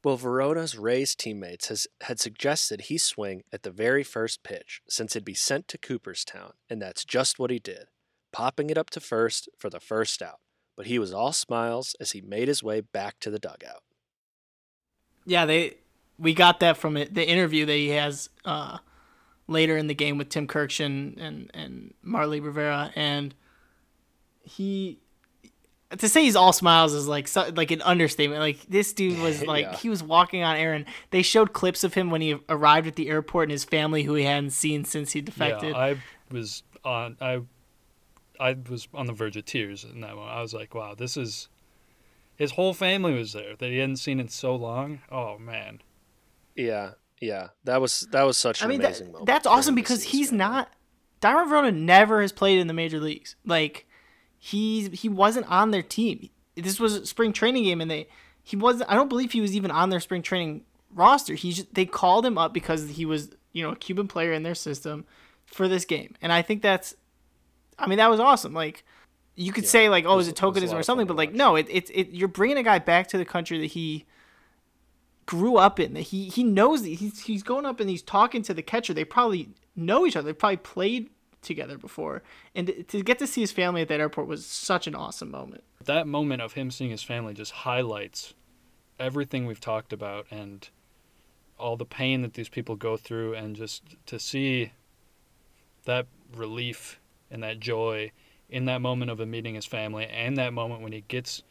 Well, 0.04 0.18
Varona's 0.18 0.78
Rays 0.78 1.16
teammates 1.16 1.70
has, 1.70 1.88
had 2.02 2.20
suggested 2.20 2.82
he 2.82 2.98
swing 2.98 3.44
at 3.54 3.64
the 3.64 3.72
very 3.72 4.04
first 4.04 4.44
pitch 4.44 4.82
since 4.90 5.14
he'd 5.14 5.24
be 5.24 5.34
sent 5.34 5.70
to 5.70 5.78
Cooperstown, 5.78 6.54
and 6.70 6.82
that's 6.82 7.06
just 7.06 7.40
what 7.40 7.52
he 7.52 7.60
did, 7.60 7.86
popping 8.34 8.70
it 8.70 8.78
up 8.78 8.90
to 8.92 9.00
first 9.00 9.48
for 9.58 9.70
the 9.70 9.80
first 9.80 10.22
out. 10.22 10.40
But 10.76 10.88
he 10.88 11.00
was 11.00 11.14
all 11.14 11.32
smiles 11.32 11.96
as 12.02 12.12
he 12.12 12.20
made 12.20 12.50
his 12.50 12.62
way 12.62 12.82
back 12.82 13.20
to 13.22 13.32
the 13.32 13.40
dugout. 13.40 13.84
Yeah, 15.26 15.46
they 15.46 15.78
we 16.20 16.34
got 16.34 16.60
that 16.60 16.76
from 16.78 16.98
it, 16.98 17.14
the 17.14 17.28
interview 17.28 17.66
that 17.66 17.74
he 17.74 17.90
has 17.90 18.30
uh, 18.44 18.80
later 19.48 19.78
in 19.78 19.88
the 19.88 19.94
game 19.94 20.18
with 20.18 20.30
Tim 20.30 20.48
Kurkjian 20.48 21.18
and 21.22 21.50
and 21.54 21.94
Marly 22.02 22.42
Rivera, 22.42 22.92
and 22.96 23.34
he 24.42 25.00
to 25.98 26.10
say 26.10 26.24
he's 26.24 26.36
all 26.36 26.54
smiles 26.54 26.94
is 26.94 27.08
like 27.08 27.28
so, 27.28 27.50
like 27.56 27.72
an 27.72 27.82
understatement. 27.82 28.40
Like 28.42 28.60
this 28.68 28.94
dude 28.94 29.20
was 29.20 29.44
like 29.46 29.66
Yeah. 29.66 29.76
he 29.78 29.90
was 29.90 30.04
walking 30.04 30.44
on 30.44 30.56
air, 30.56 30.74
and 30.74 30.86
they 31.12 31.22
showed 31.22 31.54
clips 31.54 31.84
of 31.84 31.94
him 31.94 32.10
when 32.10 32.22
he 32.22 32.38
arrived 32.50 32.88
at 32.88 32.96
the 32.96 33.10
airport 33.10 33.46
and 33.46 33.52
his 33.52 33.64
family, 33.64 34.04
who 34.04 34.14
he 34.16 34.24
hadn't 34.24 34.52
seen 34.52 34.86
since 34.86 35.12
he 35.14 35.22
defected. 35.22 35.72
Yeah, 35.72 35.78
I 35.78 35.98
was 36.32 36.64
on. 36.84 37.18
I 37.22 37.42
I 38.40 38.56
was 38.70 38.88
on 38.94 39.06
the 39.08 39.14
verge 39.14 39.38
of 39.38 39.46
tears 39.46 39.84
in 39.84 40.02
that 40.02 40.16
moment. 40.16 40.32
I 40.36 40.42
was 40.42 40.54
like, 40.54 40.74
wow, 40.76 40.96
this 40.96 41.16
is. 41.18 41.50
His 42.36 42.52
whole 42.54 42.74
family 42.74 43.14
was 43.14 43.34
there 43.34 43.56
that 43.56 43.70
he 43.70 43.78
hadn't 43.78 43.98
seen 43.98 44.20
in 44.20 44.28
so 44.28 44.56
long. 44.56 45.02
Oh 45.12 45.38
man, 45.38 45.82
Yeah, 46.56 46.94
yeah. 47.22 47.50
That 47.64 47.80
was 47.80 48.08
that 48.12 48.24
was 48.24 48.38
such 48.38 48.62
an 48.62 48.66
I 48.66 48.70
mean, 48.70 48.82
that, 48.82 48.88
amazing 48.88 49.08
moment. 49.12 49.28
that's 49.28 49.46
awesome 49.46 49.76
because 49.76 50.02
he's 50.04 50.30
family. 50.30 50.40
not. 50.46 50.74
Dayron 51.22 51.48
Varona 51.48 51.74
never 51.74 52.22
has 52.22 52.32
played 52.32 52.58
in 52.60 52.66
the 52.68 52.74
major 52.74 53.00
leagues. 53.00 53.36
Like, 53.46 53.86
he's 54.44 55.00
he 55.00 55.08
wasn't 55.08 55.50
on 55.50 55.72
their 55.72 55.82
team. 55.82 56.30
This 56.56 56.78
was 56.78 56.96
a 56.96 57.06
spring 57.06 57.32
training 57.32 57.64
game, 57.64 57.80
and 57.80 57.90
they 57.90 58.08
he 58.44 58.58
wasn't. 58.58 58.92
I 58.92 58.96
don't 58.96 59.08
believe 59.08 59.32
he 59.32 59.40
was 59.40 59.56
even 59.56 59.72
on 59.72 59.90
their 59.90 60.02
spring 60.02 60.22
training 60.22 60.66
roster. 60.94 61.34
He 61.34 61.54
just, 61.54 61.74
they 61.74 61.86
called 61.86 62.26
him 62.26 62.38
up 62.38 62.54
because 62.54 62.90
he 62.90 63.06
was 63.06 63.30
you 63.54 63.64
know 63.64 63.72
a 63.72 63.76
Cuban 63.76 64.10
player 64.10 64.34
in 64.34 64.44
their 64.44 64.54
system 64.54 65.06
for 65.46 65.70
this 65.70 65.86
game, 65.86 66.16
and 66.22 66.34
I 66.34 66.42
think 66.42 66.62
that's. 66.62 66.94
I 67.80 67.88
mean, 67.88 67.98
that 67.98 68.10
was 68.10 68.20
awesome. 68.20 68.54
Like, 68.54 68.84
you 69.36 69.52
could 69.54 69.64
Yeah, 69.64 69.70
say 69.70 69.90
like, 69.90 70.04
oh, 70.06 70.20
is 70.20 70.28
it 70.28 70.38
it 70.38 70.44
was 70.44 70.56
tokenism 70.56 70.74
or 70.74 70.84
something? 70.84 71.08
But 71.08 71.16
like, 71.16 71.34
no, 71.34 71.56
it, 71.56 71.68
it's 71.70 71.90
it. 71.94 72.10
You're 72.12 72.28
bringing 72.28 72.58
a 72.58 72.64
guy 72.64 72.80
back 72.80 73.08
to 73.08 73.18
the 73.18 73.26
country 73.26 73.58
that 73.60 73.68
he 73.68 74.06
grew 75.26 75.56
up 75.56 75.80
in. 75.80 75.94
That 75.94 76.02
he 76.02 76.28
he 76.28 76.44
knows 76.44 76.84
that 76.84 76.90
he's 76.90 77.22
he's 77.22 77.44
going 77.44 77.66
up 77.66 77.80
and 77.80 77.90
he's 77.90 78.02
talking 78.04 78.42
to 78.44 78.54
the 78.54 78.62
catcher. 78.62 78.94
They 78.94 79.06
probably 79.06 79.50
know 79.76 80.06
each 80.06 80.18
other. 80.18 80.28
They 80.28 80.34
probably 80.34 80.58
played 80.58 81.10
together 81.44 81.78
before, 81.78 82.24
and 82.56 82.86
to- 82.88 83.04
get 83.04 83.20
to 83.20 83.28
see 83.28 83.42
his 83.42 83.52
family 83.52 83.82
at 83.82 83.88
that 83.90 84.00
airport 84.00 84.28
was 84.28 84.46
such 84.46 84.88
an 84.88 84.96
awesome 84.96 85.30
moment. 85.30 85.64
that 85.84 86.08
moment 86.08 86.42
of 86.42 86.54
him 86.54 86.72
seeing 86.72 86.92
his 86.92 87.04
family 87.04 87.34
just 87.34 87.52
highlights 87.52 88.34
everything 89.00 89.46
we've 89.46 89.60
talked 89.60 89.92
about 89.92 90.26
and 90.32 90.70
all 91.60 91.76
the 91.76 91.86
pain 91.86 92.22
that 92.22 92.34
these 92.34 92.50
people 92.50 92.76
go 92.76 92.96
through 92.96 93.34
and 93.34 93.56
just 93.56 93.84
to 94.06 94.18
see 94.18 94.72
that 95.86 96.08
relief 96.36 97.00
and 97.30 97.44
that 97.44 97.60
joy 97.60 98.12
in 98.50 98.66
that 98.66 98.82
moment 98.82 99.12
of 99.12 99.20
him 99.20 99.32
meeting 99.32 99.56
his 99.56 99.66
family 99.66 100.06
and 100.06 100.38
that 100.38 100.54
moment 100.54 100.82
when 100.82 100.92
he 100.92 101.02
gets 101.08 101.44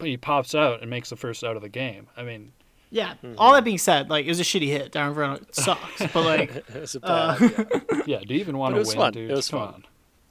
he 0.00 0.16
pops 0.16 0.54
out 0.54 0.80
and 0.80 0.90
makes 0.90 1.10
the 1.10 1.16
first 1.16 1.42
out 1.42 1.56
of 1.56 1.62
the 1.62 1.68
game. 1.68 2.06
I 2.16 2.22
mean, 2.22 2.52
Yeah. 2.90 3.14
Mm-hmm. 3.14 3.34
All 3.38 3.52
that 3.54 3.64
being 3.64 3.78
said, 3.78 4.10
like 4.10 4.26
it 4.26 4.28
was 4.28 4.40
a 4.40 4.44
shitty 4.44 4.68
hit. 4.68 4.92
Dayron 4.92 5.14
Varona 5.14 5.54
sucks, 5.54 6.12
but 6.12 6.24
like, 6.24 6.54
it 6.56 6.80
was 6.80 6.94
a 6.94 7.04
uh, 7.06 7.36
yeah. 7.40 8.00
yeah, 8.06 8.20
do 8.20 8.34
you 8.34 8.40
even 8.40 8.58
want 8.58 8.74
to 8.74 8.82
win, 8.82 8.96
fun. 8.96 9.12
dude? 9.12 9.30
It 9.30 9.34
was 9.34 9.48
Come 9.48 9.60
fun. 9.60 9.84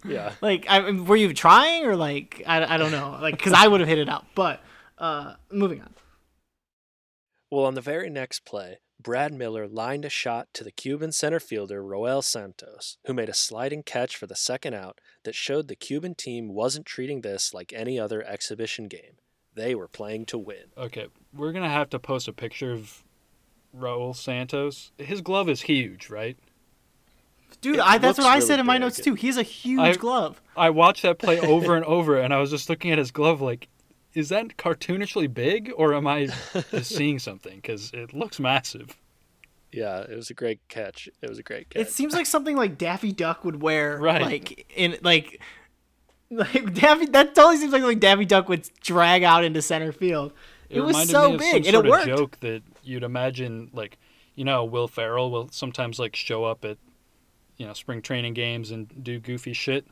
on. 0.03 0.11
yeah. 0.11 0.33
like 0.41 0.65
I 0.69 0.91
were 0.91 1.15
you 1.15 1.33
trying 1.33 1.85
or 1.85 1.95
like 1.95 2.41
I, 2.45 2.75
I 2.75 2.77
don't 2.77 2.91
know 2.91 3.17
like 3.21 3.37
because 3.37 3.53
I 3.53 3.67
would 3.67 3.79
have 3.81 3.89
hit 3.89 3.99
it 3.99 4.09
out. 4.09 4.25
But 4.35 4.61
uh, 4.97 5.35
moving 5.51 5.81
on. 5.81 5.93
Well, 7.51 7.65
on 7.65 7.75
the 7.75 7.81
very 7.81 8.09
next 8.09 8.43
play, 8.45 8.79
Brad 8.99 9.33
Miller 9.33 9.67
lined 9.67 10.03
a 10.03 10.09
shot 10.09 10.47
to 10.53 10.63
the 10.63 10.71
Cuban 10.71 11.11
center 11.11 11.39
fielder 11.39 11.83
Roel 11.83 12.21
Santos, 12.21 12.97
who 13.05 13.13
made 13.13 13.29
a 13.29 13.33
sliding 13.33 13.83
catch 13.83 14.17
for 14.17 14.25
the 14.25 14.35
second 14.35 14.73
out 14.73 14.99
that 15.23 15.35
showed 15.35 15.67
the 15.67 15.75
Cuban 15.75 16.15
team 16.15 16.53
wasn't 16.53 16.85
treating 16.85 17.21
this 17.21 17.53
like 17.53 17.71
any 17.73 17.99
other 17.99 18.23
exhibition 18.23 18.87
game. 18.87 19.17
They 19.53 19.75
were 19.75 19.87
playing 19.87 20.25
to 20.27 20.37
win. 20.37 20.71
Okay, 20.77 21.07
we're 21.35 21.51
gonna 21.51 21.69
have 21.69 21.89
to 21.91 21.99
post 21.99 22.27
a 22.27 22.33
picture 22.33 22.71
of 22.71 23.03
Roel 23.73 24.13
Santos. 24.13 24.91
His 24.97 25.21
glove 25.21 25.49
is 25.49 25.61
huge, 25.61 26.09
right? 26.09 26.37
Dude, 27.61 27.79
I, 27.79 27.97
that's 27.97 28.17
looks 28.17 28.27
what 28.27 28.35
I 28.35 28.39
said 28.39 28.59
in 28.59 28.65
my 28.65 28.77
notes 28.77 28.99
too. 28.99 29.13
He 29.15 29.27
has 29.27 29.37
a 29.37 29.43
huge 29.43 29.79
I- 29.79 29.93
glove. 29.95 30.41
I 30.57 30.69
watched 30.69 31.01
that 31.03 31.19
play 31.19 31.39
over 31.41 31.75
and 31.75 31.85
over, 31.85 32.19
and 32.19 32.33
I 32.33 32.39
was 32.39 32.49
just 32.51 32.69
looking 32.69 32.91
at 32.91 32.97
his 32.97 33.11
glove 33.11 33.41
like, 33.41 33.67
is 34.13 34.29
that 34.29 34.57
cartoonishly 34.57 35.33
big, 35.33 35.71
or 35.75 35.93
am 35.93 36.07
I 36.07 36.27
just 36.71 36.85
seeing 36.95 37.19
something? 37.19 37.55
Because 37.57 37.91
it 37.93 38.13
looks 38.13 38.39
massive. 38.39 38.97
Yeah, 39.71 39.99
it 40.01 40.15
was 40.15 40.29
a 40.29 40.33
great 40.33 40.61
catch. 40.69 41.09
It 41.21 41.29
was 41.29 41.37
a 41.37 41.43
great 41.43 41.69
catch. 41.69 41.81
It 41.81 41.89
seems 41.91 42.13
like 42.13 42.25
something 42.25 42.55
like 42.55 42.77
Daffy 42.77 43.11
Duck 43.11 43.43
would 43.43 43.61
wear, 43.61 43.97
Right. 43.99 44.21
Like 44.21 44.65
in 44.75 44.97
like, 45.01 45.41
like 46.31 46.73
Daffy. 46.73 47.07
That 47.07 47.35
totally 47.35 47.57
seems 47.57 47.73
like 47.73 47.83
like 47.83 47.99
Daffy 47.99 48.23
Duck 48.25 48.47
would 48.47 48.69
drag 48.81 49.23
out 49.23 49.43
into 49.43 49.61
center 49.61 49.91
field. 49.91 50.31
It, 50.69 50.81
was 50.81 51.09
so 51.09 51.29
me 51.29 51.33
of 51.35 51.39
big, 51.39 51.49
some 51.49 51.55
and 51.57 51.65
sort 51.67 51.85
it 51.85 51.89
worked. 51.89 52.07
of 52.07 52.17
joke 52.17 52.39
that 52.41 52.61
you'd 52.83 53.03
imagine, 53.03 53.69
like, 53.73 53.97
you 54.35 54.43
know, 54.45 54.63
Will 54.65 54.87
Ferrell 54.87 55.29
will 55.31 55.49
sometimes 55.51 55.99
like 55.99 56.15
show 56.15 56.43
up 56.43 56.65
at, 56.65 56.77
you 57.57 57.65
know, 57.65 57.73
spring 57.73 58.01
training 58.01 58.33
games 58.33 58.71
and 58.71 59.03
do 59.03 59.19
goofy 59.19 59.53
shit. 59.53 59.85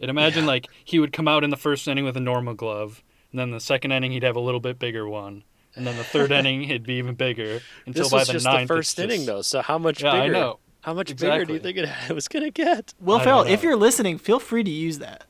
And 0.00 0.10
imagine 0.10 0.42
Yeah. 0.44 0.48
like 0.48 0.68
he 0.84 0.98
would 0.98 1.12
come 1.12 1.26
out 1.26 1.42
in 1.44 1.50
the 1.50 1.56
first 1.56 1.88
inning 1.88 2.04
with 2.04 2.16
a 2.16 2.20
normal 2.20 2.54
glove, 2.54 3.02
and 3.32 3.40
then 3.40 3.50
the 3.50 3.60
second 3.60 3.92
inning 3.92 4.12
he'd 4.12 4.22
have 4.22 4.36
a 4.36 4.40
little 4.40 4.60
bit 4.60 4.78
bigger 4.78 5.08
one, 5.08 5.42
and 5.74 5.86
then 5.86 5.96
the 5.96 6.04
third 6.04 6.30
inning 6.38 6.64
he'd 6.64 6.84
be 6.84 6.94
even 6.94 7.14
bigger 7.14 7.60
until 7.86 8.04
this 8.04 8.12
by 8.12 8.18
was 8.18 8.26
the 8.28 8.32
just 8.34 8.44
ninth. 8.44 8.68
the 8.68 8.74
it's 8.74 8.88
first 8.88 8.98
inning, 8.98 9.16
just- 9.20 9.26
though. 9.26 9.42
So 9.42 9.62
how 9.62 9.78
much 9.78 10.02
Yeah, 10.02 10.12
I 10.12 10.20
bigger? 10.22 10.32
know. 10.34 10.58
How 10.82 10.94
much 10.94 11.16
bigger 11.16 11.44
do 11.44 11.54
you 11.54 11.58
think 11.58 11.78
it 11.78 11.88
was 12.14 12.28
gonna 12.28 12.50
get? 12.50 12.94
Will 13.00 13.16
I 13.16 13.24
Ferrell, 13.24 13.42
if 13.42 13.62
you're 13.64 13.74
listening, 13.76 14.18
feel 14.18 14.38
free 14.38 14.62
to 14.62 14.70
use 14.70 14.98
that. 15.00 15.24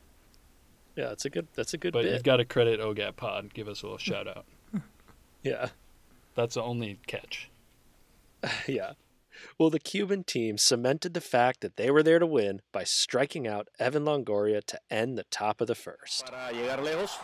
Yeah, 0.96 1.09
that's 1.09 1.24
a 1.24 1.31
good. 1.31 1.46
That's 1.55 1.72
a 1.74 1.79
good 1.79 1.92
But 1.92 2.02
bit. 2.05 2.12
you've 2.14 2.22
got 2.24 2.38
to 2.38 2.44
credit 2.44 2.81
OGAT 2.81 3.16
Pod. 3.16 3.52
Give 3.55 3.68
us 3.68 3.83
a 3.83 3.87
little 3.87 3.98
shout 4.11 4.26
out. 4.26 4.44
Yeah. 5.46 5.68
That's 6.35 6.54
the 6.54 6.62
only 6.62 6.98
catch. 7.06 7.48
Yeah. 8.66 8.92
Well, 9.59 9.70
the 9.70 9.78
Cuban 9.80 10.24
team 10.24 10.56
cemented 10.56 11.12
the 11.14 11.20
fact 11.20 11.61
that 11.61 11.76
they 11.76 11.90
were 11.90 12.02
there 12.02 12.18
to 12.18 12.26
win 12.26 12.62
by 12.72 12.85
striking 12.85 13.46
out 13.46 13.68
Evan 13.78 14.04
Longoria 14.04 14.64
to 14.64 14.78
end 14.90 15.18
the 15.18 15.24
top 15.24 15.61
of 15.61 15.66
the 15.66 15.74
first. 15.74 16.26
Para 16.26 16.52
llegar 16.52 16.78
lejos. 16.82 17.18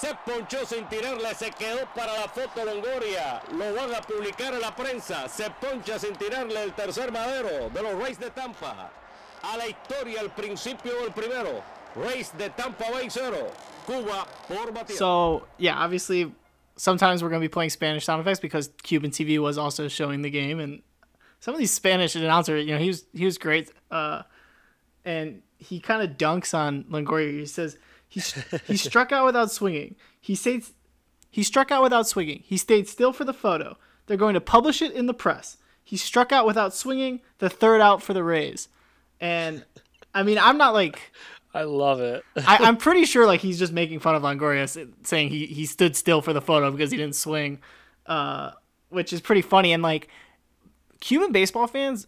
Se 0.00 0.14
ponchó 0.26 0.64
sin 0.66 0.84
tirarle, 0.86 1.34
se 1.34 1.50
quedó 1.50 1.86
para 1.94 2.12
la 2.12 2.28
foto 2.28 2.64
Longoria. 2.64 3.42
Lo 3.52 3.74
van 3.74 3.94
a 3.94 4.00
publicar 4.00 4.54
en 4.54 4.60
la 4.60 4.74
prensa. 4.74 5.28
Se 5.28 5.50
poncha 5.60 5.98
sin 5.98 6.14
tirarle 6.14 6.62
el 6.62 6.72
tercer 6.72 7.12
madero 7.12 7.70
de 7.70 7.82
los 7.82 7.94
Rays 7.94 8.18
de 8.18 8.30
Tampa. 8.30 8.90
A 9.42 9.56
la 9.56 9.68
historia, 9.68 10.20
el 10.20 10.30
principio 10.30 11.02
del 11.02 11.12
primero. 11.12 11.62
Rays 11.96 12.36
de 12.36 12.50
Tampa 12.50 12.90
Bay 12.90 13.08
0. 13.10 13.36
Cuba 13.86 14.26
por 14.46 14.72
Matias. 14.72 14.98
So 14.98 15.46
yeah, 15.58 15.84
obviously, 15.84 16.32
sometimes 16.78 17.22
we're 17.22 17.28
gonna 17.28 17.40
be 17.40 17.48
playing 17.48 17.70
Spanish 17.70 18.04
sound 18.04 18.20
effects 18.20 18.40
because 18.40 18.70
Cuban 18.82 19.10
TV 19.10 19.38
was 19.38 19.58
also 19.58 19.88
showing 19.88 20.22
the 20.22 20.30
game, 20.30 20.58
and 20.60 20.82
some 21.40 21.54
of 21.54 21.60
these 21.60 21.70
Spanish 21.70 22.14
announcers, 22.14 22.66
you 22.66 22.72
know, 22.72 22.80
he 22.80 22.88
was 22.88 23.04
he 23.12 23.24
was 23.24 23.38
great, 23.38 23.70
uh, 23.90 24.22
and 25.04 25.42
he 25.58 25.80
kind 25.80 26.02
of 26.02 26.16
dunks 26.16 26.54
on 26.54 26.84
Longoria. 26.84 27.38
He 27.38 27.46
says 27.46 27.76
he 28.08 28.20
he 28.66 28.76
struck 28.88 29.12
out 29.12 29.26
without 29.26 29.50
swinging. 29.50 29.96
He 30.20 30.34
states 30.34 30.72
he 31.30 31.42
struck 31.42 31.70
out 31.70 31.82
without 31.82 32.08
swinging. 32.08 32.42
He 32.44 32.56
stayed 32.56 32.88
still 32.88 33.12
for 33.12 33.24
the 33.24 33.34
photo. 33.34 33.76
They're 34.06 34.16
going 34.16 34.34
to 34.34 34.40
publish 34.40 34.80
it 34.80 34.92
in 34.92 35.06
the 35.06 35.14
press. 35.14 35.58
He 35.84 35.96
struck 35.96 36.32
out 36.32 36.46
without 36.46 36.74
swinging. 36.74 37.20
The 37.38 37.50
third 37.50 37.80
out 37.80 38.02
for 38.02 38.14
the 38.14 38.24
Rays, 38.24 38.68
and 39.20 39.64
I 40.14 40.22
mean, 40.22 40.38
I'm 40.38 40.58
not 40.58 40.74
like. 40.74 41.12
I 41.58 41.64
love 41.64 42.00
it. 42.00 42.24
I, 42.36 42.58
I'm 42.60 42.76
pretty 42.86 43.04
sure 43.04 43.26
like 43.26 43.40
he's 43.40 43.58
just 43.58 43.72
making 43.72 43.98
fun 43.98 44.14
of 44.14 44.22
Longoria, 44.22 44.68
saying 45.04 45.30
he, 45.30 45.46
he 45.46 45.66
stood 45.66 45.96
still 45.96 46.22
for 46.22 46.32
the 46.32 46.40
photo 46.40 46.70
because 46.70 46.92
he 46.92 46.96
didn't 46.96 47.16
swing, 47.16 47.58
uh, 48.06 48.52
which 48.90 49.12
is 49.12 49.20
pretty 49.20 49.42
funny. 49.42 49.72
And 49.72 49.82
like 49.82 50.06
Cuban 51.00 51.32
baseball 51.32 51.66
fans, 51.66 52.06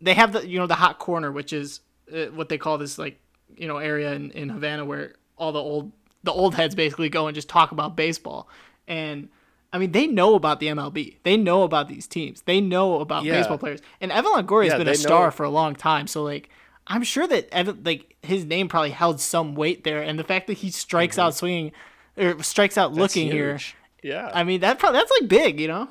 they 0.00 0.14
have 0.14 0.32
the 0.32 0.46
you 0.46 0.58
know 0.58 0.66
the 0.68 0.76
hot 0.76 1.00
corner, 1.00 1.32
which 1.32 1.52
is 1.52 1.80
uh, 2.14 2.26
what 2.26 2.48
they 2.48 2.58
call 2.58 2.78
this 2.78 2.96
like 2.96 3.18
you 3.56 3.66
know 3.66 3.78
area 3.78 4.12
in, 4.12 4.30
in 4.30 4.48
Havana 4.50 4.84
where 4.84 5.14
all 5.36 5.50
the 5.50 5.58
old 5.58 5.90
the 6.22 6.32
old 6.32 6.54
heads 6.54 6.74
basically 6.76 7.08
go 7.08 7.26
and 7.26 7.34
just 7.34 7.48
talk 7.48 7.72
about 7.72 7.96
baseball. 7.96 8.48
And 8.86 9.30
I 9.72 9.78
mean 9.78 9.90
they 9.90 10.06
know 10.06 10.36
about 10.36 10.60
the 10.60 10.66
MLB, 10.68 11.16
they 11.24 11.36
know 11.36 11.64
about 11.64 11.88
these 11.88 12.06
teams, 12.06 12.42
they 12.42 12.60
know 12.60 13.00
about 13.00 13.24
Yeah. 13.24 13.32
baseball 13.32 13.58
players. 13.58 13.80
And 14.00 14.12
Evan 14.12 14.30
Longoria 14.32 14.64
has 14.64 14.72
Yeah, 14.74 14.78
been 14.78 14.88
a 14.88 14.94
star 14.94 15.26
know- 15.26 15.30
for 15.32 15.42
a 15.42 15.50
long 15.50 15.74
time, 15.74 16.06
so 16.06 16.22
like. 16.22 16.50
I'm 16.86 17.02
sure 17.02 17.26
that 17.26 17.48
Evan, 17.52 17.82
like 17.84 18.16
his 18.22 18.44
name 18.44 18.68
probably 18.68 18.90
held 18.90 19.20
some 19.20 19.54
weight 19.54 19.84
there, 19.84 20.02
and 20.02 20.18
the 20.18 20.24
fact 20.24 20.46
that 20.48 20.58
he 20.58 20.70
strikes 20.70 21.18
out 21.18 21.34
swinging, 21.34 21.72
or 22.16 22.42
strikes 22.42 22.76
out 22.76 22.90
Mm-hmm. 22.90 23.00
That's 23.00 23.16
looking 23.16 23.30
here. 23.30 23.58
Yeah. 24.02 24.30
I 24.34 24.44
mean 24.44 24.60
that 24.60 24.78
probably 24.78 24.98
that's 24.98 25.12
like 25.20 25.28
big, 25.28 25.60
you 25.60 25.68
know. 25.68 25.88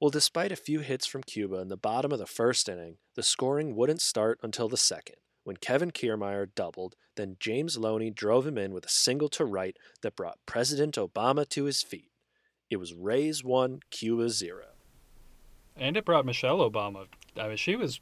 Well, 0.00 0.10
despite 0.10 0.50
a 0.50 0.56
few 0.56 0.80
hits 0.80 1.06
from 1.06 1.22
Cuba 1.22 1.58
in 1.60 1.68
the 1.68 1.76
bottom 1.76 2.10
of 2.10 2.18
the 2.18 2.26
first 2.26 2.68
inning, 2.68 2.96
the 3.14 3.22
scoring 3.22 3.76
wouldn't 3.76 4.00
start 4.00 4.40
until 4.42 4.68
the 4.68 4.76
second, 4.76 5.16
when 5.44 5.58
Kevin 5.58 5.92
Kiermaier 5.92 6.48
doubled, 6.54 6.96
then 7.16 7.36
James 7.38 7.76
Loney 7.76 8.10
drove 8.10 8.44
him 8.44 8.58
in 8.58 8.72
with 8.72 8.84
a 8.84 8.90
single 8.90 9.28
to 9.28 9.44
right 9.44 9.76
that 10.02 10.16
brought 10.16 10.38
President 10.44 10.96
Obama 10.96 11.48
to 11.50 11.64
his 11.64 11.82
feet. 11.82 12.10
It 12.68 12.78
was 12.78 12.94
Rays 12.94 13.44
1, 13.44 13.80
Cuba 13.90 14.28
0. 14.30 14.64
And 15.76 15.96
it 15.96 16.04
brought 16.04 16.26
Michelle 16.26 16.58
Obama. 16.58 17.06
I 17.36 17.48
mean, 17.48 17.56
she 17.56 17.76
was 17.76 18.00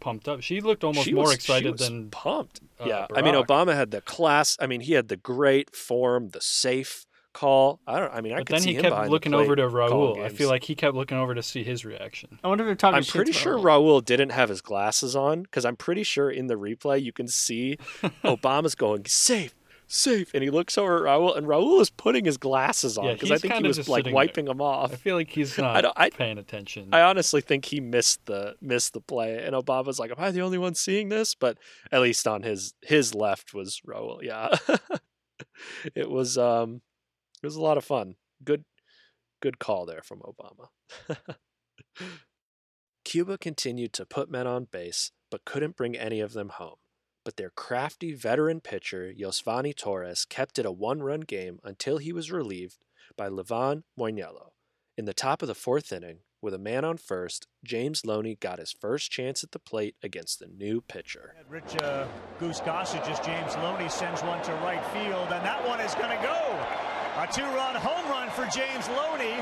pumped 0.00 0.28
up. 0.28 0.42
She 0.42 0.60
looked 0.60 0.84
almost 0.84 1.06
She 1.06 1.12
more 1.14 1.24
was- 1.24 1.32
she 1.32 1.36
excited 1.36 1.72
was 1.72 1.80
than 1.80 2.10
pumped. 2.10 2.60
uh, 2.80 2.84
yeah, 2.86 3.06
I 3.14 3.22
mean 3.22 3.34
Obama 3.34 3.74
had 3.74 3.90
the 3.90 4.00
class. 4.00 4.56
I 4.60 4.66
mean, 4.66 4.80
he 4.82 4.92
had 4.94 5.08
the 5.08 5.16
great 5.16 5.74
form, 5.74 6.30
the 6.30 6.40
safe 6.40 7.04
call. 7.34 7.78
I 7.86 8.00
don't. 8.00 8.12
I 8.12 8.20
mean, 8.20 8.32
I 8.32 8.38
But 8.38 8.46
could 8.46 8.54
then 8.56 8.62
see 8.62 8.74
he 8.74 8.80
kept 8.80 9.10
looking 9.10 9.34
over 9.34 9.54
to 9.54 9.68
calling 9.68 10.16
Raul. 10.20 10.24
I 10.24 10.28
feel 10.30 10.48
like 10.48 10.64
he 10.64 10.74
kept 10.74 10.94
looking 10.96 11.18
over 11.18 11.34
to 11.34 11.42
see 11.42 11.62
his 11.62 11.84
reaction. 11.84 12.38
I 12.42 12.48
wonder 12.48 12.64
if 12.64 12.68
they're 12.68 12.74
talking. 12.74 12.96
I'm 12.96 13.04
pretty 13.04 13.32
to 13.32 13.38
sure 13.38 13.56
Raul. 13.58 14.00
Raul 14.00 14.04
didn't 14.04 14.30
have 14.30 14.48
his 14.48 14.60
glasses 14.60 15.14
on 15.14 15.42
because 15.42 15.64
I'm 15.64 15.76
pretty 15.76 16.02
sure 16.02 16.30
in 16.30 16.46
the 16.48 16.54
replay 16.56 17.02
you 17.02 17.12
can 17.12 17.28
see 17.28 17.76
Obama's 18.24 18.74
going 18.74 19.04
safe, 19.06 19.54
safe, 19.88 20.32
and 20.34 20.44
he 20.44 20.50
looks 20.50 20.78
over 20.78 20.98
at 20.98 21.02
Raul 21.18 21.36
and 21.36 21.46
Raul 21.46 21.80
is 21.80 21.90
putting 21.90 22.24
his 22.24 22.36
glasses 22.36 22.96
on 22.96 23.06
Yeah, 23.06 23.12
because 23.14 23.32
I 23.32 23.38
think 23.38 23.54
he 23.54 23.62
was 23.62 23.88
like 23.88 24.06
wiping 24.06 24.44
them 24.44 24.60
off. 24.60 24.92
I 24.92 24.96
feel 24.96 25.16
like 25.16 25.30
he's 25.30 25.56
not 25.58 25.80
don't- 25.80 25.94
I- 25.96 26.10
paying 26.10 26.38
attention. 26.38 26.90
I 26.92 27.00
honestly 27.00 27.40
think 27.40 27.64
he 27.64 27.80
missed 27.80 28.26
the 28.26 28.54
missed 28.60 28.92
the 28.92 29.00
play, 29.00 29.42
and 29.44 29.54
Obama's 29.56 29.98
like, 29.98 30.10
"Am 30.10 30.16
I 30.18 30.30
the 30.30 30.42
only 30.42 30.58
one 30.58 30.74
seeing 30.74 31.08
this?" 31.08 31.34
But 31.34 31.58
at 31.90 32.00
least 32.02 32.28
on 32.28 32.42
his 32.42 32.74
his 32.82 33.14
left 33.14 33.54
was 33.54 33.80
Raul. 33.86 34.22
Yeah, 34.22 34.54
it 35.94 36.10
was 36.10 36.38
um, 36.38 36.82
it 37.42 37.46
was 37.46 37.56
a 37.56 37.62
lot 37.62 37.78
of 37.78 37.84
fun. 37.84 38.14
Good, 38.44 38.64
Good 39.40 39.58
call 39.58 39.86
there 39.86 40.02
from 40.02 40.20
Obama. 40.20 40.68
Cuba 43.04 43.38
continued 43.38 43.92
to 43.94 44.04
put 44.04 44.30
men 44.30 44.46
on 44.46 44.66
base, 44.70 45.12
but 45.30 45.44
couldn't 45.44 45.76
bring 45.76 45.96
any 45.96 46.20
of 46.20 46.32
them 46.34 46.50
home. 46.50 46.76
But 47.28 47.36
their 47.36 47.50
crafty 47.50 48.14
veteran 48.14 48.62
pitcher, 48.62 49.12
Yosvani 49.12 49.76
Torres, 49.76 50.24
kept 50.24 50.58
it 50.58 50.64
a 50.64 50.72
one 50.72 51.02
run 51.02 51.20
game 51.20 51.58
until 51.62 51.98
he 51.98 52.10
was 52.10 52.32
relieved 52.32 52.78
by 53.18 53.28
Livan 53.28 53.82
Moinelo. 54.00 54.52
In 54.96 55.04
the 55.04 55.12
top 55.12 55.42
of 55.42 55.48
the 55.48 55.54
fourth 55.54 55.92
inning, 55.92 56.20
with 56.40 56.54
a 56.54 56.58
man 56.58 56.86
on 56.86 56.96
first, 56.96 57.46
James 57.62 58.06
Loney 58.06 58.34
got 58.34 58.58
his 58.58 58.72
first 58.72 59.10
chance 59.10 59.44
at 59.44 59.50
the 59.50 59.58
plate 59.58 59.94
against 60.02 60.38
the 60.38 60.46
new 60.46 60.80
pitcher. 60.80 61.34
Rich 61.50 61.76
uh, 61.82 62.06
Goose 62.40 62.60
Gossage 62.60 63.06
as 63.06 63.20
James 63.20 63.54
Loney 63.56 63.90
sends 63.90 64.22
one 64.22 64.42
to 64.44 64.52
right 64.64 64.82
field, 64.86 65.28
and 65.30 65.44
that 65.44 65.68
one 65.68 65.80
is 65.80 65.94
going 65.96 66.16
to 66.16 66.22
go. 66.22 66.58
A 67.20 67.28
two-run 67.30 67.74
home 67.74 68.10
run 68.10 68.30
for 68.30 68.46
James 68.46 68.88
Loney 68.88 69.36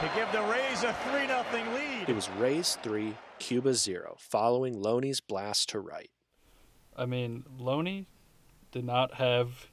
to 0.00 0.10
give 0.14 0.30
the 0.32 0.42
Rays 0.52 0.82
a 0.82 0.92
3 1.08 1.26
0 1.28 1.74
lead. 1.74 2.10
It 2.10 2.14
was 2.14 2.28
Rays 2.32 2.76
3, 2.82 3.14
Cuba 3.38 3.72
0, 3.72 4.16
following 4.18 4.78
Loney's 4.78 5.22
blast 5.22 5.70
to 5.70 5.80
right. 5.80 6.10
I 6.96 7.06
mean, 7.06 7.44
Loney 7.58 8.06
did 8.70 8.84
not 8.84 9.14
have 9.14 9.68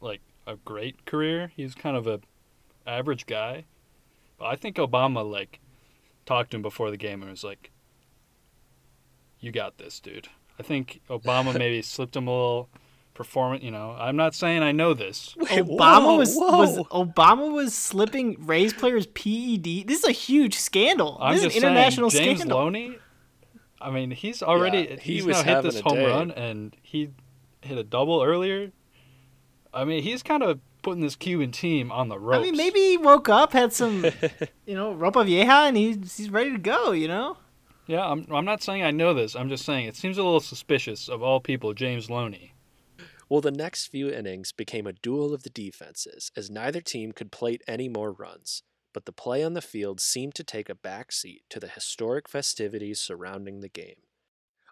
like 0.00 0.20
a 0.46 0.56
great 0.56 1.04
career. 1.06 1.52
He's 1.54 1.74
kind 1.74 1.96
of 1.96 2.06
a 2.06 2.20
average 2.86 3.26
guy. 3.26 3.64
But 4.38 4.46
I 4.46 4.56
think 4.56 4.76
Obama 4.76 5.28
like 5.28 5.60
talked 6.24 6.50
to 6.50 6.56
him 6.56 6.62
before 6.62 6.90
the 6.90 6.96
game 6.96 7.22
and 7.22 7.30
was 7.30 7.44
like, 7.44 7.70
"You 9.40 9.50
got 9.52 9.78
this, 9.78 10.00
dude." 10.00 10.28
I 10.58 10.62
think 10.62 11.00
Obama 11.08 11.54
maybe 11.58 11.82
slipped 11.82 12.16
him 12.16 12.28
a 12.28 12.30
little 12.30 12.68
performance. 13.14 13.64
You 13.64 13.70
know, 13.70 13.96
I'm 13.98 14.16
not 14.16 14.34
saying 14.34 14.62
I 14.62 14.72
know 14.72 14.94
this. 14.94 15.34
Obama 15.40 16.04
whoa, 16.04 16.16
was 16.18 16.34
whoa. 16.34 16.58
was 16.58 16.78
Obama 16.88 17.52
was 17.52 17.74
slipping 17.74 18.36
Rays 18.46 18.72
players 18.72 19.06
PED. 19.06 19.86
This 19.86 20.00
is 20.00 20.04
a 20.04 20.12
huge 20.12 20.54
scandal. 20.54 21.16
I'm 21.20 21.34
this 21.34 21.44
just 21.44 21.56
is 21.56 21.62
an 21.62 21.70
international 21.70 22.10
saying, 22.10 22.24
James 22.24 22.40
scandal. 22.40 22.58
Loney. 22.58 22.98
I 23.80 23.90
mean, 23.90 24.10
he's 24.10 24.42
already 24.42 24.88
Yeah, 24.90 24.96
he 24.96 25.14
he's 25.14 25.26
now 25.26 25.42
hit 25.42 25.62
this 25.62 25.80
home 25.80 25.96
day. 25.96 26.06
run 26.06 26.30
and 26.30 26.76
he 26.82 27.10
hit 27.60 27.78
a 27.78 27.84
double 27.84 28.22
earlier. 28.22 28.72
I 29.72 29.84
mean, 29.84 30.02
he's 30.02 30.22
kind 30.22 30.42
of 30.42 30.60
putting 30.82 31.02
this 31.02 31.16
Cuban 31.16 31.50
team 31.52 31.92
on 31.92 32.08
the 32.08 32.18
ropes. 32.18 32.38
I 32.38 32.42
mean, 32.42 32.56
maybe 32.56 32.78
he 32.80 32.96
woke 32.96 33.28
up, 33.28 33.52
had 33.52 33.72
some, 33.72 34.04
you 34.66 34.74
know, 34.74 34.94
ropa 34.94 35.24
vieja, 35.26 35.66
and 35.66 35.76
he's 35.76 36.16
he's 36.16 36.30
ready 36.30 36.52
to 36.52 36.58
go. 36.58 36.92
You 36.92 37.08
know. 37.08 37.36
Yeah, 37.86 38.04
I'm. 38.06 38.26
I'm 38.30 38.44
not 38.44 38.62
saying 38.62 38.82
I 38.82 38.90
know 38.90 39.14
this. 39.14 39.36
I'm 39.36 39.48
just 39.48 39.64
saying 39.64 39.86
it 39.86 39.96
seems 39.96 40.18
a 40.18 40.22
little 40.24 40.40
suspicious 40.40 41.08
of 41.08 41.22
all 41.22 41.40
people, 41.40 41.72
James 41.74 42.08
Loney. 42.10 42.54
Well, 43.28 43.40
the 43.40 43.50
next 43.50 43.88
few 43.88 44.08
innings 44.08 44.52
became 44.52 44.86
a 44.86 44.92
duel 44.92 45.34
of 45.34 45.42
the 45.42 45.50
defenses, 45.50 46.30
as 46.36 46.48
neither 46.48 46.80
team 46.80 47.10
could 47.12 47.32
plate 47.32 47.62
any 47.66 47.88
more 47.88 48.12
runs. 48.12 48.62
But 48.96 49.04
the 49.04 49.12
play 49.12 49.44
on 49.44 49.52
the 49.52 49.60
field 49.60 50.00
seemed 50.00 50.34
to 50.36 50.42
take 50.42 50.70
a 50.70 50.74
backseat 50.74 51.40
to 51.50 51.60
the 51.60 51.68
historic 51.68 52.30
festivities 52.30 52.98
surrounding 52.98 53.60
the 53.60 53.68
game. 53.68 54.00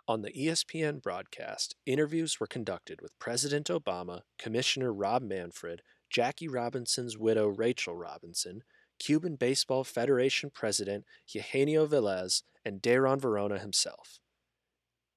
On 0.09 0.23
the 0.23 0.33
ESPN 0.33 1.03
broadcast, 1.03 1.77
interviews 1.85 2.41
were 2.41 2.47
conducted 2.47 3.03
with 3.03 3.19
President 3.19 3.67
Obama, 3.69 4.23
Commissioner 4.39 4.95
Rob 4.95 5.23
Manfred, 5.23 5.83
Jackie 6.09 6.49
Robinson's 6.49 7.19
widow 7.19 7.49
Rachel 7.49 7.97
Robinson, 7.97 8.63
Cuban 8.99 9.37
Baseball 9.37 9.85
Federation 9.85 10.49
President 10.49 11.05
Higinio 11.29 11.87
Velez, 11.87 12.45
and 12.65 12.81
Dayron 12.81 13.21
Varona 13.21 13.61
himself. 13.61 14.21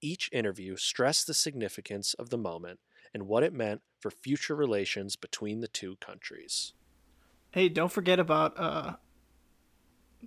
Each 0.01 0.29
interview 0.33 0.75
stressed 0.75 1.27
the 1.27 1.33
significance 1.33 2.13
of 2.15 2.29
the 2.29 2.37
moment 2.37 2.81
and 3.13 3.25
what 3.25 3.43
it 3.43 3.53
meant 3.53 3.83
for 4.01 4.11
future 4.11 4.53
relations 4.53 5.15
between 5.15 5.61
the 5.61 5.69
two 5.69 5.95
countries. 6.01 6.73
Hey, 7.51 7.69
don't 7.69 7.91
forget 7.91 8.19
about 8.19 8.53
uh 8.59 8.93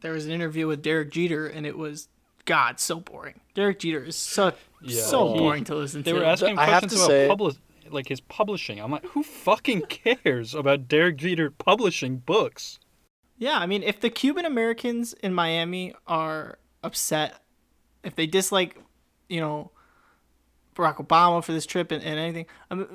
there 0.00 0.12
was 0.12 0.26
an 0.26 0.32
interview 0.32 0.66
with 0.66 0.82
Derek 0.82 1.10
Jeter 1.10 1.46
and 1.46 1.66
it 1.66 1.76
was 1.76 2.08
God, 2.46 2.80
so 2.80 3.00
boring. 3.00 3.40
Derek 3.54 3.80
Jeter 3.80 4.04
is 4.04 4.16
so 4.16 4.52
Yeah, 4.82 5.02
so 5.02 5.32
he- 5.34 5.38
boring 5.38 5.64
to 5.64 5.74
listen 5.74 6.02
They 6.02 6.10
to. 6.12 6.14
They 6.18 6.20
were 6.24 6.30
asking 6.30 6.58
I 6.58 6.64
have 6.66 6.80
questions 6.82 6.92
to 6.92 6.98
about 6.98 7.08
say- 7.08 7.28
publish, 7.28 7.54
like 7.90 8.08
his 8.08 8.20
publishing. 8.20 8.80
I'm 8.80 8.90
like, 8.90 9.04
who 9.06 9.22
fucking 9.22 9.82
cares 9.82 10.54
about 10.54 10.88
Derek 10.88 11.16
Jeter 11.16 11.50
publishing 11.50 12.16
books? 12.18 12.78
Yeah, 13.36 13.58
I 13.58 13.66
mean, 13.66 13.82
if 13.82 14.00
the 14.00 14.10
Cuban 14.10 14.44
Americans 14.44 15.12
in 15.14 15.32
Miami 15.34 15.94
are 16.06 16.58
upset, 16.82 17.42
if 18.04 18.14
they 18.14 18.26
dislike, 18.26 18.78
you 19.28 19.40
know, 19.40 19.70
Barack 20.76 20.96
Obama 21.04 21.42
for 21.42 21.52
this 21.52 21.66
trip 21.66 21.90
and, 21.90 22.02
and 22.02 22.18
anything, 22.18 22.46
I 22.70 22.74
mean, 22.74 22.86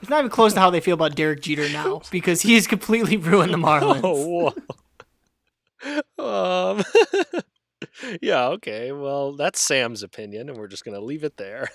it's 0.00 0.10
not 0.10 0.20
even 0.20 0.30
close 0.30 0.54
to 0.54 0.60
how 0.60 0.70
they 0.70 0.80
feel 0.80 0.94
about 0.94 1.14
Derek 1.14 1.40
Jeter 1.40 1.68
now 1.68 2.02
because 2.10 2.42
he 2.42 2.54
has 2.54 2.66
completely 2.66 3.16
ruined 3.16 3.52
the 3.52 3.58
Marlins. 3.58 4.00
Oh, 4.02 4.52
whoa. 6.18 6.74
um, 6.78 6.84
yeah, 8.22 8.46
okay. 8.48 8.92
Well, 8.92 9.32
that's 9.32 9.60
Sam's 9.60 10.02
opinion, 10.02 10.48
and 10.48 10.58
we're 10.58 10.68
just 10.68 10.84
going 10.84 10.98
to 10.98 11.04
leave 11.04 11.24
it 11.24 11.36
there. 11.36 11.70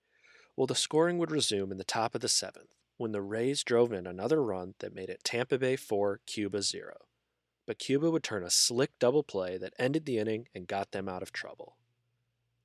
well, 0.56 0.66
the 0.66 0.74
scoring 0.74 1.18
would 1.18 1.30
resume 1.30 1.70
in 1.70 1.78
the 1.78 1.84
top 1.84 2.14
of 2.14 2.20
the 2.20 2.28
seventh 2.28 2.74
when 2.96 3.12
the 3.12 3.22
Rays 3.22 3.62
drove 3.62 3.92
in 3.92 4.06
another 4.06 4.42
run 4.42 4.74
that 4.78 4.94
made 4.94 5.10
it 5.10 5.22
Tampa 5.24 5.58
Bay 5.58 5.76
4, 5.76 6.20
Cuba 6.26 6.62
0. 6.62 6.94
But 7.66 7.78
Cuba 7.78 8.10
would 8.10 8.22
turn 8.22 8.44
a 8.44 8.50
slick 8.50 8.92
double 8.98 9.22
play 9.22 9.58
that 9.58 9.74
ended 9.78 10.06
the 10.06 10.18
inning 10.18 10.48
and 10.54 10.66
got 10.66 10.92
them 10.92 11.08
out 11.08 11.22
of 11.22 11.32
trouble. 11.32 11.76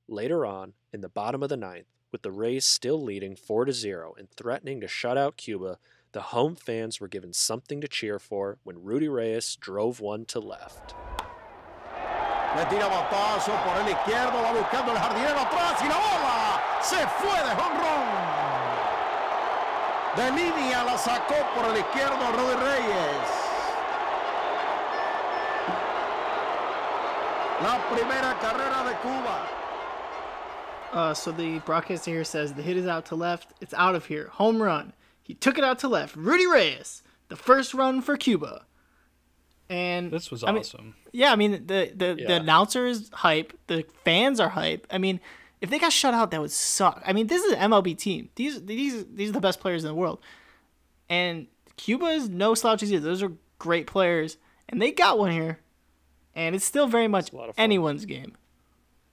Later 0.07 0.45
on, 0.45 0.73
in 0.93 1.01
the 1.01 1.09
bottom 1.09 1.41
of 1.41 1.49
the 1.49 1.57
ninth, 1.57 1.87
with 2.11 2.21
the 2.21 2.31
Rays 2.31 2.65
still 2.65 3.01
leading 3.01 3.35
4 3.35 3.65
to 3.65 3.73
0 3.73 4.13
and 4.17 4.29
threatening 4.29 4.81
to 4.81 4.87
shut 4.87 5.17
out 5.17 5.37
Cuba, 5.37 5.77
the 6.11 6.21
home 6.35 6.55
fans 6.55 6.99
were 6.99 7.07
given 7.07 7.33
something 7.33 7.79
to 7.81 7.87
cheer 7.87 8.19
for 8.19 8.57
when 8.63 8.83
Rudy 8.83 9.07
Reyes 9.07 9.55
drove 9.55 10.01
one 10.01 10.25
to 10.25 10.39
left. 10.39 10.93
Le 12.55 12.65
tira 12.65 12.89
batazo 12.89 13.55
por 13.63 13.77
el 13.79 13.87
izquierdo, 13.87 14.41
va 14.43 14.51
buscando 14.51 14.91
el 14.91 14.97
jardinero 14.97 15.39
atrás 15.39 15.81
y 15.81 15.87
la 15.87 15.95
bola 15.95 16.61
se 16.81 17.07
fue 17.21 17.39
de 17.47 17.55
jonrón. 17.55 18.41
De 20.17 20.31
línea 20.31 20.83
la 20.83 20.97
sacó 20.97 21.35
por 21.55 21.63
el 21.71 21.77
izquierdo 21.77 22.31
Rudy 22.33 22.55
Reyes. 22.55 23.29
La 27.63 27.79
primera 27.89 28.37
carrera 28.39 28.83
de 28.83 28.95
Cuba. 28.95 29.60
Uh, 30.91 31.13
so 31.13 31.31
the 31.31 31.59
broadcaster 31.59 32.11
here 32.11 32.23
says 32.23 32.53
the 32.53 32.61
hit 32.61 32.77
is 32.77 32.85
out 32.87 33.05
to 33.07 33.15
left. 33.15 33.53
It's 33.61 33.73
out 33.73 33.95
of 33.95 34.05
here. 34.05 34.27
Home 34.33 34.61
run. 34.61 34.93
He 35.23 35.33
took 35.33 35.57
it 35.57 35.63
out 35.63 35.79
to 35.79 35.87
left. 35.87 36.15
Rudy 36.15 36.45
Reyes, 36.45 37.03
the 37.29 37.35
first 37.35 37.73
run 37.73 38.01
for 38.01 38.17
Cuba. 38.17 38.65
And 39.69 40.11
This 40.11 40.29
was 40.29 40.43
I 40.43 40.47
mean, 40.47 40.59
awesome. 40.59 40.95
Yeah, 41.13 41.31
I 41.31 41.37
mean 41.37 41.51
the 41.67 41.91
the, 41.95 42.15
the 42.15 42.35
announcer 42.35 42.85
is 42.87 43.09
hype. 43.13 43.57
The 43.67 43.85
fans 44.03 44.39
are 44.41 44.49
hype. 44.49 44.85
I 44.91 44.97
mean, 44.97 45.21
if 45.61 45.69
they 45.69 45.79
got 45.79 45.93
shut 45.93 46.13
out, 46.13 46.31
that 46.31 46.41
would 46.41 46.51
suck. 46.51 47.01
I 47.05 47.13
mean, 47.13 47.27
this 47.27 47.41
is 47.43 47.53
an 47.53 47.71
MLB 47.71 47.97
team. 47.97 48.29
These 48.35 48.65
these 48.65 49.05
these 49.05 49.29
are 49.29 49.33
the 49.33 49.39
best 49.39 49.61
players 49.61 49.85
in 49.85 49.87
the 49.87 49.95
world, 49.95 50.19
and 51.07 51.47
Cuba 51.77 52.07
is 52.07 52.27
no 52.27 52.53
slouches 52.53 52.91
either. 52.91 53.05
Those 53.05 53.23
are 53.23 53.31
great 53.59 53.87
players, 53.87 54.37
and 54.67 54.81
they 54.81 54.91
got 54.91 55.17
one 55.17 55.31
here, 55.31 55.59
and 56.35 56.53
it's 56.53 56.65
still 56.65 56.87
very 56.87 57.07
much 57.07 57.31
a 57.31 57.35
lot 57.37 57.47
of 57.49 57.55
fun. 57.55 57.63
anyone's 57.63 58.05
game. 58.05 58.35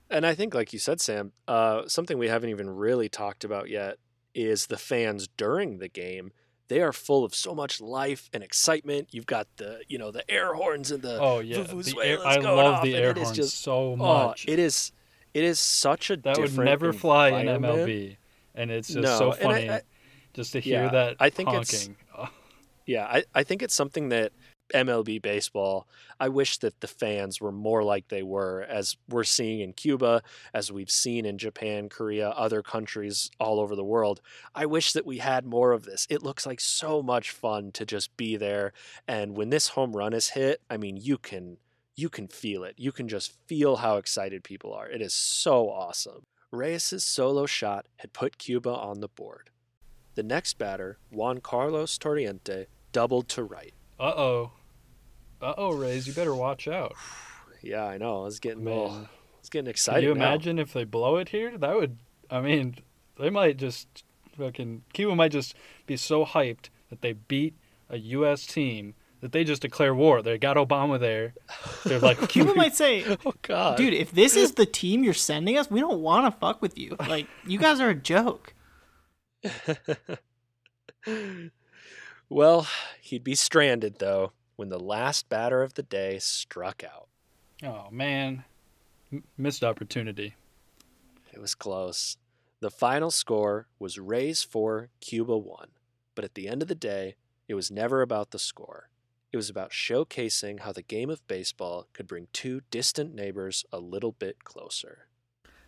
And 0.09 0.25
I 0.25 0.33
think, 0.33 0.53
like 0.53 0.73
you 0.73 0.79
said, 0.79 0.99
Sam, 0.99 1.31
uh, 1.47 1.87
something 1.87 2.17
we 2.17 2.27
haven't 2.29 2.49
even 2.49 2.69
really 2.69 3.09
talked 3.09 3.43
about 3.43 3.69
yet 3.69 3.97
is 4.33 4.67
the 4.67 4.77
fans 4.77 5.27
during 5.37 5.77
the 5.79 5.87
game. 5.87 6.31
They 6.67 6.81
are 6.81 6.93
full 6.93 7.23
of 7.23 7.33
so 7.33 7.53
much 7.55 7.81
life 7.81 8.29
and 8.33 8.43
excitement. 8.43 9.09
You've 9.11 9.25
got 9.25 9.47
the, 9.57 9.81
you 9.87 9.97
know, 9.97 10.11
the 10.11 10.29
air 10.29 10.53
horns 10.53 10.91
and 10.91 11.01
the 11.01 11.19
Oh 11.19 11.39
yeah, 11.39 11.63
the 11.63 11.95
air, 12.03 12.19
I 12.25 12.37
love 12.37 12.83
the 12.83 12.95
air 12.95 13.09
it 13.11 13.17
is 13.17 13.23
horns 13.23 13.37
just- 13.37 13.61
so 13.61 13.93
Oh, 13.93 13.95
much. 13.95 14.45
it 14.47 14.59
is, 14.59 14.91
it 15.33 15.43
is 15.43 15.59
such 15.59 16.09
a 16.11 16.17
that 16.17 16.37
would 16.37 16.57
never 16.57 16.93
fly 16.93 17.29
in. 17.29 17.47
MLB, 17.47 18.17
and 18.55 18.69
it's 18.71 18.87
just 18.89 18.99
No, 18.99 19.17
so 19.17 19.31
and 19.33 19.41
I- 19.41 19.43
funny 19.43 19.69
I- 19.71 19.81
just 20.33 20.51
to 20.53 20.59
hear 20.59 20.83
Yeah, 20.83 20.89
that 20.91 21.15
I 21.19 21.29
think 21.31 21.49
it's- 21.49 21.85
honking. 21.87 21.97
Oh, 22.17 22.29
Yeah, 22.85 23.05
I, 23.05 23.23
I 23.35 23.43
think 23.43 23.61
it's 23.61 23.73
something 23.75 24.09
that 24.09 24.31
MLB 24.73 25.21
baseball, 25.21 25.87
I 26.19 26.29
wish 26.29 26.57
that 26.59 26.79
the 26.81 26.87
fans 26.87 27.39
were 27.39 27.51
more 27.51 27.83
like 27.83 28.07
they 28.07 28.23
were, 28.23 28.65
as 28.69 28.97
we're 29.07 29.23
seeing 29.23 29.59
in 29.59 29.73
Cuba, 29.73 30.21
as 30.53 30.71
we've 30.71 30.91
seen 30.91 31.25
in 31.25 31.37
Japan, 31.37 31.89
Korea, 31.89 32.29
other 32.29 32.61
countries 32.61 33.31
all 33.39 33.59
over 33.59 33.75
the 33.75 33.83
world. 33.83 34.21
I 34.53 34.65
wish 34.65 34.93
that 34.93 35.05
we 35.05 35.19
had 35.19 35.45
more 35.45 35.71
of 35.71 35.83
this. 35.85 36.07
It 36.09 36.23
looks 36.23 36.45
like 36.45 36.59
so 36.59 37.01
much 37.01 37.31
fun 37.31 37.71
to 37.73 37.85
just 37.85 38.15
be 38.17 38.35
there. 38.35 38.73
And 39.07 39.35
when 39.35 39.49
this 39.49 39.69
home 39.69 39.95
run 39.95 40.13
is 40.13 40.29
hit, 40.29 40.61
I 40.69 40.77
mean, 40.77 40.97
you 40.97 41.17
can 41.17 41.57
you 41.95 42.07
can 42.09 42.29
feel 42.29 42.63
it. 42.63 42.75
You 42.77 42.93
can 42.93 43.09
just 43.09 43.33
feel 43.45 43.77
how 43.77 43.97
excited 43.97 44.41
people 44.43 44.73
are. 44.73 44.89
It 44.89 45.01
is 45.01 45.13
so 45.13 45.69
awesome. 45.69 46.23
Reyes' 46.49 47.03
solo 47.03 47.45
shot 47.45 47.87
had 47.97 48.13
put 48.13 48.37
Cuba 48.37 48.69
on 48.69 49.01
the 49.01 49.09
board. 49.09 49.49
The 50.15 50.23
next 50.23 50.57
batter, 50.57 50.97
Juan 51.11 51.39
Carlos 51.39 51.97
Torriente, 51.97 52.65
doubled 52.91 53.27
to 53.29 53.43
right. 53.43 53.73
Uh 53.99 54.13
oh. 54.15 54.51
Uh 55.41 55.53
oh, 55.57 55.73
Rays, 55.73 56.05
you 56.07 56.13
better 56.13 56.35
watch 56.35 56.67
out. 56.67 56.95
Yeah, 57.61 57.85
I 57.85 57.97
know. 57.97 58.25
It's 58.25 58.39
getting 58.39 58.63
Man. 58.63 58.73
oh, 58.73 58.87
I 58.87 59.07
was 59.39 59.49
getting 59.49 59.65
Can 59.65 59.71
excited. 59.71 60.03
you 60.03 60.13
now. 60.13 60.25
imagine 60.25 60.59
if 60.59 60.73
they 60.73 60.83
blow 60.83 61.17
it 61.17 61.29
here? 61.29 61.57
That 61.57 61.75
would, 61.75 61.97
I 62.29 62.41
mean, 62.41 62.75
they 63.17 63.29
might 63.29 63.57
just 63.57 64.03
fucking 64.37 64.83
Cuba 64.93 65.15
might 65.15 65.31
just 65.31 65.55
be 65.85 65.97
so 65.97 66.25
hyped 66.25 66.69
that 66.89 67.01
they 67.01 67.13
beat 67.13 67.55
a 67.89 67.97
U.S. 67.97 68.45
team 68.45 68.95
that 69.21 69.31
they 69.31 69.43
just 69.43 69.61
declare 69.61 69.93
war. 69.93 70.21
They 70.21 70.37
got 70.37 70.57
Obama 70.57 70.99
there. 70.99 71.33
They're 71.85 71.99
like, 71.99 72.29
Cuba 72.29 72.53
might 72.55 72.75
say, 72.75 73.05
Oh 73.25 73.33
God, 73.41 73.77
dude, 73.77 73.93
if 73.93 74.11
this 74.11 74.35
is 74.35 74.53
the 74.53 74.65
team 74.65 75.03
you're 75.03 75.13
sending 75.13 75.57
us, 75.57 75.69
we 75.69 75.79
don't 75.79 76.01
want 76.01 76.33
to 76.33 76.39
fuck 76.39 76.61
with 76.61 76.77
you. 76.77 76.95
Like, 76.99 77.27
you 77.45 77.59
guys 77.59 77.79
are 77.79 77.89
a 77.89 77.95
joke. 77.95 78.53
well, 82.29 82.67
he'd 83.01 83.23
be 83.23 83.35
stranded 83.35 83.99
though 83.99 84.33
when 84.59 84.67
the 84.67 84.77
last 84.77 85.29
batter 85.29 85.63
of 85.63 85.75
the 85.75 85.83
day 85.83 86.19
struck 86.19 86.83
out. 86.83 87.07
oh 87.63 87.87
man, 87.91 88.43
M- 89.09 89.23
missed 89.37 89.63
opportunity. 89.63 90.35
It 91.31 91.39
was 91.39 91.55
close. 91.55 92.17
The 92.59 92.69
final 92.69 93.09
score 93.09 93.67
was 93.79 93.97
Rays 93.97 94.43
4, 94.43 94.89
Cuba 94.99 95.37
1. 95.37 95.69
But 96.13 96.25
at 96.25 96.35
the 96.35 96.49
end 96.49 96.61
of 96.61 96.67
the 96.67 96.75
day, 96.75 97.15
it 97.47 97.53
was 97.53 97.71
never 97.71 98.01
about 98.01 98.31
the 98.31 98.37
score. 98.37 98.89
It 99.31 99.37
was 99.37 99.49
about 99.49 99.71
showcasing 99.71 100.59
how 100.59 100.73
the 100.73 100.81
game 100.81 101.09
of 101.09 101.25
baseball 101.25 101.87
could 101.93 102.05
bring 102.05 102.27
two 102.33 102.59
distant 102.69 103.15
neighbors 103.15 103.63
a 103.71 103.79
little 103.79 104.11
bit 104.11 104.43
closer. 104.43 105.07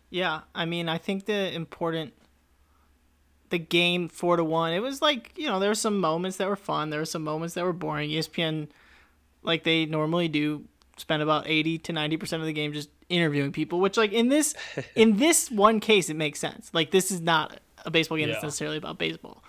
Yeah, 0.09 0.41
I 0.53 0.65
mean, 0.65 0.89
I 0.89 0.97
think 0.97 1.27
the 1.27 1.53
important 1.53 2.13
the 3.52 3.60
game 3.60 4.10
four 4.10 4.36
to 4.38 4.43
one. 4.43 4.74
It 4.74 4.82
was 4.82 5.02
like 5.02 5.32
you 5.36 5.47
know 5.47 5.60
there 5.60 5.70
were 5.70 5.76
some 5.76 5.99
moments 5.99 6.38
that 6.38 6.47
were 6.47 6.56
fun. 6.56 6.89
There 6.89 6.99
were 6.99 7.06
some 7.06 7.24
moments 7.24 7.54
that 7.54 7.64
were 7.64 7.74
boring. 7.74 8.10
ESPN, 8.10 8.70
like 9.43 9.64
they 9.64 9.86
normally 9.86 10.28
do, 10.28 10.66
spend 10.97 11.22
about 11.22 11.47
eighty 11.47 11.78
to 11.80 11.93
ninety 11.93 12.18
percent 12.18 12.41
of 12.41 12.47
the 12.47 12.54
game 12.54 12.74
just 12.74 12.89
interviewing 13.10 13.52
people. 13.52 13.80
Which 13.80 13.97
like 13.97 14.12
in 14.12 14.30
this 14.30 14.56
in 14.95 15.18
this 15.18 15.52
one 15.52 15.80
case, 15.80 16.10
it 16.10 16.16
makes 16.16 16.39
sense. 16.39 16.72
Like 16.74 16.91
this 16.91 17.12
is 17.12 17.22
not 17.22 17.60
a 17.86 17.91
baseball 17.91 18.18
game 18.18 18.30
that's 18.30 18.43
necessarily 18.43 18.78
about 18.78 18.97
baseball. 18.97 19.43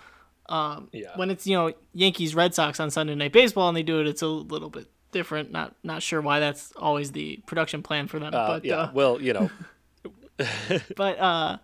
Um, 0.49 0.89
Yeah. 0.91 1.15
When 1.15 1.31
it's 1.31 1.47
you 1.47 1.55
know 1.55 1.73
Yankees 1.93 2.35
Red 2.35 2.53
Sox 2.53 2.79
on 2.79 2.91
Sunday 2.91 3.15
Night 3.15 3.31
Baseball 3.31 3.69
and 3.69 3.77
they 3.77 3.83
do 3.83 3.99
it, 4.01 4.07
it's 4.07 4.21
a 4.21 4.27
little 4.27 4.69
bit 4.69 4.87
different. 5.11 5.51
Not 5.51 5.75
not 5.83 6.03
sure 6.03 6.19
why 6.21 6.39
that's 6.39 6.73
always 6.75 7.13
the 7.13 7.37
production 7.45 7.81
plan 7.81 8.07
for 8.07 8.19
them. 8.19 8.33
Uh, 8.33 8.47
but 8.47 8.65
yeah, 8.65 8.75
uh, 8.75 8.91
well, 8.93 9.21
you 9.21 9.33
know, 9.33 9.49
but 10.97 11.19
uh 11.19 11.57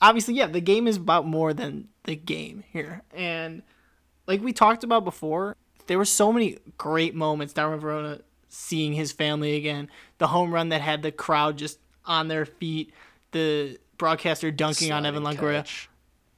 obviously 0.00 0.34
yeah 0.34 0.46
the 0.46 0.60
game 0.60 0.86
is 0.86 0.96
about 0.96 1.26
more 1.26 1.52
than 1.52 1.88
the 2.04 2.16
game 2.16 2.64
here 2.72 3.02
and 3.12 3.62
like 4.26 4.42
we 4.42 4.52
talked 4.52 4.84
about 4.84 5.04
before 5.04 5.56
there 5.86 5.98
were 5.98 6.04
so 6.04 6.32
many 6.32 6.58
great 6.78 7.14
moments 7.14 7.52
Dayron 7.52 7.80
Varona 7.80 8.20
seeing 8.48 8.92
his 8.92 9.12
family 9.12 9.56
again 9.56 9.88
the 10.18 10.28
home 10.28 10.52
run 10.52 10.70
that 10.70 10.80
had 10.80 11.02
the 11.02 11.12
crowd 11.12 11.56
just 11.56 11.78
on 12.04 12.28
their 12.28 12.44
feet 12.44 12.92
the 13.32 13.78
broadcaster 14.00 14.50
dunking 14.50 14.90
on 14.90 15.06
Evan 15.06 15.22
Longoria 15.22 15.58
catch. 15.58 15.88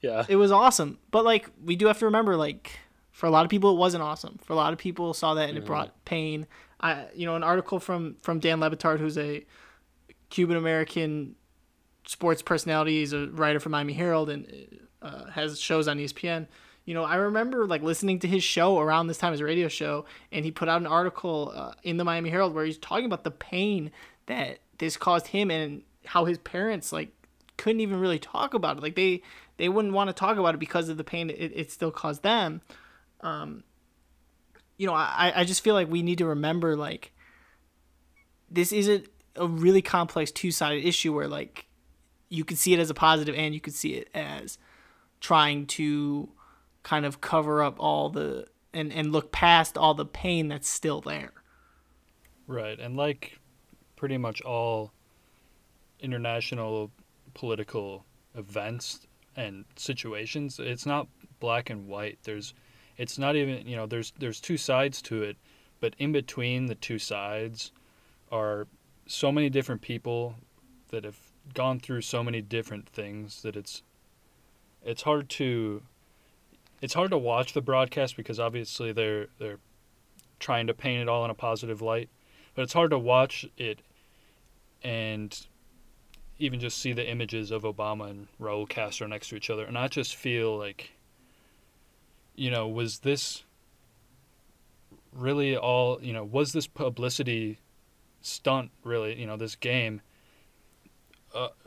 Yeah. 0.03 0.27
it 0.29 0.37
was 0.37 0.53
awesome. 0.53 0.99
But 1.11 1.25
like 1.25 1.49
we 1.65 1.77
do 1.77 1.87
have 1.87 1.99
to 2.01 2.05
remember, 2.07 2.37
like 2.37 2.79
for 3.13 3.27
a 3.27 3.31
lot 3.31 3.45
of 3.45 3.51
people, 3.51 3.71
it 3.71 3.79
wasn't 3.79 4.03
awesome. 4.03 4.39
For 4.45 4.53
a 4.53 4.57
lot 4.57 4.75
of 4.75 4.79
people, 4.79 5.15
saw 5.15 5.35
that 5.35 5.49
and 5.49 5.57
it 5.57 5.65
mm. 5.65 5.67
brought 5.67 6.05
pain. 6.05 6.47
I, 6.81 7.07
you 7.15 7.25
know, 7.25 7.37
an 7.37 7.45
article 7.45 7.79
from 7.79 8.17
from 8.21 8.41
Dan 8.41 8.61
Le 8.61 8.71
Batard, 8.71 8.99
who's 8.99 9.17
a 9.17 9.47
Cuban 10.29 10.57
American 10.57 11.37
sports 12.07 12.43
personality. 12.43 13.01
He's 13.01 13.13
a 13.13 13.29
writer 13.29 13.61
for 13.61 13.69
Miami 13.69 13.93
Herald 13.93 14.31
and 14.31 14.47
uh, 15.01 15.27
has 15.31 15.59
shows 15.61 15.89
on 15.89 15.99
ESPN. 15.99 16.47
You 16.85 16.95
know, 16.95 17.05
I 17.05 17.17
remember 17.17 17.67
like 17.67 17.83
listening 17.83 18.19
to 18.21 18.29
his 18.29 18.43
show 18.43 18.79
around 18.79 19.07
this 19.07 19.19
time, 19.19 19.33
his 19.33 19.43
radio 19.43 19.69
show, 19.69 20.05
and 20.33 20.45
he 20.45 20.51
put 20.51 20.69
out 20.69 20.81
an 20.81 20.87
article 20.87 21.53
uh, 21.55 21.73
in 21.83 21.97
the 21.97 22.05
Miami 22.05 22.31
Herald 22.31 22.55
where 22.55 22.65
he's 22.65 22.79
talking 22.79 23.07
about 23.07 23.25
the 23.25 23.31
pain 23.31 23.93
that 24.27 24.59
this 24.79 24.97
caused 24.97 25.29
him 25.29 25.51
and 25.51 25.83
how 26.05 26.25
his 26.25 26.39
parents 26.39 26.93
like 26.93 27.11
couldn't 27.57 27.81
even 27.81 28.01
really 28.01 28.19
talk 28.19 28.55
about 28.55 28.79
it. 28.79 28.83
Like 28.83 28.97
they 28.97 29.23
they 29.59 29.69
wouldn't 29.69 29.95
want 29.95 30.09
to 30.09 30.15
talk 30.15 30.39
about 30.39 30.55
it 30.55 30.59
because 30.59 30.89
of 30.89 30.97
the 30.97 31.05
pain 31.05 31.31
it, 31.31 31.53
it 31.55 31.71
still 31.71 31.93
caused 31.93 32.25
them. 32.25 32.63
Um, 33.21 33.63
you 34.77 34.89
know, 34.89 34.95
I 34.95 35.33
I 35.37 35.45
just 35.45 35.63
feel 35.63 35.75
like 35.75 35.89
we 35.89 36.03
need 36.03 36.19
to 36.19 36.27
remember 36.27 36.75
like 36.75 37.13
this 38.51 38.73
is 38.73 38.89
a, 38.89 39.03
a 39.37 39.47
really 39.47 39.83
complex 39.83 40.33
two 40.33 40.51
sided 40.51 40.85
issue 40.85 41.15
where 41.15 41.29
like 41.29 41.67
you 42.33 42.45
could 42.45 42.57
see 42.57 42.73
it 42.73 42.81
as 42.81 42.89
a 42.89 42.95
positive 42.95 43.35
and 43.37 43.53
you 43.53 43.61
could 43.61 43.75
see 43.75 43.93
it 43.95 44.09
as 44.15 44.57
trying 45.21 45.67
to 45.67 46.31
kind 46.83 47.05
of 47.05 47.21
cover 47.21 47.63
up 47.63 47.77
all 47.79 48.09
the 48.09 48.47
and, 48.73 48.91
and 48.91 49.13
look 49.13 49.31
past 49.31 49.77
all 49.77 49.93
the 49.93 50.07
pain 50.07 50.49
that's 50.49 50.69
still 50.69 51.03
there. 51.03 51.33
Right, 52.47 52.81
and 52.81 52.97
like 52.97 53.39
pretty 53.97 54.17
much 54.17 54.41
all 54.41 54.93
international 56.01 56.91
political 57.35 58.07
events 58.35 59.07
and 59.37 59.67
situations, 59.77 60.59
it's 60.59 60.87
not 60.87 61.09
black 61.39 61.69
and 61.69 61.87
white. 61.87 62.19
There's 62.23 62.55
it's 62.97 63.19
not 63.19 63.37
even, 63.37 63.67
you 63.67 63.77
know, 63.77 63.87
there's 63.87 64.13
there's 64.19 64.41
two 64.41 64.57
sides 64.57 65.03
to 65.03 65.23
it, 65.23 65.37
but 65.81 65.95
in 65.99 66.13
between 66.13 66.65
the 66.65 66.75
two 66.77 66.99
sides 66.99 67.73
are 68.31 68.67
so 69.07 69.31
many 69.31 69.51
different 69.51 69.83
people 69.83 70.35
that 70.89 71.05
have 71.05 71.19
gone 71.55 71.81
through 71.81 72.01
so 72.01 72.23
many 72.23 72.41
different 72.41 72.89
things 72.89 73.43
that 73.43 73.57
it's 73.57 73.83
it's 74.85 75.03
hard 75.03 75.29
to 75.29 75.83
it's 76.81 76.95
hard 76.95 77.11
to 77.11 77.19
watch 77.19 77.53
the 77.53 77.61
broadcast 77.61 78.17
because 78.17 78.41
obviously 78.41 78.93
they're 78.93 79.27
they're 79.39 79.59
trying 80.39 80.67
to 80.67 80.75
paint 80.75 81.03
it 81.03 81.09
all 81.09 81.25
in 81.25 81.31
a 81.31 81.35
positive 81.35 81.81
light 81.81 82.09
but 82.55 82.63
it's 82.63 82.73
hard 82.73 82.91
to 82.91 82.99
watch 82.99 83.47
it 83.57 83.81
and 84.83 85.47
even 86.39 86.59
just 86.59 86.79
see 86.79 86.93
the 86.93 87.09
images 87.09 87.51
of 87.51 87.63
Obama 87.63 88.11
and 88.11 88.27
Raul 88.41 88.69
Castro 88.69 89.07
next 89.07 89.29
to 89.29 89.37
each 89.37 89.49
other. 89.49 89.65
And 89.65 89.75
not 89.75 89.91
just 89.91 90.17
feel 90.17 90.59
like 90.59 90.91
you 92.35 92.51
know 92.51 92.67
was 92.67 93.01
this 93.01 93.45
really 95.13 95.57
all 95.57 95.99
you 96.03 96.13
know 96.13 96.25
was 96.25 96.53
this 96.53 96.67
publicity 96.67 97.59
stunt 98.23 98.71
really 98.85 99.21
you 99.21 99.27
know 99.27 99.37
this 99.37 99.55
game 99.55 100.01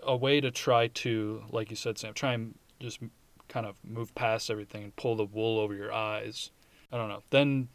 a, 0.03 0.15
way 0.15 0.39
to 0.41 0.51
try 0.51 0.87
to 0.87 1.43
like 1.49 1.69
you 1.69 1.75
said 1.75 1.97
Sam 1.97 2.13
try 2.13 2.33
and 2.33 2.55
just 2.79 2.99
kind 3.47 3.65
of 3.65 3.75
move 3.83 4.13
past 4.15 4.49
everything 4.49 4.83
and 4.83 4.95
pull 4.95 5.15
the 5.15 5.25
wool 5.25 5.59
over 5.59 5.73
your 5.73 5.93
eyes 5.93 6.51
I 6.91 6.97
don't 6.97 7.09
know 7.09 7.23
then 7.29 7.69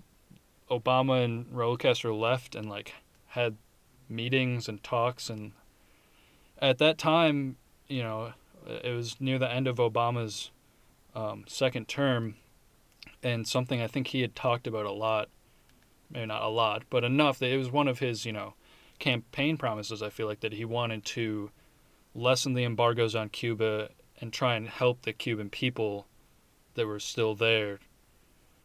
Obama 0.70 1.24
and 1.24 1.47
Raul 1.47 1.78
Castro 1.78 2.16
left 2.16 2.55
and 2.55 2.68
like 2.68 2.95
had 3.28 3.57
meetings 4.09 4.68
and 4.68 4.82
talks 4.82 5.30
and 5.30 5.53
at 6.61 6.78
that 6.78 6.99
time, 6.99 7.57
you 7.88 8.03
know, 8.03 8.32
it 8.66 8.95
was 8.95 9.20
near 9.20 9.38
the 9.38 9.51
end 9.51 9.66
of 9.66 9.76
Obama's 9.76 10.51
um, 11.14 11.45
second 11.47 11.88
term, 11.88 12.36
and 13.22 13.47
something 13.49 13.80
I 13.80 13.86
think 13.86 14.09
he 14.09 14.20
had 14.20 14.36
talked 14.36 14.66
about 14.66 14.86
a 14.86 14.93
lot, 14.93 15.28
maybe 16.11 16.26
not 16.26 16.43
a 16.43 16.49
lot, 16.49 16.84
but 16.91 17.05
enough 17.05 17.38
that 17.38 17.51
it 17.51 17.57
was 17.57 17.70
one 17.70 17.88
of 17.88 17.99
his, 17.99 18.26
you 18.26 18.32
know, 18.32 18.55
campaign 18.99 19.57
promises. 19.57 20.03
I 20.03 20.11
feel 20.11 20.26
like 20.26 20.41
that 20.41 20.53
he 20.53 20.64
wanted 20.64 21.05
to 21.07 21.51
lessen 22.15 22.55
the 22.55 22.65
embargoes 22.65 23.15
on 23.15 23.29
Cuba 23.29 23.91
and 24.21 24.33
try 24.33 24.55
and 24.57 24.69
help 24.69 25.03
the 25.03 25.13
Cuban 25.13 25.51
people 25.51 26.07
that 26.75 26.87
were 26.87 27.01
still 27.01 27.35
there. 27.35 27.79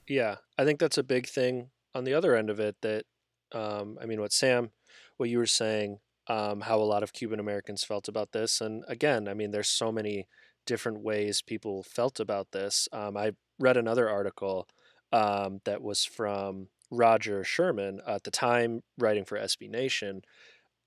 Yeah, 0.08 0.36
I 0.58 0.66
think 0.66 0.80
that's 0.80 0.98
a 0.98 1.04
big 1.04 1.28
thing 1.28 1.70
on 1.94 2.04
the 2.04 2.14
other 2.14 2.36
end 2.36 2.50
of 2.50 2.60
it. 2.60 2.76
That, 2.82 3.06
um, 3.52 3.98
I 4.02 4.06
mean, 4.06 4.22
what 4.22 4.34
Sam, 4.34 4.72
what 5.18 5.30
you 5.30 5.38
were 5.38 5.46
saying, 5.46 6.00
um, 6.28 6.62
how 6.62 6.78
a 6.78 6.84
lot 6.84 7.04
of 7.04 7.14
Cuban 7.14 7.40
Americans 7.40 7.84
felt 7.84 8.08
about 8.08 8.32
this, 8.32 8.62
and 8.62 8.84
again, 8.88 9.28
I 9.28 9.34
mean, 9.34 9.52
there's 9.52 9.70
so 9.70 9.92
many 9.92 10.28
different 10.66 11.02
ways 11.02 11.42
people 11.42 11.84
felt 11.84 12.20
about 12.20 12.52
this. 12.52 12.88
Um, 12.92 13.16
I 13.16 13.32
read 13.60 13.78
another 13.78 14.10
article 14.10 14.68
um, 15.12 15.62
that 15.66 15.82
was 15.82 16.04
from 16.04 16.70
Roger 16.92 17.44
Sherman 17.44 18.02
at 18.08 18.24
the 18.24 18.32
time, 18.32 18.82
writing 18.98 19.26
for 19.26 19.38
SB 19.38 19.70
Nation. 19.70 20.22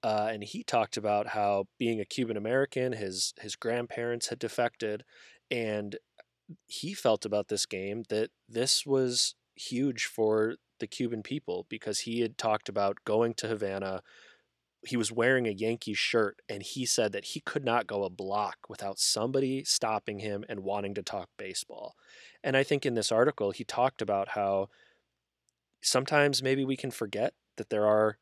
Uh, 0.03 0.29
and 0.31 0.45
he 0.45 0.63
talked 0.63 0.97
about 0.97 1.29
how 1.29 1.65
being 1.79 2.01
a 2.01 2.05
Cuban 2.05 2.37
American, 2.37 2.93
his 2.93 3.35
his 3.41 3.57
grandparents 3.57 4.29
had 4.29 4.39
defected, 4.39 5.05
and 5.51 5.97
he 6.67 6.95
felt 6.95 7.25
about 7.25 7.49
this 7.49 7.67
game 7.67 8.05
that 8.09 8.31
this 8.49 8.87
was 8.87 9.35
huge 9.57 10.05
for 10.07 10.55
the 10.79 10.87
Cuban 10.87 11.23
people 11.23 11.67
because 11.69 12.01
he 12.01 12.21
had 12.21 12.39
talked 12.39 12.69
about 12.69 13.05
going 13.05 13.35
to 13.35 13.49
Havana. 13.49 14.03
He 14.87 14.97
was 14.97 15.11
wearing 15.11 15.49
a 15.49 15.53
Yankee 15.53 15.95
shirt, 15.95 16.41
and 16.49 16.63
he 16.63 16.87
said 16.87 17.11
that 17.13 17.27
he 17.27 17.41
could 17.41 17.65
not 17.65 17.89
go 17.89 18.05
a 18.05 18.11
block 18.11 18.59
without 18.69 19.01
somebody 19.01 19.65
stopping 19.65 20.21
him 20.21 20.45
and 20.49 20.61
wanting 20.61 20.95
to 20.95 21.03
talk 21.03 21.29
baseball. 21.37 21.97
And 22.45 22.57
I 22.57 22.63
think 22.63 22.87
in 22.87 22.95
this 22.95 23.11
article, 23.11 23.51
he 23.51 23.65
talked 23.65 24.01
about 24.01 24.31
how 24.31 24.69
sometimes 25.83 26.43
maybe 26.43 26.65
we 26.65 26.77
can 26.77 26.93
forget 26.93 27.35
that 27.57 27.71
there 27.71 27.87
are 27.87 28.19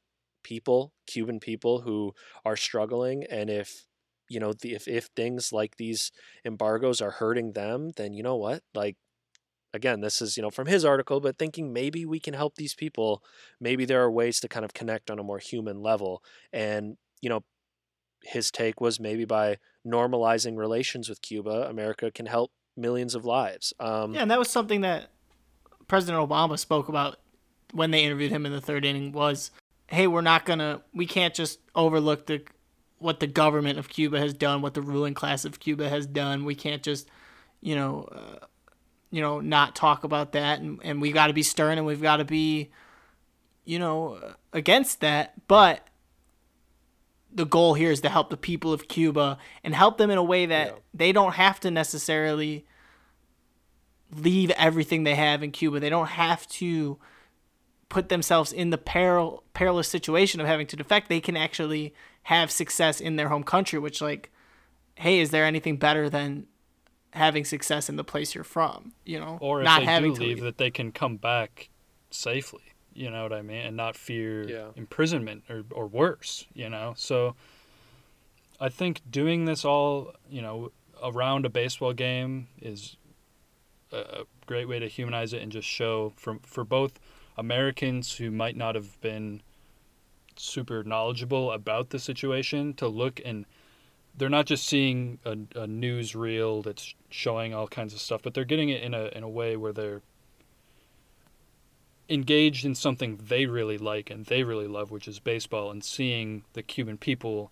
people, 0.46 0.92
Cuban 1.08 1.40
people, 1.40 1.80
who 1.80 2.14
are 2.44 2.56
struggling, 2.56 3.24
and 3.28 3.50
if 3.50 3.86
you 4.28 4.38
know, 4.38 4.52
the, 4.52 4.74
if 4.74 4.86
if 4.86 5.06
things 5.16 5.52
like 5.52 5.76
these 5.76 6.12
embargoes 6.44 7.00
are 7.02 7.10
hurting 7.10 7.52
them, 7.52 7.90
then 7.96 8.12
you 8.12 8.22
know 8.22 8.36
what? 8.36 8.62
Like, 8.74 8.96
again, 9.74 10.00
this 10.00 10.22
is 10.22 10.36
you 10.36 10.42
know 10.44 10.50
from 10.50 10.68
his 10.68 10.84
article, 10.84 11.20
but 11.20 11.36
thinking 11.36 11.72
maybe 11.72 12.06
we 12.06 12.20
can 12.20 12.34
help 12.34 12.54
these 12.54 12.74
people. 12.74 13.24
Maybe 13.60 13.84
there 13.84 14.02
are 14.02 14.10
ways 14.10 14.38
to 14.40 14.48
kind 14.48 14.64
of 14.64 14.72
connect 14.72 15.10
on 15.10 15.18
a 15.18 15.24
more 15.24 15.40
human 15.40 15.82
level, 15.82 16.22
and 16.52 16.96
you 17.20 17.28
know, 17.28 17.42
his 18.22 18.52
take 18.52 18.80
was 18.80 19.00
maybe 19.00 19.24
by 19.24 19.58
normalizing 19.84 20.56
relations 20.56 21.08
with 21.08 21.22
Cuba, 21.22 21.68
America 21.68 22.10
can 22.12 22.26
help 22.26 22.52
millions 22.76 23.16
of 23.16 23.24
lives. 23.24 23.72
Um, 23.80 24.14
Yeah, 24.14 24.22
and 24.22 24.30
that 24.30 24.38
was 24.38 24.50
something 24.50 24.82
that 24.82 25.10
President 25.88 26.28
Obama 26.28 26.58
spoke 26.58 26.88
about 26.88 27.18
when 27.72 27.90
they 27.90 28.04
interviewed 28.04 28.30
him 28.30 28.46
in 28.46 28.52
the 28.52 28.60
third 28.60 28.84
inning 28.84 29.12
was, 29.12 29.50
"Hey, 29.88 30.06
we're 30.06 30.20
not 30.20 30.44
gonna, 30.44 30.82
we 30.94 31.06
can't 31.06 31.34
just 31.34 31.60
overlook 31.74 32.26
the 32.26 32.42
what 32.98 33.20
the 33.20 33.26
government 33.26 33.78
of 33.78 33.88
Cuba 33.88 34.18
has 34.18 34.32
done, 34.32 34.62
what 34.62 34.74
the 34.74 34.82
ruling 34.82 35.14
class 35.14 35.44
of 35.44 35.60
Cuba 35.60 35.88
has 35.88 36.06
done. 36.06 36.44
We 36.46 36.54
can't 36.54 36.82
just, 36.82 37.08
you 37.60 37.74
know, 37.76 38.08
uh, 38.10 38.46
you 39.10 39.20
know, 39.20 39.40
not 39.40 39.74
talk 39.76 40.02
about 40.04 40.32
that, 40.32 40.60
and 40.60 40.80
and 40.82 41.00
we 41.00 41.12
got 41.12 41.26
to 41.28 41.32
be 41.32 41.42
stern, 41.42 41.78
and 41.78 41.86
we've 41.86 42.02
got 42.02 42.16
to 42.16 42.24
be, 42.24 42.70
you 43.64 43.78
know, 43.78 44.18
against 44.52 45.00
that. 45.00 45.34
But 45.46 45.86
the 47.32 47.44
goal 47.44 47.74
here 47.74 47.90
is 47.90 48.00
to 48.00 48.08
help 48.08 48.30
the 48.30 48.36
people 48.36 48.72
of 48.72 48.88
Cuba 48.88 49.36
and 49.62 49.74
help 49.74 49.98
them 49.98 50.10
in 50.10 50.16
a 50.16 50.24
way 50.24 50.46
that 50.46 50.68
Yeah. 50.68 50.78
they 50.94 51.12
don't 51.12 51.34
have 51.34 51.60
to 51.60 51.70
necessarily 51.70 52.64
leave 54.10 54.50
everything 54.52 55.04
they 55.04 55.14
have 55.16 55.42
in 55.42 55.50
Cuba. 55.50 55.78
They 55.80 55.90
don't 55.90 56.06
have 56.06 56.46
to 56.48 56.98
put 57.88 58.08
themselves 58.08 58.52
in 58.52 58.70
the 58.70 58.78
peril 58.78 59.44
perilous 59.54 59.88
situation 59.88 60.40
of 60.40 60.46
having 60.46 60.66
to 60.68 60.76
defect. 60.76 61.08
They 61.08 61.20
can 61.20 61.36
actually 61.36 61.94
have 62.24 62.50
success 62.50 63.00
in 63.00 63.16
their 63.16 63.28
home 63.28 63.44
country, 63.44 63.78
which 63.78 64.00
like, 64.00 64.30
hey, 64.96 65.20
is 65.20 65.30
there 65.30 65.44
anything 65.44 65.76
better 65.76 66.10
than 66.10 66.46
having 67.12 67.44
success 67.44 67.88
in 67.88 67.96
the 67.96 68.04
place 68.04 68.34
you're 68.34 68.44
from? 68.44 68.92
You 69.04 69.20
know, 69.20 69.38
Or 69.40 69.60
if 69.60 69.64
not 69.64 69.80
they 69.80 69.86
having 69.86 70.12
do 70.12 70.20
to 70.20 70.24
leave, 70.26 70.40
that 70.40 70.58
they 70.58 70.70
can 70.70 70.92
come 70.92 71.16
back 71.16 71.68
safely. 72.10 72.62
You 72.92 73.10
know 73.10 73.22
what 73.22 73.32
I 73.32 73.42
mean, 73.42 73.58
and 73.66 73.76
not 73.76 73.94
fear 73.94 74.48
Yeah. 74.48 74.68
imprisonment 74.74 75.44
or 75.50 75.64
or 75.70 75.86
worse. 75.86 76.46
You 76.54 76.70
know, 76.70 76.94
so 76.96 77.36
I 78.58 78.68
think 78.70 79.02
doing 79.10 79.44
this 79.44 79.64
all, 79.64 80.14
you 80.30 80.40
know, 80.40 80.72
around 81.02 81.44
a 81.44 81.50
baseball 81.50 81.92
game 81.92 82.48
is 82.60 82.96
a, 83.92 83.98
a 83.98 84.22
great 84.46 84.66
way 84.66 84.78
to 84.78 84.88
humanize 84.88 85.34
it 85.34 85.42
and 85.42 85.52
just 85.52 85.68
show 85.68 86.14
for 86.16 86.38
for 86.42 86.64
both 86.64 86.98
Americans 87.36 88.16
who 88.16 88.30
might 88.30 88.56
not 88.56 88.74
have 88.74 89.00
been 89.00 89.42
super 90.36 90.84
knowledgeable 90.84 91.50
about 91.52 91.90
the 91.90 91.98
situation 91.98 92.74
to 92.74 92.86
look 92.88 93.20
and 93.24 93.46
they're 94.16 94.28
not 94.28 94.46
just 94.46 94.66
seeing 94.66 95.18
a, 95.24 95.36
a 95.54 95.66
news 95.66 96.14
reel 96.14 96.62
that's 96.62 96.94
showing 97.10 97.52
all 97.52 97.68
kinds 97.68 97.92
of 97.92 98.00
stuff, 98.00 98.22
but 98.22 98.34
they're 98.34 98.44
getting 98.44 98.70
it 98.70 98.82
in 98.82 98.94
a 98.94 99.06
in 99.08 99.22
a 99.22 99.28
way 99.28 99.56
where 99.56 99.72
they're 99.72 100.00
engaged 102.08 102.64
in 102.64 102.74
something 102.74 103.18
they 103.28 103.46
really 103.46 103.78
like 103.78 104.10
and 104.10 104.26
they 104.26 104.42
really 104.42 104.66
love, 104.66 104.90
which 104.90 105.08
is 105.08 105.18
baseball, 105.18 105.70
and 105.70 105.84
seeing 105.84 106.44
the 106.54 106.62
Cuban 106.62 106.96
people 106.96 107.50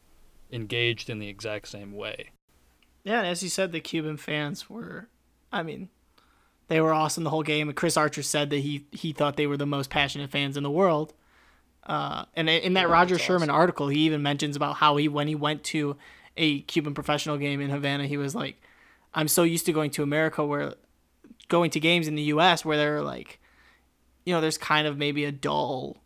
engaged 0.51 1.11
in 1.11 1.19
the 1.19 1.29
exact 1.29 1.69
same 1.69 1.93
way. 1.93 2.31
Yeah, 3.03 3.19
and 3.19 3.27
as 3.27 3.43
you 3.43 3.49
said, 3.49 3.73
the 3.73 3.81
Cuban 3.81 4.17
fans 4.17 4.71
were, 4.71 5.09
I 5.53 5.63
mean, 5.63 5.91
they 6.69 6.81
were 6.81 6.93
awesome 6.93 7.25
the 7.25 7.31
whole 7.31 7.43
game. 7.43 7.69
And 7.69 7.77
Chris 7.77 7.97
Archer 7.97 8.23
said 8.23 8.51
that 8.51 8.59
he 8.59 8.87
he 8.91 9.13
thought 9.13 9.37
they 9.37 9.47
were 9.47 9.57
the 9.57 9.67
most 9.67 9.91
passionate 9.91 10.31
fans 10.31 10.57
in 10.57 10.63
the 10.63 10.71
world. 10.71 11.13
Uh, 11.85 12.25
and 12.35 12.49
in 12.49 12.75
that 12.75 12.89
Yeah, 12.89 12.93
Roger 12.93 13.15
that's 13.17 13.25
Sherman 13.27 13.51
article, 13.51 13.89
he 13.89 14.01
even 14.01 14.23
mentions 14.23 14.57
about 14.57 14.77
how 14.77 14.97
he 14.97 15.09
when 15.09 15.29
he 15.29 15.35
went 15.35 15.65
to 15.65 15.97
a 16.37 16.61
Cuban 16.63 16.95
professional 16.95 17.37
game 17.37 17.61
in 17.61 17.71
Havana, 17.71 18.07
he 18.07 18.17
was 18.17 18.35
like, 18.35 18.61
"I'm 19.13 19.29
so 19.29 19.43
used 19.43 19.67
to 19.67 19.73
going 19.73 19.91
to 19.93 20.03
America 20.03 20.45
where 20.45 20.75
going 21.49 21.71
to 21.73 21.81
games 21.81 22.09
in 22.09 22.15
the 22.15 22.23
U.S. 22.23 22.65
where 22.65 22.79
they're 22.79 23.03
like, 23.03 23.39
you 24.25 24.33
know, 24.33 24.41
there's 24.41 24.59
kind 24.59 24.87
of 24.87 24.97
maybe 24.97 25.25
a 25.25 25.33
dull." 25.33 25.99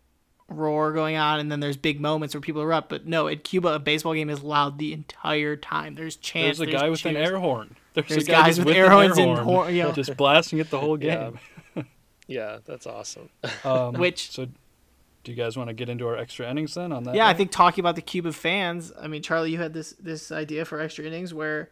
roar 0.50 0.92
going 0.94 1.14
on 1.14 1.40
and 1.40 1.52
then 1.52 1.60
there's 1.60 1.76
big 1.76 2.00
moments 2.00 2.34
where 2.34 2.40
people 2.40 2.62
are 2.62 2.72
up 2.72 2.88
but 2.88 3.06
no 3.06 3.28
at 3.28 3.44
cuba 3.44 3.74
a 3.74 3.78
baseball 3.78 4.14
game 4.14 4.30
is 4.30 4.42
loud 4.42 4.78
the 4.78 4.94
entire 4.94 5.56
time 5.56 5.94
there's 5.94 6.16
chants 6.16 6.58
There's 6.58 6.70
a 6.70 6.72
guy 6.72 6.88
with 6.88 7.04
an 7.04 7.18
air 7.18 7.38
horn. 7.38 7.76
There's, 8.06 8.26
There's 8.26 8.28
a 8.28 8.30
guys 8.30 8.58
with 8.58 8.66
with 8.68 8.76
air 8.76 8.86
an 8.86 8.92
horns 8.92 9.18
and 9.18 9.26
horn, 9.38 9.44
hor- 9.44 9.70
you 9.70 9.92
just 9.92 10.16
blasting 10.16 10.58
it 10.58 10.70
the 10.70 10.78
whole 10.78 10.96
game. 11.08 11.38
Yeah, 12.30 12.58
that's 12.66 12.86
awesome. 12.86 13.30
Um, 13.64 13.94
Which- 13.98 14.30
so, 14.30 14.44
do 14.44 15.32
you 15.32 15.34
guys 15.34 15.56
want 15.56 15.68
to 15.68 15.74
get 15.74 15.88
into 15.88 16.06
our 16.06 16.16
extra 16.16 16.48
innings 16.50 16.74
then 16.74 16.92
on 16.92 17.02
that? 17.04 17.14
Yeah, 17.14 17.26
I 17.26 17.32
think 17.32 17.50
talking 17.50 17.80
about 17.82 17.96
the 17.96 18.02
Cuban 18.02 18.32
fans. 18.32 18.92
I 19.00 19.08
mean, 19.08 19.22
Charlie, 19.22 19.50
you 19.50 19.56
had 19.58 19.72
this 19.72 19.92
this 19.98 20.30
idea 20.30 20.64
for 20.66 20.78
extra 20.78 21.04
innings 21.06 21.32
where 21.32 21.70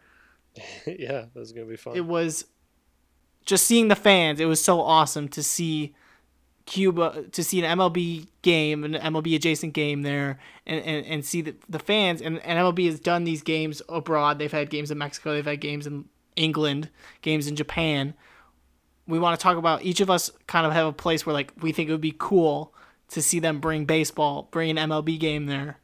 yeah, 0.87 1.25
that 1.31 1.35
was 1.35 1.51
gonna 1.51 1.67
be 1.67 1.75
fun. 1.75 1.95
it 1.95 2.05
was 2.05 2.45
just 3.45 3.65
seeing 3.65 3.87
the 3.87 3.95
fans. 3.95 4.39
It 4.39 4.45
was 4.45 4.63
so 4.63 4.81
awesome 4.81 5.27
to 5.29 5.43
see 5.43 5.93
Cuba 6.65 7.25
to 7.31 7.43
see 7.43 7.63
an 7.63 7.77
MLB 7.77 8.27
game, 8.41 8.83
an 8.83 8.93
MLB 8.93 9.35
adjacent 9.35 9.73
game 9.73 10.01
there, 10.01 10.39
and, 10.65 10.83
and, 10.83 11.05
and 11.05 11.25
see 11.25 11.41
the, 11.41 11.55
the 11.69 11.79
fans. 11.79 12.19
And, 12.21 12.39
and 12.39 12.59
MLB 12.59 12.87
has 12.87 12.99
done 12.99 13.23
these 13.23 13.43
games 13.43 13.81
abroad. 13.87 14.39
They've 14.39 14.51
had 14.51 14.69
games 14.71 14.89
in 14.91 14.97
Mexico. 14.97 15.33
They've 15.33 15.45
had 15.45 15.61
games 15.61 15.87
in 15.87 16.05
England, 16.37 16.89
games 17.21 17.47
in 17.47 17.55
Japan. 17.55 18.13
We 19.07 19.19
want 19.19 19.39
to 19.39 19.43
talk 19.43 19.57
about 19.57 19.83
each 19.83 20.01
of 20.01 20.09
us 20.09 20.31
kind 20.47 20.65
of 20.65 20.73
have 20.73 20.87
a 20.87 20.93
place 20.93 21.25
where 21.25 21.33
like 21.33 21.51
we 21.61 21.71
think 21.71 21.89
it 21.89 21.91
would 21.91 22.01
be 22.01 22.15
cool 22.17 22.73
to 23.09 23.21
see 23.21 23.39
them 23.39 23.59
bring 23.59 23.85
baseball, 23.85 24.47
bring 24.51 24.77
an 24.77 24.89
MLB 24.89 25.19
game 25.19 25.45
there, 25.45 25.79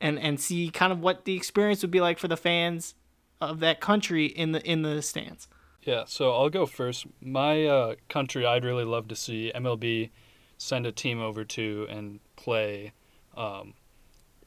and 0.00 0.18
and 0.18 0.40
see 0.40 0.70
kind 0.70 0.92
of 0.92 1.00
what 1.00 1.24
the 1.24 1.36
experience 1.36 1.82
would 1.82 1.90
be 1.90 2.00
like 2.00 2.18
for 2.18 2.28
the 2.28 2.36
fans 2.36 2.94
of 3.40 3.60
that 3.60 3.80
country 3.80 4.26
in 4.26 4.52
the 4.52 4.62
in 4.68 4.82
the 4.82 5.02
stands. 5.02 5.48
Yeah, 5.82 6.04
so 6.06 6.32
I'll 6.32 6.48
go 6.48 6.64
first. 6.64 7.06
My 7.20 7.66
uh, 7.66 7.94
country, 8.08 8.46
I'd 8.46 8.64
really 8.64 8.84
love 8.84 9.08
to 9.08 9.16
see 9.16 9.52
MLB 9.54 10.10
send 10.56 10.86
a 10.86 10.92
team 10.92 11.20
over 11.20 11.44
to 11.44 11.86
and 11.90 12.20
play 12.36 12.92
um, 13.36 13.74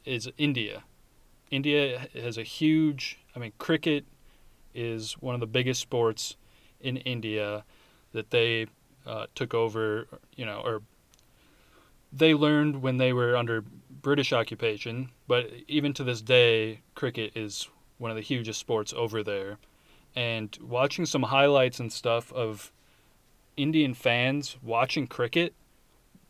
is 0.03 0.29
India. 0.37 0.83
India 1.51 2.07
has 2.13 2.37
a 2.37 2.43
huge, 2.43 3.19
I 3.35 3.39
mean, 3.39 3.53
cricket 3.57 4.05
is 4.77 5.13
one 5.13 5.33
of 5.33 5.41
the 5.41 5.47
biggest 5.47 5.81
sports 5.81 6.37
in 6.79 6.97
India 6.97 7.65
that 8.13 8.29
they 8.29 8.67
uh, 9.05 9.25
took 9.35 9.53
over, 9.53 10.07
you 10.35 10.45
know, 10.45 10.61
or 10.63 10.81
they 12.13 12.33
learned 12.33 12.81
when 12.81 12.97
they 12.97 13.11
were 13.11 13.35
under 13.35 13.63
British 14.01 14.31
occupation, 14.31 15.09
but 15.27 15.51
even 15.67 15.93
to 15.93 16.03
this 16.03 16.21
day, 16.21 16.79
cricket 16.95 17.33
is 17.35 17.67
one 17.97 18.11
of 18.11 18.15
the 18.15 18.23
hugest 18.23 18.59
sports 18.59 18.93
over 18.95 19.23
there 19.23 19.57
and 20.17 20.57
watching 20.59 21.05
some 21.05 21.21
highlights 21.21 21.79
and 21.79 21.93
stuff 21.93 22.33
of 22.33 22.71
Indian 23.55 23.93
fans 23.93 24.57
watching 24.63 25.05
cricket, 25.05 25.53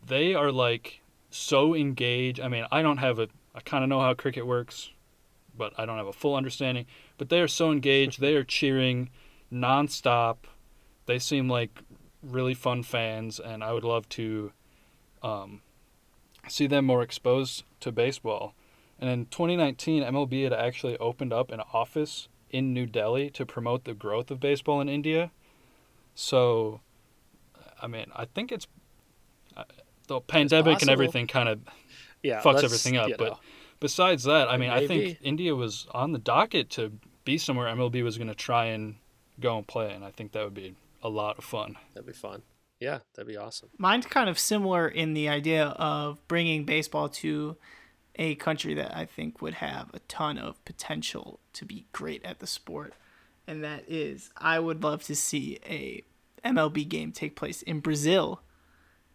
they 0.06 0.34
are 0.34 0.52
like 0.52 1.00
so 1.30 1.74
engaged. 1.74 2.38
I 2.38 2.48
mean, 2.48 2.66
I 2.70 2.82
don't 2.82 2.98
have 2.98 3.18
a 3.18 3.28
I 3.54 3.60
kind 3.60 3.82
of 3.82 3.88
know 3.88 4.00
how 4.00 4.12
cricket 4.12 4.46
works, 4.46 4.90
but 5.58 5.72
I 5.76 5.84
don't 5.84 5.98
have 5.98 6.06
a 6.06 6.12
full 6.12 6.34
understanding, 6.34 6.86
but 7.18 7.28
they 7.28 7.40
are 7.40 7.48
so 7.48 7.70
engaged. 7.70 8.20
they 8.20 8.34
are 8.34 8.44
cheering 8.44 9.10
nonstop. 9.52 10.36
They 11.06 11.18
seem 11.18 11.48
like 11.48 11.82
really 12.22 12.54
fun 12.54 12.82
fans 12.82 13.38
and 13.38 13.62
I 13.62 13.72
would 13.72 13.84
love 13.84 14.08
to 14.10 14.52
um, 15.22 15.62
see 16.48 16.66
them 16.66 16.84
more 16.84 17.02
exposed 17.02 17.64
to 17.80 17.92
baseball. 17.92 18.54
And 18.98 19.08
in 19.08 19.26
2019, 19.26 20.02
MLB 20.02 20.44
had 20.44 20.52
actually 20.52 20.96
opened 20.98 21.32
up 21.32 21.52
an 21.52 21.60
office 21.72 22.28
in 22.50 22.72
New 22.72 22.86
Delhi 22.86 23.30
to 23.30 23.46
promote 23.46 23.84
the 23.84 23.94
growth 23.94 24.30
of 24.30 24.40
baseball 24.40 24.80
in 24.80 24.88
India. 24.88 25.30
So, 26.14 26.80
I 27.80 27.86
mean, 27.86 28.06
I 28.16 28.24
think 28.24 28.50
it's 28.50 28.66
uh, 29.56 29.64
the 30.08 30.20
pandemic 30.20 30.80
and 30.80 30.90
everything 30.90 31.26
kind 31.26 31.48
of 31.48 31.60
yeah, 32.22 32.42
fucks 32.42 32.64
everything 32.64 32.96
up. 32.96 33.08
you 33.08 33.16
But 33.16 33.28
know, 33.28 33.38
besides 33.80 34.24
that, 34.24 34.48
I 34.48 34.56
mean, 34.56 34.70
I 34.70 34.86
think 34.86 35.18
India 35.22 35.54
was 35.54 35.86
on 35.92 36.12
the 36.12 36.18
docket 36.18 36.70
to 36.70 36.92
be 37.24 37.38
somewhere 37.38 37.66
MLB 37.74 38.02
was 38.02 38.16
going 38.16 38.28
to 38.28 38.34
try 38.34 38.66
and 38.66 38.96
go 39.40 39.56
and 39.56 39.66
play, 39.66 39.92
and 39.92 40.04
I 40.04 40.10
think 40.10 40.32
that 40.32 40.44
would 40.44 40.54
be 40.54 40.74
a 41.02 41.08
lot 41.08 41.38
of 41.38 41.44
fun. 41.44 41.76
that'd 41.94 42.06
be 42.06 42.12
fun. 42.12 42.42
Yeah, 42.80 42.98
that'd 43.14 43.28
be 43.28 43.36
awesome. 43.36 43.70
Mine's 43.76 44.06
kind 44.06 44.30
of 44.30 44.38
similar 44.38 44.86
in 44.88 45.14
the 45.14 45.28
idea 45.28 45.66
of 45.66 46.26
bringing 46.28 46.64
baseball 46.64 47.08
to 47.08 47.56
a 48.16 48.34
country 48.36 48.74
that 48.74 48.96
I 48.96 49.04
think 49.04 49.40
would 49.42 49.54
have 49.54 49.90
a 49.94 50.00
ton 50.00 50.38
of 50.38 50.64
potential 50.64 51.40
to 51.54 51.64
be 51.64 51.86
great 51.92 52.24
at 52.24 52.38
the 52.40 52.46
sport. 52.46 52.94
And 53.46 53.64
that 53.64 53.84
is, 53.88 54.30
I 54.36 54.58
would 54.58 54.82
love 54.82 55.02
to 55.04 55.16
see 55.16 55.58
a 55.66 56.02
MLB 56.44 56.88
game 56.88 57.12
take 57.12 57.34
place 57.34 57.62
in 57.62 57.80
Brazil 57.80 58.42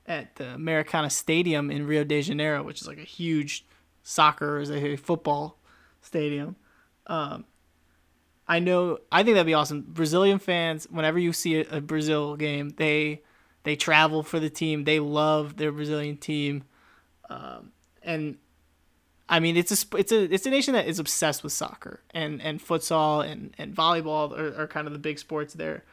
at 0.06 0.36
the 0.36 0.56
Maracana 0.58 1.12
Stadium 1.12 1.72
in 1.72 1.88
Rio 1.88 2.04
de 2.04 2.22
Janeiro, 2.22 2.64
which 2.64 2.82
is 2.82 2.88
like 2.88 2.98
a 2.98 3.02
huge 3.02 3.66
soccer, 4.04 4.60
is 4.60 4.70
a 4.70 4.96
football 4.98 5.58
stadium. 6.02 6.56
Um, 7.08 7.46
I 8.48 8.60
know, 8.60 9.00
I 9.12 9.24
think 9.24 9.36
that'd 9.36 9.46
be 9.46 9.54
awesome. 9.54 9.86
Brazilian 9.88 10.38
fans, 10.38 10.86
whenever 10.92 11.18
you 11.18 11.34
see 11.34 11.62
a, 11.62 11.78
a 11.78 11.82
Brazil 11.82 12.36
game, 12.36 12.72
they 12.78 13.22
they 13.64 13.78
travel 13.78 14.24
for 14.24 14.40
the 14.40 14.50
team. 14.50 14.84
They 14.84 15.00
love 15.00 15.56
their 15.56 15.72
Brazilian 15.72 16.18
team, 16.18 16.66
um, 17.30 17.72
and 18.02 18.38
I 19.30 19.40
mean 19.40 19.56
it's 19.56 19.72
a 19.72 19.98
it's 19.98 20.12
a 20.12 20.34
it's 20.34 20.46
a 20.46 20.50
nation 20.50 20.74
that 20.74 20.86
is 20.88 21.00
obsessed 21.00 21.44
with 21.44 21.54
soccer 21.54 22.02
and 22.12 22.42
and 22.42 22.60
futsal 22.60 23.26
and 23.26 23.56
and 23.58 23.74
volleyball 23.74 24.38
are, 24.38 24.64
are 24.64 24.68
kind 24.68 24.86
of 24.86 24.94
the 24.94 25.00
big 25.00 25.18
sports 25.18 25.54
there. 25.54 25.86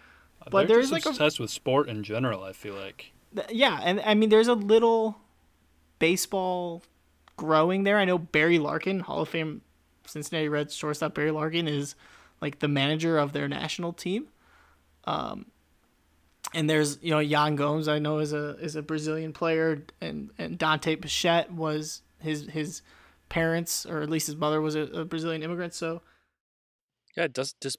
But 0.50 0.66
They're 0.66 0.78
there's 0.78 0.90
like 0.90 1.06
a 1.06 1.10
obsessed 1.10 1.38
with 1.38 1.50
sport 1.50 1.88
in 1.88 2.02
general. 2.02 2.42
I 2.42 2.52
feel 2.52 2.74
like. 2.74 3.12
Th- 3.34 3.46
yeah, 3.50 3.78
and 3.84 4.00
I 4.00 4.14
mean, 4.14 4.30
there's 4.30 4.48
a 4.48 4.54
little 4.54 5.18
baseball 6.00 6.82
growing 7.40 7.84
there. 7.84 7.98
I 7.98 8.04
know 8.04 8.18
Barry 8.18 8.58
Larkin, 8.58 9.00
Hall 9.00 9.22
of 9.22 9.30
Fame 9.30 9.62
Cincinnati 10.06 10.48
Reds 10.48 10.74
shortstop 10.74 11.14
Barry 11.14 11.30
Larkin, 11.30 11.66
is 11.66 11.94
like 12.42 12.58
the 12.58 12.68
manager 12.68 13.16
of 13.16 13.32
their 13.32 13.48
national 13.48 13.94
team. 13.94 14.28
Um, 15.04 15.46
and 16.52 16.68
there's 16.68 16.98
you 17.00 17.10
know 17.10 17.18
Yan 17.18 17.56
Gomes 17.56 17.88
I 17.88 17.98
know 17.98 18.18
is 18.18 18.34
a 18.34 18.56
is 18.58 18.76
a 18.76 18.82
Brazilian 18.82 19.32
player 19.32 19.82
and 20.02 20.30
and 20.36 20.58
Dante 20.58 20.96
Bichette 20.96 21.50
was 21.50 22.02
his 22.18 22.46
his 22.48 22.82
parents 23.30 23.86
or 23.86 24.02
at 24.02 24.10
least 24.10 24.26
his 24.26 24.36
mother 24.36 24.60
was 24.60 24.74
a, 24.74 24.80
a 24.80 25.04
Brazilian 25.04 25.42
immigrant 25.42 25.72
so 25.72 26.02
Yeah, 27.16 27.28
does 27.28 27.54
does 27.54 27.76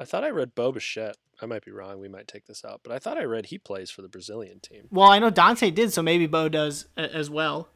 I 0.00 0.04
thought 0.04 0.24
I 0.24 0.30
read 0.30 0.56
Bo 0.56 0.72
Bichette. 0.72 1.16
I 1.40 1.46
might 1.46 1.64
be 1.64 1.70
wrong. 1.70 2.00
We 2.00 2.08
might 2.08 2.26
take 2.26 2.46
this 2.46 2.64
out, 2.64 2.80
but 2.82 2.92
I 2.92 2.98
thought 2.98 3.18
I 3.18 3.24
read 3.24 3.46
he 3.46 3.58
plays 3.58 3.90
for 3.90 4.02
the 4.02 4.08
Brazilian 4.08 4.58
team. 4.60 4.88
well 4.90 5.10
I 5.10 5.18
know 5.18 5.30
Dante 5.30 5.70
did 5.70 5.92
so 5.92 6.02
maybe 6.02 6.26
Bo 6.26 6.48
does 6.48 6.86
as 6.96 7.30
well 7.30 7.68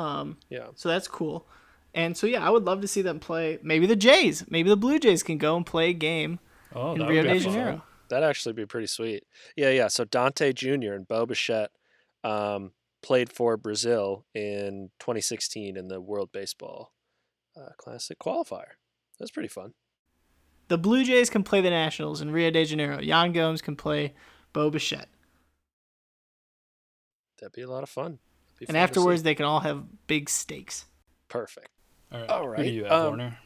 um 0.00 0.36
Yeah. 0.48 0.68
so 0.74 0.88
that's 0.88 1.08
cool 1.08 1.46
and 1.94 2.16
so 2.16 2.26
yeah 2.26 2.46
I 2.46 2.50
would 2.50 2.64
love 2.64 2.80
to 2.82 2.88
see 2.88 3.02
them 3.02 3.18
play 3.20 3.58
maybe 3.62 3.86
the 3.86 3.96
Jays 3.96 4.44
maybe 4.50 4.68
the 4.70 4.76
Blue 4.76 4.98
Jays 4.98 5.22
can 5.22 5.38
go 5.38 5.56
and 5.56 5.64
play 5.66 5.90
a 5.90 5.94
game 5.94 6.38
Oh, 6.74 6.94
in 6.94 7.02
Rio 7.06 7.22
de 7.22 7.28
fun. 7.30 7.38
Janeiro 7.40 7.82
That'd 8.08 8.28
actually 8.28 8.54
be 8.54 8.66
pretty 8.66 8.88
sweet. 8.88 9.22
Yeah, 9.56 9.70
yeah. 9.70 9.86
So 9.86 10.04
Dante 10.04 10.52
Jr. 10.52 10.94
and 10.94 11.06
Bo 11.06 11.26
Bichette 11.26 11.70
um, 12.24 12.72
played 13.02 13.30
for 13.30 13.56
Brazil 13.56 14.24
in 14.34 14.90
2016 14.98 15.76
in 15.76 15.86
the 15.86 16.00
World 16.00 16.30
Baseball 16.32 16.92
uh, 17.56 17.68
Classic 17.78 18.18
qualifier. 18.18 18.72
That's 19.20 19.30
pretty 19.30 19.48
fun. 19.48 19.74
the 20.68 20.76
Blue 20.78 21.04
Jays 21.04 21.30
can 21.30 21.44
play 21.44 21.60
the 21.60 21.70
Nationals 21.70 22.20
in 22.20 22.32
Rio 22.32 22.50
de 22.50 22.64
Janeiro 22.64 23.00
Yan 23.00 23.32
Gomes 23.32 23.62
can 23.62 23.76
play 23.76 24.12
Bo 24.52 24.70
Bichette 24.70 25.08
That'd 27.40 27.52
be 27.54 27.62
a 27.62 27.70
lot 27.70 27.82
of 27.82 27.88
fun. 27.88 28.18
Be 28.60 28.66
and 28.66 28.68
fun 28.68 28.74
to 28.74 28.78
see. 28.78 28.82
afterwards 28.82 29.22
they 29.24 29.34
can 29.34 29.46
all 29.46 29.60
have 29.60 29.84
big 30.06 30.30
steaks 30.30 30.84
perfect. 31.30 31.68
All 32.12 32.20
right. 32.20 32.30
All 32.30 32.52
Who 32.52 32.62
do 32.64 32.68
you 32.70 32.84
have, 32.84 32.92
um, 32.92 33.06
Warner? 33.06 33.38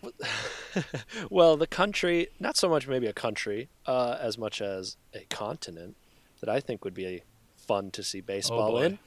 well, 1.31 1.57
the 1.57 1.67
country, 1.67 2.29
not 2.41 2.57
so 2.57 2.69
much 2.69 2.89
maybe 2.89 3.07
a 3.07 3.13
country, 3.13 3.69
uh, 3.87 4.17
as 4.19 4.39
much 4.39 4.61
as 4.61 4.97
a 5.13 5.27
continent 5.29 5.97
that 6.41 6.49
I 6.49 6.61
think 6.61 6.83
would 6.83 6.95
be 6.95 7.23
fun 7.57 7.91
to 7.93 8.03
see 8.03 8.23
baseball 8.23 8.73
boy. 8.73 8.85
in 8.85 8.99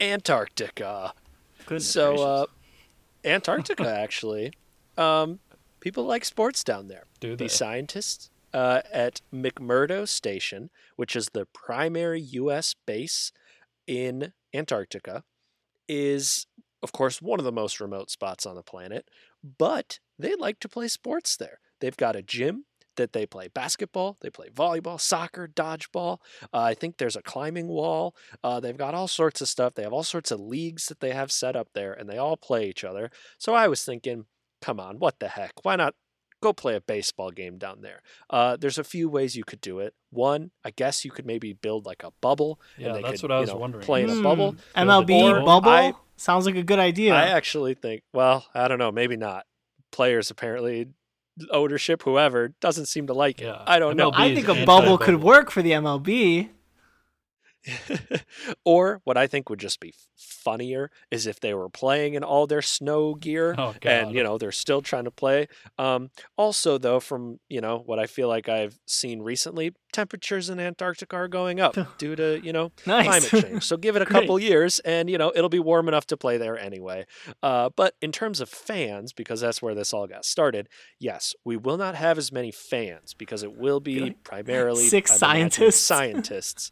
Antarctica. 0.00 1.14
Goodness 1.64 1.90
so, 1.90 2.10
gracious. 2.10 2.24
uh, 2.24 2.46
Antarctica, 3.24 3.88
actually, 3.98 4.52
um, 4.98 5.40
people 5.80 6.04
like 6.04 6.24
sports 6.24 6.62
down 6.62 6.88
there. 6.88 7.04
Do 7.20 7.36
they? 7.36 7.46
The 7.46 7.48
scientists 7.48 8.30
uh, 8.52 8.82
at 8.92 9.22
McMurdo 9.32 10.06
Station, 10.06 10.68
which 10.96 11.16
is 11.16 11.30
the 11.32 11.46
primary 11.46 12.20
U.S. 12.20 12.74
base 12.86 13.32
in 13.86 14.34
Antarctica, 14.54 15.24
is, 15.88 16.46
of 16.82 16.92
course, 16.92 17.22
one 17.22 17.38
of 17.38 17.44
the 17.44 17.52
most 17.52 17.80
remote 17.80 18.10
spots 18.10 18.46
on 18.46 18.54
the 18.54 18.62
planet, 18.62 19.08
but 19.58 19.98
they 20.18 20.34
like 20.34 20.60
to 20.60 20.68
play 20.68 20.88
sports 20.88 21.36
there. 21.36 21.60
They've 21.80 21.96
got 21.96 22.16
a 22.16 22.22
gym 22.22 22.64
that 22.96 23.12
they 23.12 23.24
play 23.24 23.48
basketball, 23.48 24.18
they 24.20 24.28
play 24.28 24.48
volleyball, 24.48 25.00
soccer, 25.00 25.48
dodgeball. 25.48 26.18
Uh, 26.52 26.60
I 26.60 26.74
think 26.74 26.96
there's 26.96 27.16
a 27.16 27.22
climbing 27.22 27.68
wall. 27.68 28.14
Uh, 28.42 28.58
they've 28.60 28.76
got 28.76 28.94
all 28.94 29.08
sorts 29.08 29.40
of 29.40 29.48
stuff. 29.48 29.74
They 29.74 29.84
have 29.84 29.92
all 29.92 30.02
sorts 30.02 30.30
of 30.30 30.40
leagues 30.40 30.86
that 30.86 31.00
they 31.00 31.12
have 31.12 31.30
set 31.30 31.54
up 31.56 31.68
there, 31.74 31.92
and 31.92 32.08
they 32.08 32.18
all 32.18 32.36
play 32.36 32.68
each 32.68 32.84
other. 32.84 33.10
So 33.38 33.54
I 33.54 33.68
was 33.68 33.84
thinking, 33.84 34.26
come 34.60 34.80
on, 34.80 34.98
what 34.98 35.20
the 35.20 35.28
heck? 35.28 35.52
Why 35.62 35.76
not 35.76 35.94
go 36.40 36.52
play 36.52 36.74
a 36.76 36.80
baseball 36.80 37.30
game 37.30 37.58
down 37.58 37.80
there? 37.82 38.00
Uh, 38.30 38.56
there's 38.56 38.78
a 38.78 38.84
few 38.84 39.08
ways 39.08 39.36
you 39.36 39.44
could 39.44 39.60
do 39.60 39.78
it. 39.80 39.94
One, 40.10 40.50
I 40.64 40.70
guess 40.70 41.04
you 41.04 41.10
could 41.10 41.26
maybe 41.26 41.52
build 41.52 41.86
like 41.86 42.02
a 42.04 42.10
bubble. 42.20 42.60
Yeah, 42.76 42.88
and 42.88 42.96
they 42.96 43.02
that's 43.02 43.20
could, 43.20 43.30
what 43.30 43.34
I 43.34 43.36
you 43.38 43.40
was 43.42 43.50
know, 43.50 43.56
wondering. 43.56 43.84
Play 43.84 44.02
in 44.04 44.10
a 44.10 44.14
Hmm, 44.14 44.22
bubble. 44.22 44.54
MLB 44.76 45.22
Or 45.22 45.44
bubble 45.44 45.70
I- 45.70 45.92
sounds 46.16 46.46
like 46.46 46.56
a 46.56 46.62
good 46.62 46.78
idea. 46.78 47.14
I 47.14 47.28
actually 47.28 47.74
think, 47.74 48.02
well, 48.12 48.46
I 48.54 48.68
don't 48.68 48.78
know, 48.78 48.90
maybe 48.92 49.16
not. 49.16 49.44
Players 49.92 50.30
apparently, 50.30 50.88
ownership, 51.50 52.02
whoever, 52.02 52.48
doesn't 52.60 52.86
seem 52.86 53.06
to 53.06 53.14
like 53.14 53.40
it. 53.40 53.44
Yeah, 53.46 53.62
I 53.66 53.78
don't 53.78 53.96
know. 53.96 54.10
I 54.14 54.34
think 54.34 54.48
a 54.48 54.64
bubble 54.66 54.98
could 54.98 55.22
work 55.22 55.50
for 55.50 55.62
the 55.62 55.70
MLB. 55.72 56.50
or 58.64 59.00
what 59.04 59.16
I 59.16 59.26
think 59.26 59.48
would 59.50 59.58
just 59.60 59.80
be 59.80 59.94
funnier 60.16 60.90
is 61.10 61.26
if 61.26 61.40
they 61.40 61.54
were 61.54 61.68
playing 61.68 62.14
in 62.14 62.24
all 62.24 62.46
their 62.46 62.62
snow 62.62 63.14
gear 63.14 63.54
Oh, 63.58 63.74
and 63.82 64.12
you 64.14 64.22
know 64.22 64.38
they're 64.38 64.52
still 64.52 64.82
trying 64.82 65.04
to 65.04 65.10
play. 65.10 65.48
Um, 65.78 66.10
also, 66.36 66.78
though, 66.78 67.00
from 67.00 67.40
you 67.48 67.60
know 67.60 67.82
what 67.84 67.98
I 67.98 68.06
feel 68.06 68.28
like 68.28 68.48
I've 68.48 68.78
seen 68.86 69.20
recently, 69.22 69.72
temperatures 69.92 70.48
in 70.48 70.60
Antarctica 70.60 71.16
are 71.16 71.28
going 71.28 71.60
up 71.60 71.76
due 71.98 72.16
to 72.16 72.40
you 72.42 72.52
know 72.52 72.72
Nice. 72.86 73.28
climate 73.28 73.44
change. 73.46 73.64
So 73.64 73.76
give 73.76 73.96
it 73.96 74.02
a 74.02 74.06
couple 74.16 74.38
years, 74.38 74.78
and 74.80 75.10
you 75.10 75.18
know 75.18 75.32
it'll 75.34 75.48
be 75.48 75.58
warm 75.58 75.88
enough 75.88 76.06
to 76.06 76.16
play 76.16 76.38
there 76.38 76.58
anyway. 76.58 77.06
Uh, 77.42 77.70
but 77.74 77.94
in 78.00 78.12
terms 78.12 78.40
of 78.40 78.48
fans, 78.48 79.12
because 79.12 79.40
that's 79.40 79.60
where 79.62 79.74
this 79.74 79.92
all 79.92 80.06
got 80.06 80.24
started, 80.24 80.68
yes, 80.98 81.34
we 81.44 81.56
will 81.56 81.76
not 81.76 81.94
have 81.94 82.18
as 82.18 82.32
many 82.32 82.50
fans 82.50 83.14
because 83.14 83.42
it 83.42 83.56
will 83.56 83.80
be 83.80 84.10
primarily 84.24 84.86
Six 84.88 85.10
I'm 85.12 85.18
scientists. 85.18 85.80
Scientists, 85.80 86.70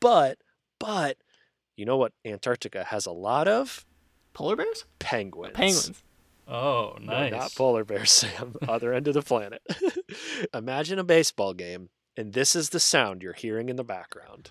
but 0.00 0.38
but 0.78 1.16
you 1.76 1.84
know 1.84 1.96
what 1.96 2.12
Antarctica 2.24 2.84
has 2.84 3.06
a 3.06 3.12
lot 3.12 3.46
of 3.48 3.84
Polar 4.32 4.56
bears? 4.56 4.84
penguins. 4.98 5.54
Penguins. 5.54 6.02
Oh, 6.48 6.96
No, 7.00 7.12
nice. 7.12 7.30
not 7.32 7.54
polar 7.54 7.84
bears, 7.84 8.10
Sam. 8.12 8.56
Other 8.68 8.92
end 8.92 9.06
of 9.08 9.14
the 9.14 9.22
planet. 9.22 9.62
Imagine 10.54 10.98
a 10.98 11.04
baseball 11.04 11.54
game, 11.54 11.90
and 12.16 12.32
this 12.32 12.56
is 12.56 12.70
the 12.70 12.80
sound 12.80 13.22
you're 13.22 13.32
hearing 13.34 13.68
in 13.68 13.76
the 13.76 13.84
background. 13.84 14.50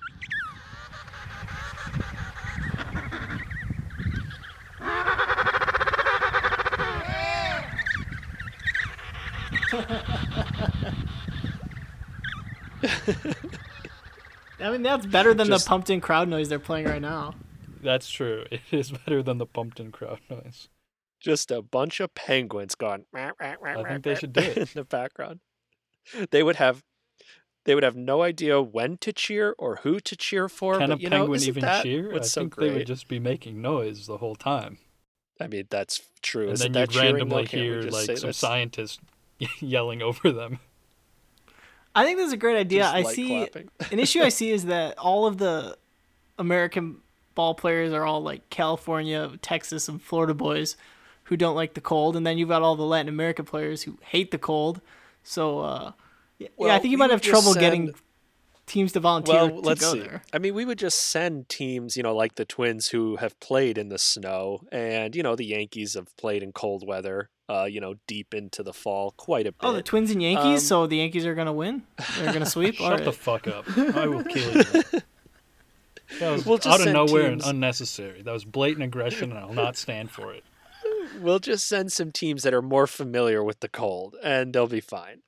I 14.62 14.72
mean, 14.72 14.82
that's 14.84 15.06
better 15.06 15.34
than 15.34 15.48
Just- 15.48 15.66
the 15.66 15.70
pumped 15.70 15.90
in 15.90 16.02
crowd 16.02 16.28
noise 16.30 16.50
they're 16.50 16.60
playing 16.60 16.86
right 16.86 17.02
now. 17.02 17.36
That's 17.82 18.10
true. 18.10 18.46
It 18.52 18.62
is 18.72 18.92
better 18.92 19.24
than 19.24 19.38
the 19.38 19.46
pumped-in 19.46 19.92
crowd 19.92 20.20
noise. 20.30 20.70
Just 21.20 21.52
a 21.52 21.62
bunch 21.62 22.00
of 22.00 22.14
penguins 22.14 22.76
going. 22.76 23.06
I 23.14 23.32
I 23.42 23.84
think 23.84 24.04
they 24.04 24.16
should 24.16 24.34
do 24.34 24.42
it. 24.42 24.58
in 24.58 24.68
the 24.74 24.84
background. 24.84 25.40
They 26.32 26.44
would 26.44 26.56
have, 26.56 26.84
they 27.66 27.76
would 27.76 27.84
have 27.84 27.96
no 27.96 28.22
idea 28.22 28.62
when 28.62 28.98
to 29.00 29.12
cheer 29.12 29.54
or 29.58 29.78
who 29.78 30.00
to 30.00 30.16
cheer 30.16 30.48
for. 30.48 30.78
Can 30.78 30.92
a 30.92 30.96
but, 30.96 31.02
you 31.02 31.10
penguin 31.10 31.36
isn't 31.36 31.48
even 31.50 31.62
that 31.62 31.84
cheer? 31.84 32.14
I 32.16 32.22
so 32.22 32.42
think 32.42 32.56
great? 32.56 32.70
they 32.70 32.78
would 32.80 32.88
just 32.88 33.08
be 33.08 33.20
making 33.20 33.62
noise 33.62 34.08
the 34.08 34.18
whole 34.18 34.36
time. 34.36 34.78
I 35.42 35.48
mean, 35.48 35.68
that's 35.70 36.02
true. 36.22 36.44
And 36.44 36.54
Isn't 36.54 36.72
then 36.74 36.82
that 36.88 36.94
you'd 36.96 37.02
randomly 37.02 37.44
though? 37.46 37.58
Hear 37.58 37.82
like 37.84 38.06
some 38.06 38.16
that's 38.28 38.38
scientist 38.38 39.00
yelling 39.60 40.02
over 40.02 40.32
them. 40.32 40.60
I 41.96 42.06
think 42.06 42.18
that's 42.18 42.32
a 42.32 42.38
great 42.38 42.58
idea. 42.58 42.86
I 42.86 43.04
see 43.04 43.48
an 43.92 44.00
issue 44.00 44.22
I 44.22 44.30
see 44.40 44.52
is 44.52 44.66
that 44.66 44.98
all 44.98 45.26
of 45.26 45.38
the 45.38 45.78
American 46.38 46.98
ball 47.36 47.54
players 47.54 47.94
are 47.94 48.06
all 48.06 48.22
like 48.22 48.50
California, 48.50 49.32
Texas, 49.42 49.88
and 49.88 50.02
Florida 50.02 50.34
boys 50.34 50.76
who 51.24 51.38
don't 51.38 51.56
like 51.56 51.74
the 51.76 51.82
cold, 51.82 52.16
and 52.16 52.26
then 52.26 52.38
you've 52.38 52.50
got 52.50 52.62
all 52.62 52.76
the 52.76 52.84
Latin 52.84 53.10
America 53.10 53.44
players 53.44 53.84
who 53.84 53.98
hate 54.02 54.32
the 54.32 54.38
cold. 54.38 54.82
So 55.24 55.60
uh, 55.60 55.92
yeah, 56.38 56.48
yeah, 56.58 56.76
I 56.76 56.80
think 56.80 56.92
you 56.92 56.98
might 56.98 57.12
have 57.12 57.22
trouble 57.22 57.54
send- 57.54 57.60
getting 57.60 57.94
teams 58.66 58.92
to 58.94 59.00
volunteer 59.00 59.36
Well, 59.36 59.50
to 59.50 59.56
let's 59.60 59.82
go 59.82 59.94
see. 59.94 60.00
there. 60.00 60.22
I 60.32 60.38
mean, 60.38 60.54
we 60.54 60.64
would 60.64 60.78
just 60.78 61.00
send 61.00 61.50
teams, 61.50 61.98
you 61.98 62.04
know, 62.04 62.16
like 62.16 62.36
the 62.36 62.46
Twins 62.46 62.90
who 62.90 63.16
have 63.18 63.40
played 63.40 63.78
in 63.78 63.90
the 63.90 63.98
snow, 63.98 64.62
and 64.72 65.16
you 65.16 65.24
know, 65.24 65.36
the 65.36 65.46
Yankees 65.46 65.96
have 65.96 66.16
played 66.18 66.44
in 66.44 66.52
cold 66.52 66.88
weather. 66.88 67.30
Uh, 67.50 67.66
you 67.66 67.82
know, 67.82 67.96
deep 68.06 68.36
into 68.36 68.62
the 68.62 68.74
fall, 68.74 69.10
quite 69.18 69.48
a 69.48 69.52
bit. 69.52 69.58
Oh, 69.62 69.74
the 69.74 69.82
Twins 69.82 70.12
and 70.12 70.22
Yankees. 70.22 70.46
Um, 70.46 70.60
so 70.60 70.88
the 70.88 70.98
Yankees 70.98 71.26
are 71.26 71.34
gonna 71.34 71.52
win. 71.52 71.82
They're 72.20 72.32
gonna 72.32 72.46
sweep. 72.58 72.76
Shut 72.76 73.00
All 73.00 73.04
the 73.04 73.12
fuck 73.12 73.48
up. 73.48 73.66
I 73.76 74.06
will 74.06 74.24
kill 74.24 74.58
you. 74.58 74.64
That 76.20 76.32
was 76.32 76.46
We'll 76.46 76.60
out 76.66 76.82
of 76.82 76.92
nowhere 76.92 77.30
teams- 77.30 77.44
and 77.46 77.56
unnecessary. 77.56 78.24
That 78.24 78.32
was 78.32 78.44
blatant 78.44 78.84
aggression, 78.84 79.30
and 79.30 79.40
I'll 79.40 79.54
not 79.54 79.78
stand 79.78 80.10
for 80.10 80.34
it. 80.34 80.44
we'll 81.22 81.38
just 81.40 81.68
send 81.68 81.92
some 81.92 82.12
teams 82.12 82.42
that 82.44 82.54
are 82.54 82.64
more 82.64 82.88
familiar 82.88 83.44
with 83.44 83.60
the 83.60 83.70
cold, 83.70 84.16
and 84.24 84.52
they'll 84.52 84.66
be 84.68 84.82
fine. 84.82 85.22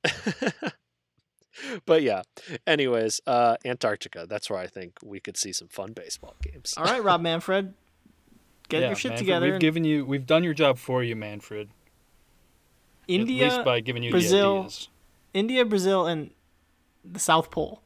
but 1.86 2.02
yeah. 2.02 2.22
Anyways, 2.66 3.20
uh, 3.28 3.56
Antarctica. 3.64 4.26
That's 4.28 4.50
where 4.50 4.58
I 4.58 4.66
think 4.66 4.98
we 5.04 5.20
could 5.20 5.36
see 5.36 5.52
some 5.52 5.68
fun 5.68 5.92
baseball 5.92 6.34
games. 6.42 6.74
All 6.76 6.84
right, 6.84 7.02
Rob 7.02 7.20
Manfred, 7.20 7.74
get 8.68 8.80
Yeah, 8.82 8.88
your 8.88 8.96
shit 8.96 9.10
Manfred, 9.10 9.18
together. 9.26 9.46
We've 9.46 9.54
and 9.54 9.60
given 9.60 9.84
you. 9.84 10.04
We've 10.04 10.26
done 10.26 10.42
your 10.42 10.54
job 10.54 10.78
for 10.78 11.02
you, 11.04 11.14
Manfred. 11.14 11.68
India, 13.08 13.46
at 13.46 13.52
least 13.52 13.64
by 13.64 13.80
giving 13.80 14.02
you 14.02 14.10
Brazil, 14.10 14.54
the 14.54 14.58
ideas. 14.60 14.88
India, 15.34 15.64
Brazil, 15.64 16.06
and 16.06 16.30
the 17.04 17.18
South 17.18 17.50
Pole. 17.50 17.82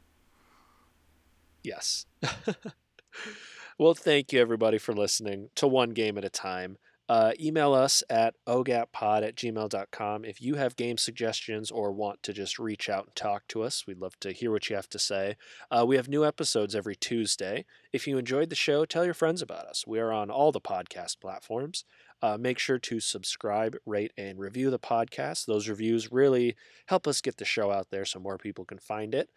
Yes. 1.63 2.05
well, 3.77 3.93
thank 3.93 4.31
you 4.31 4.39
everybody 4.39 4.77
for 4.77 4.93
listening 4.93 5.49
to 5.55 5.67
One 5.67 5.91
Game 5.91 6.17
at 6.17 6.25
a 6.25 6.29
Time. 6.29 6.77
Uh, 7.09 7.31
email 7.39 7.73
us 7.73 8.03
at 8.09 8.35
ogatpod 8.47 9.25
at 9.25 9.35
gmail.com 9.35 10.25
if 10.25 10.41
you 10.41 10.55
have 10.55 10.75
game 10.75 10.97
suggestions 10.97 11.71
or 11.71 11.91
want 11.91 12.21
to 12.23 12.33
just 12.33 12.59
reach 12.59 12.89
out 12.89 13.05
and 13.05 13.15
talk 13.15 13.47
to 13.47 13.61
us. 13.63 13.85
We'd 13.87 13.99
love 13.99 14.19
to 14.21 14.31
hear 14.33 14.51
what 14.51 14.69
you 14.69 14.75
have 14.75 14.89
to 14.89 14.99
say. 14.99 15.35
Uh, 15.71 15.85
we 15.87 15.95
have 15.95 16.09
new 16.09 16.25
episodes 16.25 16.75
every 16.75 16.95
Tuesday. 16.95 17.65
If 17.93 18.07
you 18.07 18.17
enjoyed 18.17 18.49
the 18.49 18.55
show, 18.55 18.85
tell 18.85 19.05
your 19.05 19.13
friends 19.13 19.41
about 19.41 19.65
us. 19.67 19.85
We 19.87 19.99
are 19.99 20.11
on 20.11 20.29
all 20.29 20.51
the 20.51 20.61
podcast 20.61 21.19
platforms. 21.21 21.85
Uh, 22.21 22.37
make 22.37 22.57
sure 22.59 22.79
to 22.79 22.99
subscribe, 22.99 23.77
rate, 23.85 24.11
and 24.17 24.39
review 24.39 24.69
the 24.71 24.79
podcast. 24.79 25.45
Those 25.45 25.69
reviews 25.69 26.11
really 26.11 26.55
help 26.87 27.07
us 27.07 27.21
get 27.21 27.37
the 27.37 27.45
show 27.45 27.71
out 27.71 27.87
there 27.91 28.05
so 28.05 28.19
more 28.19 28.37
people 28.37 28.65
can 28.65 28.79
find 28.79 29.13
it. 29.15 29.29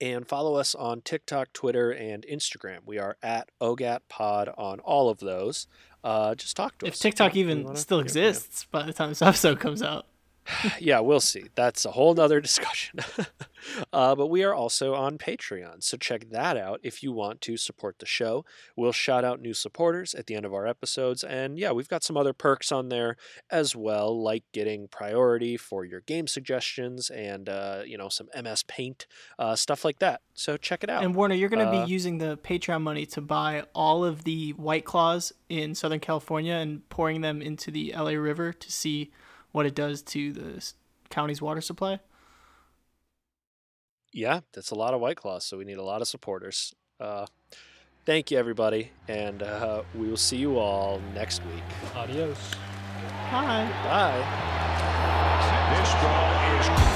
and 0.00 0.28
follow 0.28 0.56
us 0.56 0.74
on 0.74 1.00
TikTok, 1.00 1.52
Twitter, 1.54 1.90
and 1.90 2.26
Instagram. 2.30 2.80
We 2.84 2.98
are 2.98 3.16
at 3.22 3.48
OGATPod 3.62 4.52
on 4.58 4.78
all 4.80 5.08
of 5.08 5.20
those. 5.20 5.66
Uh, 6.06 6.36
just 6.36 6.56
talk 6.56 6.78
to 6.78 6.86
If 6.86 6.92
us. 6.92 6.98
If 6.98 7.02
TikTok 7.02 7.34
even 7.34 7.74
still 7.74 7.98
hear 7.98 8.08
from 8.08 8.16
you. 8.16 8.28
exists 8.28 8.64
by 8.70 8.84
the 8.84 8.92
time 8.92 9.08
this 9.08 9.22
episode 9.22 9.58
comes 9.58 9.82
out. 9.82 10.06
yeah, 10.80 11.00
we'll 11.00 11.20
see. 11.20 11.44
That's 11.54 11.84
a 11.84 11.92
whole 11.92 12.14
nother 12.14 12.40
discussion. 12.48 13.00
uh, 13.92 14.14
but 14.14 14.28
we 14.28 14.44
are 14.44 14.54
also 14.54 14.94
on 14.94 15.18
Patreon, 15.18 15.82
so 15.82 15.96
check 15.96 16.30
that 16.30 16.56
out 16.56 16.80
if 16.82 17.02
you 17.02 17.12
want 17.12 17.40
to 17.42 17.56
support 17.56 17.98
the 17.98 18.06
show. 18.06 18.44
We'll 18.76 18.92
shout 18.92 19.24
out 19.24 19.40
new 19.40 19.54
supporters 19.54 20.14
at 20.14 20.26
the 20.26 20.34
end 20.34 20.46
of 20.46 20.54
our 20.54 20.66
episodes, 20.66 21.24
and 21.24 21.58
yeah, 21.58 21.72
we've 21.72 21.88
got 21.88 22.04
some 22.04 22.16
other 22.16 22.32
perks 22.32 22.70
on 22.70 22.88
there 22.88 23.16
as 23.50 23.74
well, 23.74 24.20
like 24.20 24.44
getting 24.52 24.88
priority 24.88 25.56
for 25.56 25.84
your 25.84 26.00
game 26.00 26.26
suggestions 26.26 27.10
and 27.10 27.48
uh, 27.48 27.82
you 27.84 27.98
know 27.98 28.08
some 28.08 28.28
MS 28.40 28.62
Paint 28.64 29.06
uh, 29.38 29.56
stuff 29.56 29.84
like 29.84 29.98
that. 29.98 30.20
So 30.34 30.56
check 30.56 30.84
it 30.84 30.90
out. 30.90 31.02
And 31.02 31.14
Warner, 31.14 31.34
you're 31.34 31.48
going 31.48 31.66
to 31.66 31.72
Uh, 31.72 31.84
be 31.84 31.90
using 31.90 32.18
the 32.18 32.36
Patreon 32.36 32.82
money 32.82 33.06
to 33.06 33.20
buy 33.20 33.64
all 33.74 34.04
of 34.04 34.24
the 34.24 34.50
White 34.52 34.84
Claws 34.84 35.32
in 35.48 35.74
Southern 35.74 36.00
California 36.00 36.54
and 36.54 36.86
pouring 36.88 37.22
them 37.22 37.40
into 37.40 37.70
the 37.70 37.92
LA 37.96 38.10
River 38.10 38.52
to 38.52 38.70
see 38.72 39.10
what 39.56 39.64
it 39.64 39.74
does 39.74 40.02
to 40.02 40.34
the 40.34 40.72
county's 41.08 41.40
water 41.40 41.62
supply. 41.62 41.98
yeah, 44.12 44.40
that's 44.52 44.70
a 44.70 44.74
lot 44.74 44.92
of 44.92 45.00
White 45.00 45.16
Claws, 45.16 45.46
so 45.46 45.56
we 45.56 45.64
need 45.64 45.78
a 45.78 45.82
lot 45.82 46.02
of 46.02 46.08
supporters. 46.08 46.74
Uh, 47.00 47.24
thank 48.04 48.30
you, 48.30 48.36
everybody, 48.36 48.90
and 49.08 49.42
uh, 49.42 49.82
we 49.94 50.08
will 50.08 50.18
see 50.18 50.36
you 50.36 50.58
all 50.58 51.00
next 51.14 51.42
week. 51.46 51.64
Adios. 51.94 52.52
Hi. 53.30 53.64
Bye. 53.88 54.20
This 55.74 55.92
ball 56.02 56.90
is 56.90 56.95